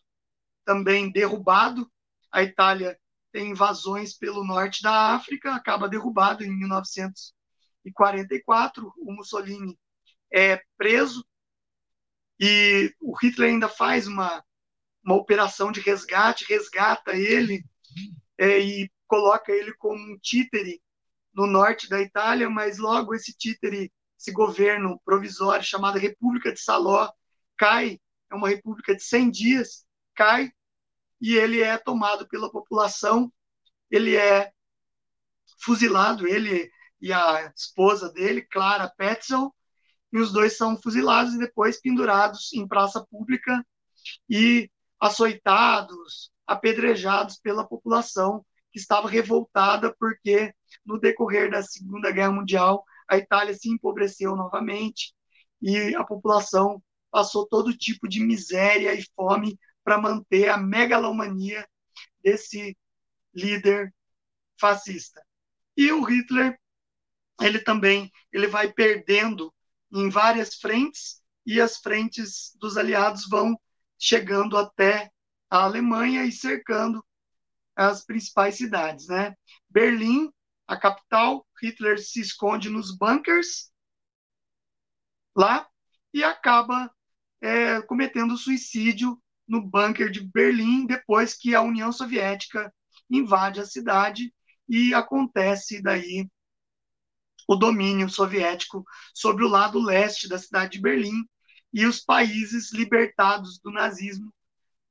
também 0.65 1.11
derrubado, 1.11 1.89
a 2.37 2.43
Itália 2.43 2.97
tem 3.31 3.49
invasões 3.49 4.13
pelo 4.13 4.45
norte 4.45 4.83
da 4.83 5.15
África, 5.15 5.55
acaba 5.55 5.89
derrubado 5.89 6.43
em 6.43 6.55
1944, 6.55 8.93
o 8.95 9.11
Mussolini 9.11 9.75
é 10.31 10.61
preso 10.77 11.25
e 12.39 12.93
o 13.01 13.17
Hitler 13.17 13.49
ainda 13.49 13.67
faz 13.67 14.05
uma, 14.05 14.45
uma 15.03 15.15
operação 15.15 15.71
de 15.71 15.79
resgate, 15.79 16.45
resgata 16.47 17.15
ele 17.15 17.65
é, 18.37 18.59
e 18.59 18.91
coloca 19.07 19.51
ele 19.51 19.73
como 19.73 19.99
um 19.99 20.19
títere 20.19 20.79
no 21.33 21.47
norte 21.47 21.89
da 21.89 21.99
Itália, 21.99 22.47
mas 22.51 22.77
logo 22.77 23.15
esse 23.15 23.35
títere, 23.35 23.91
esse 24.15 24.31
governo 24.31 25.01
provisório 25.03 25.65
chamado 25.65 25.97
República 25.97 26.53
de 26.53 26.59
Saló, 26.59 27.11
cai, 27.57 27.99
é 28.29 28.35
uma 28.35 28.47
república 28.47 28.95
de 28.95 29.01
100 29.01 29.31
dias, 29.31 29.87
cai, 30.13 30.51
e 31.21 31.35
ele 31.35 31.61
é 31.61 31.77
tomado 31.77 32.27
pela 32.27 32.51
população, 32.51 33.31
ele 33.89 34.15
é 34.15 34.51
fuzilado, 35.59 36.27
ele 36.27 36.69
e 36.99 37.13
a 37.13 37.51
esposa 37.55 38.11
dele, 38.11 38.41
Clara 38.41 38.89
Petzel, 38.89 39.53
e 40.11 40.17
os 40.17 40.31
dois 40.31 40.57
são 40.57 40.77
fuzilados 40.81 41.33
e 41.33 41.39
depois 41.39 41.79
pendurados 41.79 42.51
em 42.53 42.67
praça 42.67 43.05
pública 43.05 43.65
e 44.29 44.69
açoitados, 44.99 46.31
apedrejados 46.45 47.37
pela 47.37 47.67
população 47.67 48.45
que 48.71 48.79
estava 48.79 49.07
revoltada 49.07 49.93
porque 49.99 50.53
no 50.85 50.99
decorrer 50.99 51.51
da 51.51 51.61
Segunda 51.61 52.11
Guerra 52.11 52.31
Mundial 52.31 52.83
a 53.07 53.17
Itália 53.17 53.53
se 53.53 53.69
empobreceu 53.69 54.35
novamente 54.35 55.13
e 55.61 55.95
a 55.95 56.03
população 56.03 56.81
passou 57.11 57.47
todo 57.47 57.77
tipo 57.77 58.07
de 58.07 58.23
miséria 58.23 58.93
e 58.93 59.03
fome 59.15 59.57
para 59.87 60.01
manter 60.01 60.49
a 60.49 60.57
megalomania 60.57 61.65
desse 62.21 62.77
líder 63.33 63.95
fascista. 64.59 65.25
E 65.77 65.89
o 65.93 66.03
Hitler, 66.03 66.59
ele 67.39 67.59
também, 67.59 68.11
ele 68.33 68.47
vai 68.47 68.69
perdendo 68.69 69.53
em 69.89 70.09
várias 70.09 70.55
frentes 70.55 71.23
e 71.45 71.61
as 71.61 71.77
frentes 71.77 72.51
dos 72.59 72.75
aliados 72.75 73.29
vão 73.29 73.57
chegando 73.97 74.57
até 74.57 75.09
a 75.49 75.63
Alemanha 75.63 76.25
e 76.25 76.33
cercando 76.33 77.01
as 77.73 78.03
principais 78.03 78.55
cidades, 78.55 79.07
né? 79.07 79.37
Berlim, 79.69 80.29
a 80.67 80.75
capital, 80.75 81.47
Hitler 81.63 81.97
se 81.97 82.19
esconde 82.19 82.69
nos 82.69 82.93
bunkers 82.93 83.71
lá 85.33 85.65
e 86.13 86.25
acaba 86.25 86.93
é, 87.39 87.81
cometendo 87.83 88.35
suicídio 88.35 89.17
no 89.47 89.61
bunker 89.61 90.11
de 90.11 90.21
Berlim 90.21 90.85
depois 90.85 91.33
que 91.33 91.55
a 91.55 91.61
União 91.61 91.91
Soviética 91.91 92.73
invade 93.09 93.59
a 93.59 93.65
cidade 93.65 94.33
e 94.67 94.93
acontece 94.93 95.81
daí 95.81 96.29
o 97.47 97.55
domínio 97.55 98.09
soviético 98.09 98.83
sobre 99.13 99.45
o 99.45 99.47
lado 99.47 99.79
leste 99.79 100.27
da 100.27 100.37
cidade 100.37 100.73
de 100.73 100.81
Berlim 100.81 101.23
e 101.71 101.85
os 101.85 102.01
países 102.01 102.73
libertados 102.73 103.59
do 103.59 103.71
nazismo 103.71 104.33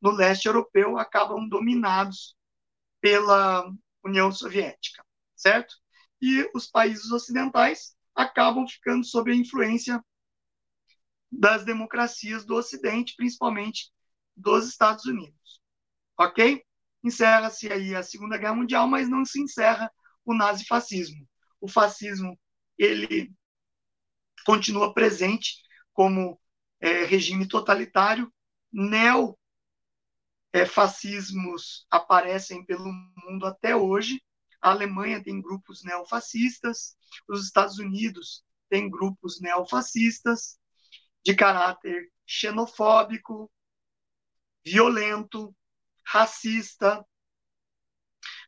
no 0.01 0.11
leste 0.11 0.47
europeu 0.47 0.99
acabam 0.99 1.47
dominados 1.49 2.35
pela 3.01 3.71
União 4.05 4.33
Soviética, 4.33 5.05
certo? 5.35 5.75
E 6.21 6.49
os 6.55 6.67
países 6.67 7.11
ocidentais 7.11 7.95
acabam 8.15 8.67
ficando 8.67 9.05
sob 9.05 9.31
a 9.31 9.35
influência 9.35 10.03
das 11.31 11.65
democracias 11.65 12.45
do 12.45 12.55
Ocidente, 12.55 13.15
principalmente 13.17 13.91
dos 14.37 14.68
Estados 14.68 15.05
Unidos. 15.07 15.62
Ok? 16.18 16.62
Encerra-se 17.03 17.72
aí 17.72 17.95
a 17.95 18.03
Segunda 18.03 18.37
Guerra 18.37 18.55
Mundial, 18.55 18.87
mas 18.87 19.09
não 19.09 19.24
se 19.24 19.41
encerra 19.41 19.91
o 20.24 20.34
nazifascismo. 20.34 21.26
O 21.61 21.68
fascismo 21.68 22.39
ele 22.76 23.32
continua 24.45 24.93
presente 24.93 25.62
como 25.93 26.41
é, 26.80 27.05
regime 27.05 27.49
totalitário, 27.49 28.32
neo 28.72 29.39
é, 30.53 30.64
aparecem 31.91 32.64
pelo 32.64 32.91
mundo 33.24 33.47
até 33.47 33.74
hoje. 33.74 34.22
A 34.61 34.70
Alemanha 34.70 35.22
tem 35.22 35.41
grupos 35.41 35.84
neofascistas, 35.84 36.97
os 37.28 37.45
Estados 37.45 37.78
Unidos 37.78 38.43
têm 38.68 38.91
grupos 38.91 39.41
neofascistas 39.41 40.59
de 41.24 41.34
caráter 41.34 42.11
xenofóbico, 42.26 43.51
violento, 44.67 45.55
racista. 46.05 47.05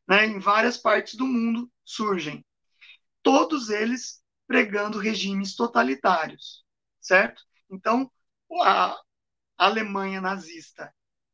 Né? 0.06 0.26
Em 0.26 0.38
várias 0.40 0.76
partes 0.76 1.14
do 1.14 1.26
mundo 1.26 1.70
surgem. 1.84 2.44
Todos 3.22 3.70
eles 3.70 4.22
pregando 4.46 4.98
regimes 4.98 5.54
totalitários, 5.54 6.64
certo? 7.00 7.42
Então, 7.70 8.10
a 8.62 8.98
Alemanha 9.56 10.20
nazista 10.20 10.92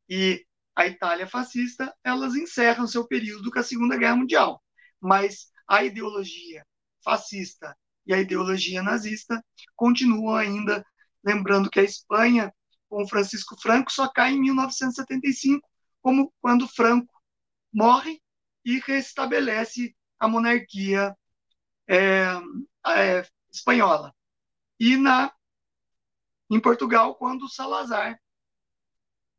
e 0.09 0.45
a 0.75 0.85
Itália 0.85 1.25
fascista, 1.25 1.95
elas 2.03 2.35
encerram 2.35 2.85
seu 2.85 3.07
período 3.07 3.49
com 3.49 3.59
a 3.59 3.63
Segunda 3.63 3.97
Guerra 3.97 4.17
Mundial. 4.17 4.61
Mas 4.99 5.49
a 5.67 5.83
ideologia 5.85 6.65
fascista 7.03 7.77
e 8.05 8.13
a 8.13 8.19
ideologia 8.19 8.83
nazista 8.83 9.43
continuam 9.75 10.35
ainda, 10.35 10.85
lembrando 11.23 11.69
que 11.69 11.79
a 11.79 11.83
Espanha, 11.83 12.53
com 12.95 13.05
Francisco 13.05 13.59
Franco, 13.59 13.91
só 13.91 14.07
cai 14.07 14.31
em 14.31 14.39
1975, 14.39 15.67
como 16.01 16.33
quando 16.39 16.65
Franco 16.65 17.13
morre 17.73 18.21
e 18.63 18.79
restabelece 18.79 19.93
a 20.17 20.29
monarquia 20.29 21.13
é, 21.89 22.23
é, 22.87 23.27
espanhola. 23.51 24.15
E 24.79 24.95
na 24.95 25.29
em 26.49 26.57
Portugal, 26.57 27.15
quando 27.15 27.49
Salazar 27.49 28.17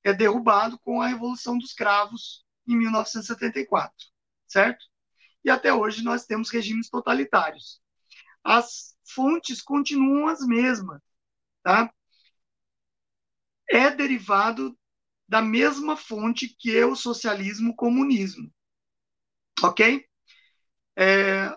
é 0.05 0.13
derrubado 0.13 0.79
com 0.81 1.01
a 1.01 1.07
Revolução 1.07 1.57
dos 1.57 1.73
Cravos 1.73 2.45
em 2.69 2.77
1974, 2.77 4.07
certo? 4.47 4.85
E 5.43 5.49
até 5.49 5.73
hoje 5.73 6.05
nós 6.05 6.27
temos 6.27 6.51
regimes 6.51 6.91
totalitários. 6.91 7.81
As 8.45 8.95
fontes 9.03 9.63
continuam 9.63 10.29
as 10.29 10.41
mesmas, 10.47 11.01
tá? 11.63 11.91
É 13.69 13.91
derivado 13.91 14.77
da 15.29 15.43
mesma 15.43 15.97
fonte 15.97 16.49
que 16.49 16.77
é 16.77 16.87
o 16.87 16.95
socialismo 16.95 17.75
comunismo, 17.75 18.51
ok? 19.63 20.05
É, 20.97 21.53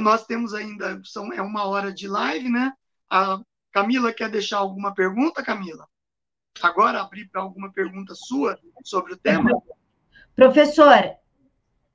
nós 0.00 0.26
temos 0.26 0.52
ainda, 0.52 1.00
são, 1.04 1.32
é 1.32 1.40
uma 1.40 1.64
hora 1.64 1.92
de 1.92 2.08
live, 2.08 2.48
né? 2.48 2.72
A 3.08 3.40
Camila 3.72 4.12
quer 4.12 4.30
deixar 4.30 4.58
alguma 4.58 4.92
pergunta, 4.94 5.42
Camila? 5.42 5.88
Agora 6.62 7.00
abrir 7.00 7.28
para 7.28 7.40
alguma 7.40 7.72
pergunta 7.72 8.14
sua 8.14 8.58
sobre 8.84 9.12
o 9.14 9.16
tema? 9.16 9.50
Professor, 10.34 11.16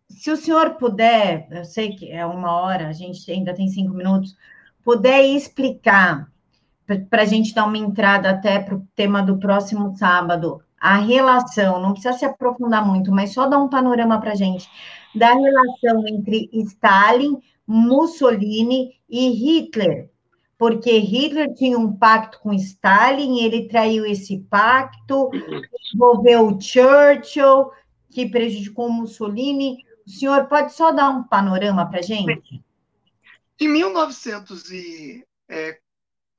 se 0.10 0.32
o 0.32 0.38
senhor 0.38 0.76
puder, 0.76 1.48
eu 1.52 1.66
sei 1.66 1.96
que 1.96 2.12
é 2.12 2.26
uma 2.26 2.52
hora, 2.52 2.88
a 2.88 2.94
gente 2.94 3.30
ainda 3.32 3.54
tem 3.54 3.68
cinco 3.68 3.94
minutos, 3.94 4.36
puder 4.84 5.24
explicar, 5.24 6.32
para 7.10 7.22
a 7.22 7.26
gente 7.26 7.54
dar 7.54 7.66
uma 7.66 7.78
entrada 7.78 8.30
até 8.30 8.60
para 8.60 8.76
o 8.76 8.88
tema 8.96 9.22
do 9.22 9.38
próximo 9.38 9.96
sábado, 9.98 10.62
a 10.80 10.98
relação, 10.98 11.82
não 11.82 11.92
precisa 11.92 12.18
se 12.18 12.26
aprofundar 12.26 12.86
muito, 12.86 13.12
mas 13.12 13.34
só 13.34 13.48
dar 13.48 13.60
um 13.60 13.68
panorama 13.68 14.20
para 14.20 14.32
a 14.32 14.36
gente, 14.36 14.70
da 15.14 15.34
relação 15.34 16.08
entre 16.08 16.50
Stalin, 16.54 17.38
Mussolini 17.68 18.96
e 19.10 19.30
Hitler. 19.30 20.10
Porque 20.58 20.98
Hitler 20.98 21.54
tinha 21.54 21.78
um 21.78 21.94
pacto 21.94 22.40
com 22.40 22.54
Stalin, 22.54 23.40
ele 23.40 23.68
traiu 23.68 24.06
esse 24.06 24.40
pacto, 24.50 25.30
envolveu 25.94 26.48
o 26.48 26.62
Churchill, 26.62 27.72
que 28.10 28.30
prejudicou 28.30 28.92
Mussolini. 28.92 29.86
O 30.06 30.10
senhor 30.10 30.46
pode 30.48 30.74
só 30.74 30.92
dar 30.92 31.10
um 31.10 31.24
panorama 31.24 31.86
para 31.86 32.00
a 32.00 32.04
gente? 32.04 32.62
Em 33.60 33.68
1900 33.68 34.72
e, 34.72 35.26
é, 35.48 35.70
é 35.70 35.78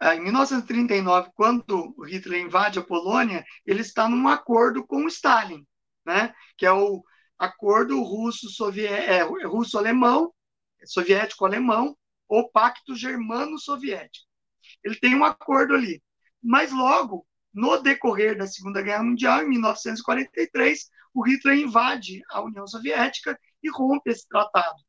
em 0.03 0.20
1939, 0.20 1.30
quando 1.34 1.94
Hitler 2.05 2.40
invade 2.40 2.78
a 2.78 2.84
Polônia, 2.84 3.44
ele 3.66 3.82
está 3.82 4.09
num 4.09 4.28
acordo 4.28 4.86
com 4.86 5.07
Stalin, 5.07 5.66
né? 6.05 6.34
que 6.57 6.64
é 6.64 6.72
o 6.72 7.05
acordo 7.38 8.03
russo-alemão, 8.03 8.86
é, 8.86 9.22
russo 9.46 9.78
soviético-alemão, 10.86 11.96
ou 12.28 12.51
pacto 12.51 12.94
germano-soviético. 12.94 14.26
Ele 14.84 14.96
tem 14.96 15.14
um 15.14 15.24
acordo 15.24 15.74
ali. 15.74 16.03
Mas 16.42 16.72
logo, 16.72 17.26
no 17.53 17.76
decorrer 17.78 18.38
da 18.38 18.46
Segunda 18.46 18.80
Guerra 18.80 19.03
Mundial, 19.03 19.42
em 19.42 19.48
1943, 19.48 20.88
o 21.12 21.22
Hitler 21.22 21.59
invade 21.59 22.22
a 22.30 22.40
União 22.40 22.66
Soviética 22.66 23.38
e 23.62 23.70
rompe 23.70 24.11
esse 24.11 24.26
tratado, 24.28 24.82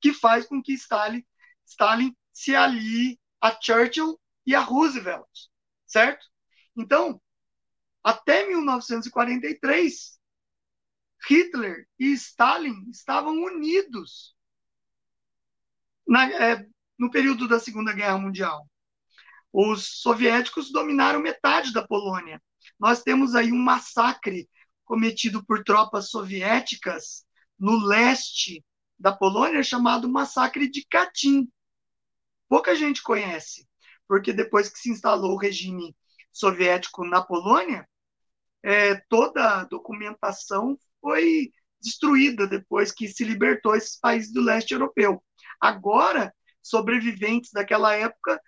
que 0.00 0.12
faz 0.12 0.46
com 0.46 0.62
que 0.62 0.72
Stalin, 0.74 1.24
Stalin 1.66 2.14
se 2.32 2.54
alie 2.54 3.19
a 3.40 3.56
Churchill 3.60 4.18
e 4.46 4.54
a 4.54 4.60
Roosevelt, 4.60 5.28
certo? 5.86 6.26
Então, 6.76 7.20
até 8.02 8.46
1943, 8.46 10.18
Hitler 11.28 11.86
e 11.98 12.12
Stalin 12.12 12.88
estavam 12.90 13.34
unidos 13.34 14.34
na, 16.06 16.30
é, 16.30 16.66
no 16.98 17.10
período 17.10 17.46
da 17.46 17.60
Segunda 17.60 17.92
Guerra 17.92 18.18
Mundial. 18.18 18.66
Os 19.52 20.00
soviéticos 20.00 20.70
dominaram 20.70 21.20
metade 21.20 21.72
da 21.72 21.86
Polônia. 21.86 22.42
Nós 22.78 23.02
temos 23.02 23.34
aí 23.34 23.52
um 23.52 23.58
massacre 23.58 24.48
cometido 24.84 25.44
por 25.44 25.62
tropas 25.62 26.10
soviéticas 26.10 27.24
no 27.58 27.78
leste 27.84 28.64
da 28.98 29.12
Polônia 29.12 29.62
chamado 29.62 30.08
Massacre 30.08 30.68
de 30.68 30.84
Katyn. 30.88 31.46
Pouca 32.50 32.74
gente 32.74 33.00
conhece, 33.00 33.64
porque 34.08 34.32
depois 34.32 34.68
que 34.68 34.76
se 34.76 34.90
instalou 34.90 35.34
o 35.34 35.38
regime 35.38 35.96
soviético 36.32 37.04
na 37.04 37.22
Polônia, 37.22 37.88
é, 38.60 38.96
toda 39.08 39.60
a 39.60 39.64
documentação 39.64 40.76
foi 41.00 41.52
destruída 41.80 42.48
depois 42.48 42.90
que 42.90 43.06
se 43.06 43.22
libertou 43.22 43.76
esses 43.76 43.96
países 44.00 44.32
do 44.32 44.42
leste 44.42 44.72
europeu. 44.72 45.22
Agora, 45.60 46.34
sobreviventes 46.60 47.52
daquela 47.52 47.94
época 47.94 48.42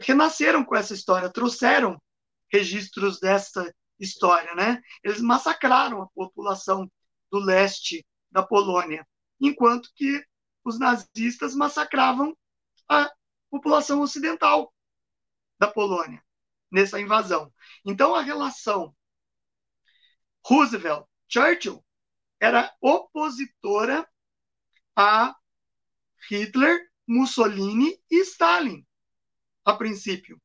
renasceram 0.00 0.64
com 0.64 0.74
essa 0.74 0.94
história, 0.94 1.30
trouxeram 1.30 2.00
registros 2.50 3.20
dessa 3.20 3.70
história, 3.98 4.54
né? 4.54 4.80
Eles 5.04 5.20
massacraram 5.20 6.00
a 6.00 6.08
população 6.14 6.90
do 7.30 7.38
leste 7.38 8.02
da 8.30 8.42
Polônia, 8.42 9.06
enquanto 9.38 9.90
que 9.94 10.24
os 10.64 10.78
nazistas 10.78 11.54
massacravam 11.54 12.34
a 12.90 13.08
população 13.48 14.02
ocidental 14.02 14.74
da 15.58 15.68
Polônia 15.70 16.22
nessa 16.70 17.00
invasão. 17.00 17.52
Então 17.84 18.14
a 18.14 18.20
relação 18.20 18.94
Roosevelt 20.44 21.06
Churchill 21.28 21.84
era 22.40 22.74
opositora 22.80 24.08
a 24.96 25.36
Hitler, 26.28 26.90
Mussolini 27.06 27.96
e 28.10 28.22
Stalin, 28.22 28.84
a 29.64 29.74
princípio. 29.74 30.40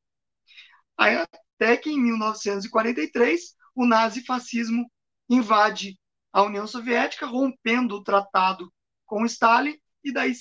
Até 0.98 1.78
que 1.78 1.90
em 1.90 2.00
1943 2.00 3.56
o 3.74 3.86
nazifascismo 3.86 4.90
invade 5.30 6.00
a 6.32 6.44
União 6.44 6.68
Soviética, 6.68 7.26
rompendo 7.26 7.96
o 7.96 8.04
tratado 8.04 8.72
com 9.06 9.26
Stalin, 9.26 9.80
e 10.04 10.14
daí 10.14 10.36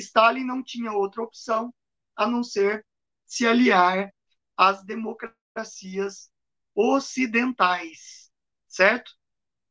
Stalin 0.00 0.44
não 0.44 0.62
tinha 0.62 0.92
outra 0.92 1.22
opção 1.22 1.72
a 2.16 2.26
não 2.26 2.42
ser 2.42 2.84
se 3.24 3.46
aliar 3.46 4.12
às 4.56 4.84
democracias 4.84 6.30
ocidentais, 6.74 8.30
certo? 8.66 9.12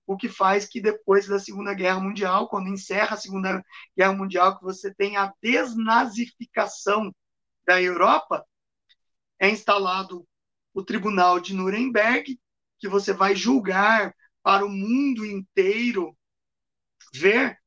O 0.05 0.17
que 0.17 0.27
faz 0.27 0.65
que 0.65 0.81
depois 0.81 1.27
da 1.27 1.39
Segunda 1.39 1.73
Guerra 1.73 1.99
Mundial, 1.99 2.47
quando 2.49 2.69
encerra 2.69 3.15
a 3.15 3.19
Segunda 3.19 3.63
Guerra 3.95 4.13
Mundial, 4.13 4.57
que 4.57 4.63
você 4.63 4.93
tem 4.93 5.17
a 5.17 5.33
desnazificação 5.41 7.13
da 7.67 7.81
Europa, 7.81 8.45
é 9.37 9.49
instalado 9.49 10.27
o 10.73 10.83
Tribunal 10.83 11.39
de 11.39 11.53
Nuremberg, 11.53 12.39
que 12.79 12.87
você 12.87 13.13
vai 13.13 13.35
julgar 13.35 14.15
para 14.41 14.65
o 14.65 14.69
mundo 14.69 15.25
inteiro 15.25 16.17
ver 17.13 17.59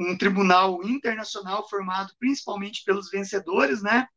um 0.00 0.16
tribunal 0.16 0.82
internacional 0.82 1.68
formado 1.68 2.14
principalmente 2.18 2.82
pelos 2.84 3.10
vencedores, 3.10 3.82
né? 3.82 4.08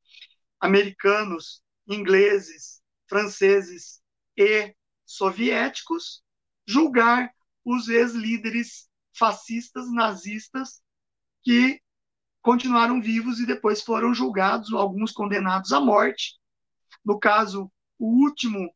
Americanos, 0.59 1.61
ingleses, 1.85 2.81
franceses 3.07 4.01
e 4.37 4.73
soviéticos, 5.05 6.23
julgar 6.65 7.29
os 7.65 7.89
ex-líderes 7.89 8.87
fascistas, 9.13 9.91
nazistas, 9.91 10.81
que 11.43 11.81
continuaram 12.41 13.01
vivos 13.01 13.39
e 13.39 13.45
depois 13.45 13.81
foram 13.81 14.13
julgados, 14.13 14.73
alguns 14.73 15.11
condenados 15.11 15.73
à 15.73 15.81
morte. 15.81 16.39
No 17.03 17.19
caso, 17.19 17.69
o 17.99 18.23
último 18.23 18.73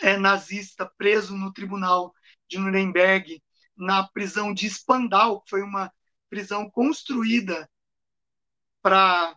é, 0.00 0.16
nazista 0.16 0.90
preso 0.96 1.36
no 1.36 1.52
tribunal 1.52 2.14
de 2.48 2.58
Nuremberg, 2.58 3.42
na 3.80 4.06
prisão 4.06 4.52
de 4.52 4.68
Spandau, 4.68 5.40
que 5.40 5.50
foi 5.50 5.62
uma 5.62 5.92
prisão 6.28 6.70
construída 6.70 7.68
para 8.82 9.36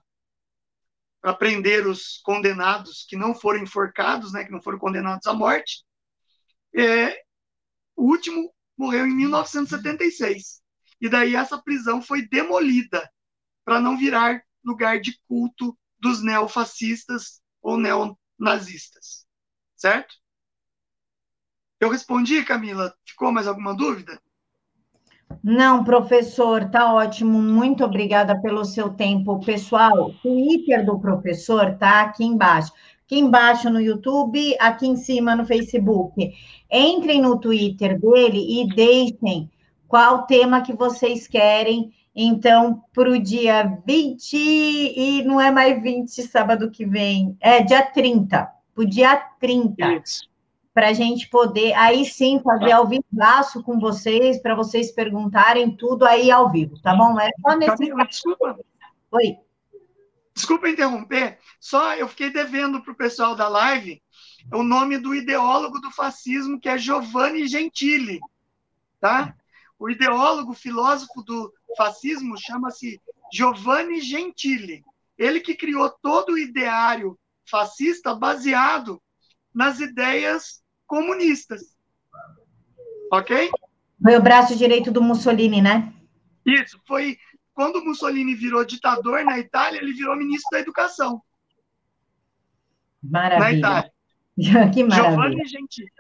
prender 1.40 1.88
os 1.88 2.18
condenados 2.18 3.06
que 3.08 3.16
não 3.16 3.34
foram 3.34 3.64
enforcados, 3.64 4.34
né, 4.34 4.44
que 4.44 4.52
não 4.52 4.62
foram 4.62 4.78
condenados 4.78 5.26
à 5.26 5.34
morte. 5.34 5.84
É, 6.76 7.24
o 7.96 8.04
último 8.04 8.54
morreu 8.78 9.06
em 9.06 9.16
1976. 9.16 10.62
E 11.00 11.10
daí 11.10 11.36
essa 11.36 11.62
prisão 11.62 12.02
foi 12.02 12.28
demolida 12.28 13.10
para 13.66 13.80
não 13.80 13.98
virar 13.98 14.44
lugar 14.64 15.00
de 15.00 15.18
culto 15.28 15.78
dos 16.00 16.22
neofascistas 16.22 17.42
ou 17.62 17.78
neonazistas. 17.78 19.26
Certo? 19.76 20.16
Eu 21.80 21.90
respondi, 21.90 22.44
Camila. 22.46 22.96
Ficou 23.06 23.32
mais 23.32 23.48
alguma 23.48 23.76
dúvida? 23.76 24.22
Não, 25.42 25.84
professor, 25.84 26.70
tá 26.70 26.94
ótimo. 26.94 27.42
Muito 27.42 27.84
obrigada 27.84 28.40
pelo 28.42 28.66
seu 28.66 28.90
tempo. 28.90 29.40
Pessoal, 29.40 30.10
o 30.10 30.14
Twitter 30.14 30.86
do 30.86 31.00
professor 31.00 31.76
tá 31.78 32.02
aqui 32.02 32.24
embaixo. 32.24 32.72
Aqui 33.06 33.20
embaixo 33.20 33.70
no 33.70 33.80
YouTube, 33.80 34.56
aqui 34.60 34.88
em 34.88 34.96
cima 34.96 35.36
no 35.36 35.46
Facebook. 35.46 36.34
Entrem 36.72 37.22
no 37.22 37.40
Twitter 37.40 38.00
dele 38.00 38.62
e 38.62 38.68
deixem 38.76 39.50
qual 39.88 40.26
tema 40.26 40.62
que 40.62 40.74
vocês 40.74 41.28
querem. 41.28 41.92
Então, 42.16 42.84
para 42.94 43.10
o 43.10 43.20
dia 43.20 43.80
20, 43.86 44.34
e 44.36 45.24
não 45.24 45.42
é 45.42 45.50
mais 45.50 45.82
20, 45.82 46.22
sábado 46.24 46.70
que 46.70 46.86
vem, 46.86 47.36
é 47.40 47.62
dia 47.62 47.84
30, 47.84 48.50
para 48.74 48.84
o 48.84 48.86
dia 48.86 49.16
30. 49.40 49.94
Isso 49.96 50.33
para 50.74 50.90
a 50.90 50.94
gente 50.94 51.30
poder 51.30 51.74
aí 51.74 52.06
sim 52.06 52.42
fazer 52.44 52.72
ao 52.72 52.88
vivo 52.88 53.06
com 53.64 53.80
vocês, 53.80 54.42
para 54.42 54.56
vocês 54.56 54.92
perguntarem 54.92 55.76
tudo 55.76 56.06
aí 56.06 56.32
ao 56.32 56.52
vivo, 56.52 56.82
tá 56.82 56.96
bom? 56.96 57.20
É 57.20 57.30
só 57.42 57.56
nesse. 57.56 57.94
Desculpa. 58.08 58.60
Oi. 59.12 59.38
Desculpa 60.34 60.68
interromper, 60.68 61.38
só 61.60 61.94
eu 61.94 62.08
fiquei 62.08 62.32
devendo 62.32 62.82
para 62.82 62.92
o 62.92 62.98
pessoal 62.98 63.36
da 63.36 63.48
live 63.48 64.02
o 64.52 64.64
nome 64.64 64.98
do 64.98 65.14
ideólogo 65.14 65.80
do 65.80 65.92
fascismo, 65.92 66.60
que 66.60 66.68
é 66.68 66.78
Giovanni 66.78 67.48
Gentili, 67.48 68.20
tá? 69.00 69.36
O 69.78 69.90
ideólogo, 69.90 70.54
filósofo 70.54 71.22
do 71.22 71.54
fascismo 71.78 72.36
chama-se 72.38 73.00
Giovanni 73.32 74.02
Gentili. 74.02 74.84
Ele 75.18 75.40
que 75.40 75.56
criou 75.56 75.90
todo 76.02 76.34
o 76.34 76.38
ideário 76.38 77.18
fascista 77.46 78.16
baseado 78.16 79.02
nas 79.54 79.80
ideias 79.80 80.63
comunistas. 80.86 81.76
Ok? 83.12 83.52
Foi 84.02 84.18
o 84.18 84.22
braço 84.22 84.56
direito 84.56 84.92
do 84.92 85.02
Mussolini, 85.02 85.62
né? 85.62 85.94
Isso, 86.46 86.80
foi 86.86 87.18
quando 87.54 87.84
Mussolini 87.84 88.34
virou 88.34 88.66
ditador 88.66 89.24
na 89.24 89.38
Itália, 89.38 89.80
ele 89.80 89.94
virou 89.94 90.16
ministro 90.16 90.50
da 90.52 90.60
Educação. 90.60 91.22
Maravilha. 93.02 93.92
que 94.74 94.84
maravilha. 94.84 95.46
Gentili. 95.46 95.92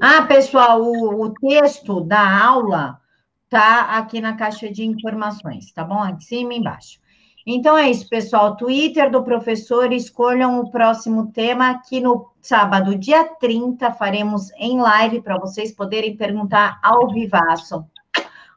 Ah, 0.00 0.22
pessoal, 0.22 0.82
o, 0.82 1.22
o 1.22 1.34
texto 1.34 2.00
da 2.00 2.44
aula 2.44 3.00
tá 3.48 3.96
aqui 3.96 4.20
na 4.20 4.36
caixa 4.36 4.70
de 4.70 4.84
informações, 4.84 5.72
tá 5.72 5.84
bom? 5.84 6.02
Aqui 6.02 6.16
em 6.16 6.20
cima 6.20 6.54
e 6.54 6.58
embaixo. 6.58 7.00
Então 7.48 7.78
é 7.78 7.88
isso, 7.88 8.08
pessoal. 8.08 8.56
Twitter 8.56 9.08
do 9.08 9.22
professor, 9.22 9.92
escolham 9.92 10.58
o 10.58 10.68
próximo 10.68 11.30
tema. 11.30 11.80
Que 11.88 12.00
no 12.00 12.32
sábado, 12.42 12.98
dia 12.98 13.24
30, 13.24 13.92
faremos 13.92 14.50
em 14.58 14.80
live 14.80 15.22
para 15.22 15.38
vocês 15.38 15.70
poderem 15.70 16.16
perguntar 16.16 16.80
ao 16.82 17.08
vivaço. 17.12 17.86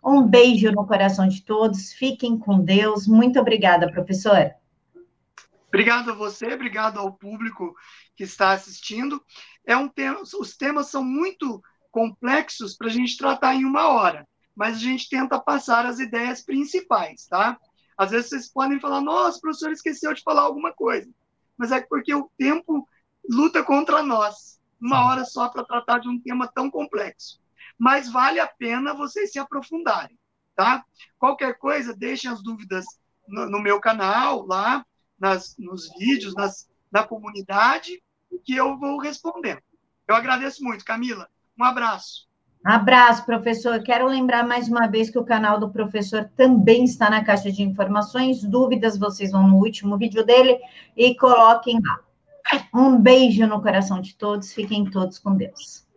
Um 0.04 0.24
beijo 0.24 0.72
no 0.72 0.88
coração 0.88 1.28
de 1.28 1.44
todos. 1.44 1.94
Fiquem 1.94 2.36
com 2.36 2.60
Deus. 2.62 3.06
Muito 3.06 3.40
obrigada, 3.40 3.92
professor. 3.92 4.56
Obrigado 5.68 6.10
a 6.10 6.16
você, 6.16 6.52
obrigado 6.52 6.98
ao 6.98 7.14
público 7.14 7.76
que 8.16 8.24
está 8.24 8.54
assistindo. 8.54 9.24
É 9.64 9.78
um 9.78 9.88
tema, 9.88 10.22
os 10.22 10.58
temas 10.58 10.88
são 10.88 11.04
muito 11.04 11.62
complexos 11.92 12.76
para 12.76 12.88
a 12.88 12.92
gente 12.92 13.16
tratar 13.16 13.54
em 13.54 13.66
uma 13.66 13.88
hora, 13.90 14.28
mas 14.56 14.78
a 14.78 14.80
gente 14.80 15.08
tenta 15.08 15.40
passar 15.40 15.86
as 15.86 16.00
ideias 16.00 16.42
principais, 16.44 17.28
tá? 17.28 17.56
Às 18.00 18.12
vezes 18.12 18.30
vocês 18.30 18.50
podem 18.50 18.80
falar, 18.80 19.02
nossa, 19.02 19.38
o 19.38 19.42
professor 19.42 19.74
esqueceu 19.74 20.14
de 20.14 20.24
falar 20.24 20.44
alguma 20.44 20.72
coisa, 20.72 21.12
mas 21.58 21.70
é 21.74 21.82
porque 21.82 22.16
o 22.16 22.32
tempo 22.38 22.88
luta 23.30 23.62
contra 23.62 24.02
nós, 24.02 24.58
uma 24.80 25.06
hora 25.06 25.26
só 25.26 25.50
para 25.50 25.66
tratar 25.66 26.00
de 26.00 26.08
um 26.08 26.18
tema 26.18 26.48
tão 26.48 26.72
complexo. 26.72 27.42
Mas 27.78 28.10
vale 28.10 28.40
a 28.40 28.48
pena 28.48 28.94
vocês 28.94 29.34
se 29.34 29.38
aprofundarem, 29.38 30.18
tá? 30.56 30.86
Qualquer 31.18 31.58
coisa, 31.58 31.94
deixem 31.94 32.32
as 32.32 32.42
dúvidas 32.42 32.86
no, 33.28 33.50
no 33.50 33.60
meu 33.60 33.82
canal 33.82 34.46
lá, 34.46 34.86
nas, 35.20 35.58
nos 35.58 35.90
vídeos, 35.98 36.34
nas, 36.36 36.70
na 36.90 37.06
comunidade, 37.06 38.02
que 38.46 38.56
eu 38.56 38.78
vou 38.78 38.98
respondendo. 38.98 39.62
Eu 40.08 40.16
agradeço 40.16 40.64
muito, 40.64 40.86
Camila. 40.86 41.30
Um 41.60 41.66
abraço. 41.66 42.29
Abraço, 42.64 43.26
professor. 43.26 43.82
Quero 43.82 44.08
lembrar 44.08 44.46
mais 44.46 44.68
uma 44.68 44.86
vez 44.88 45.10
que 45.10 45.18
o 45.18 45.24
canal 45.24 45.60
do 45.60 45.70
professor 45.70 46.30
também 46.36 46.84
está 46.84 47.10
na 47.10 47.24
caixa 47.24 47.52
de 47.52 47.64
informações. 47.64 48.44
Dúvidas, 48.44 48.98
vocês 48.98 49.32
vão 49.32 49.48
no 49.48 49.58
último 49.58 49.98
vídeo 49.98 50.26
dele 50.26 50.60
e 50.96 51.16
coloquem 51.16 51.80
lá. 51.82 52.00
Um 52.74 52.98
beijo 52.98 53.48
no 53.48 53.62
coração 53.62 54.02
de 54.02 54.16
todos. 54.16 54.54
Fiquem 54.54 54.90
todos 54.90 55.20
com 55.20 55.36
Deus. 55.36 55.88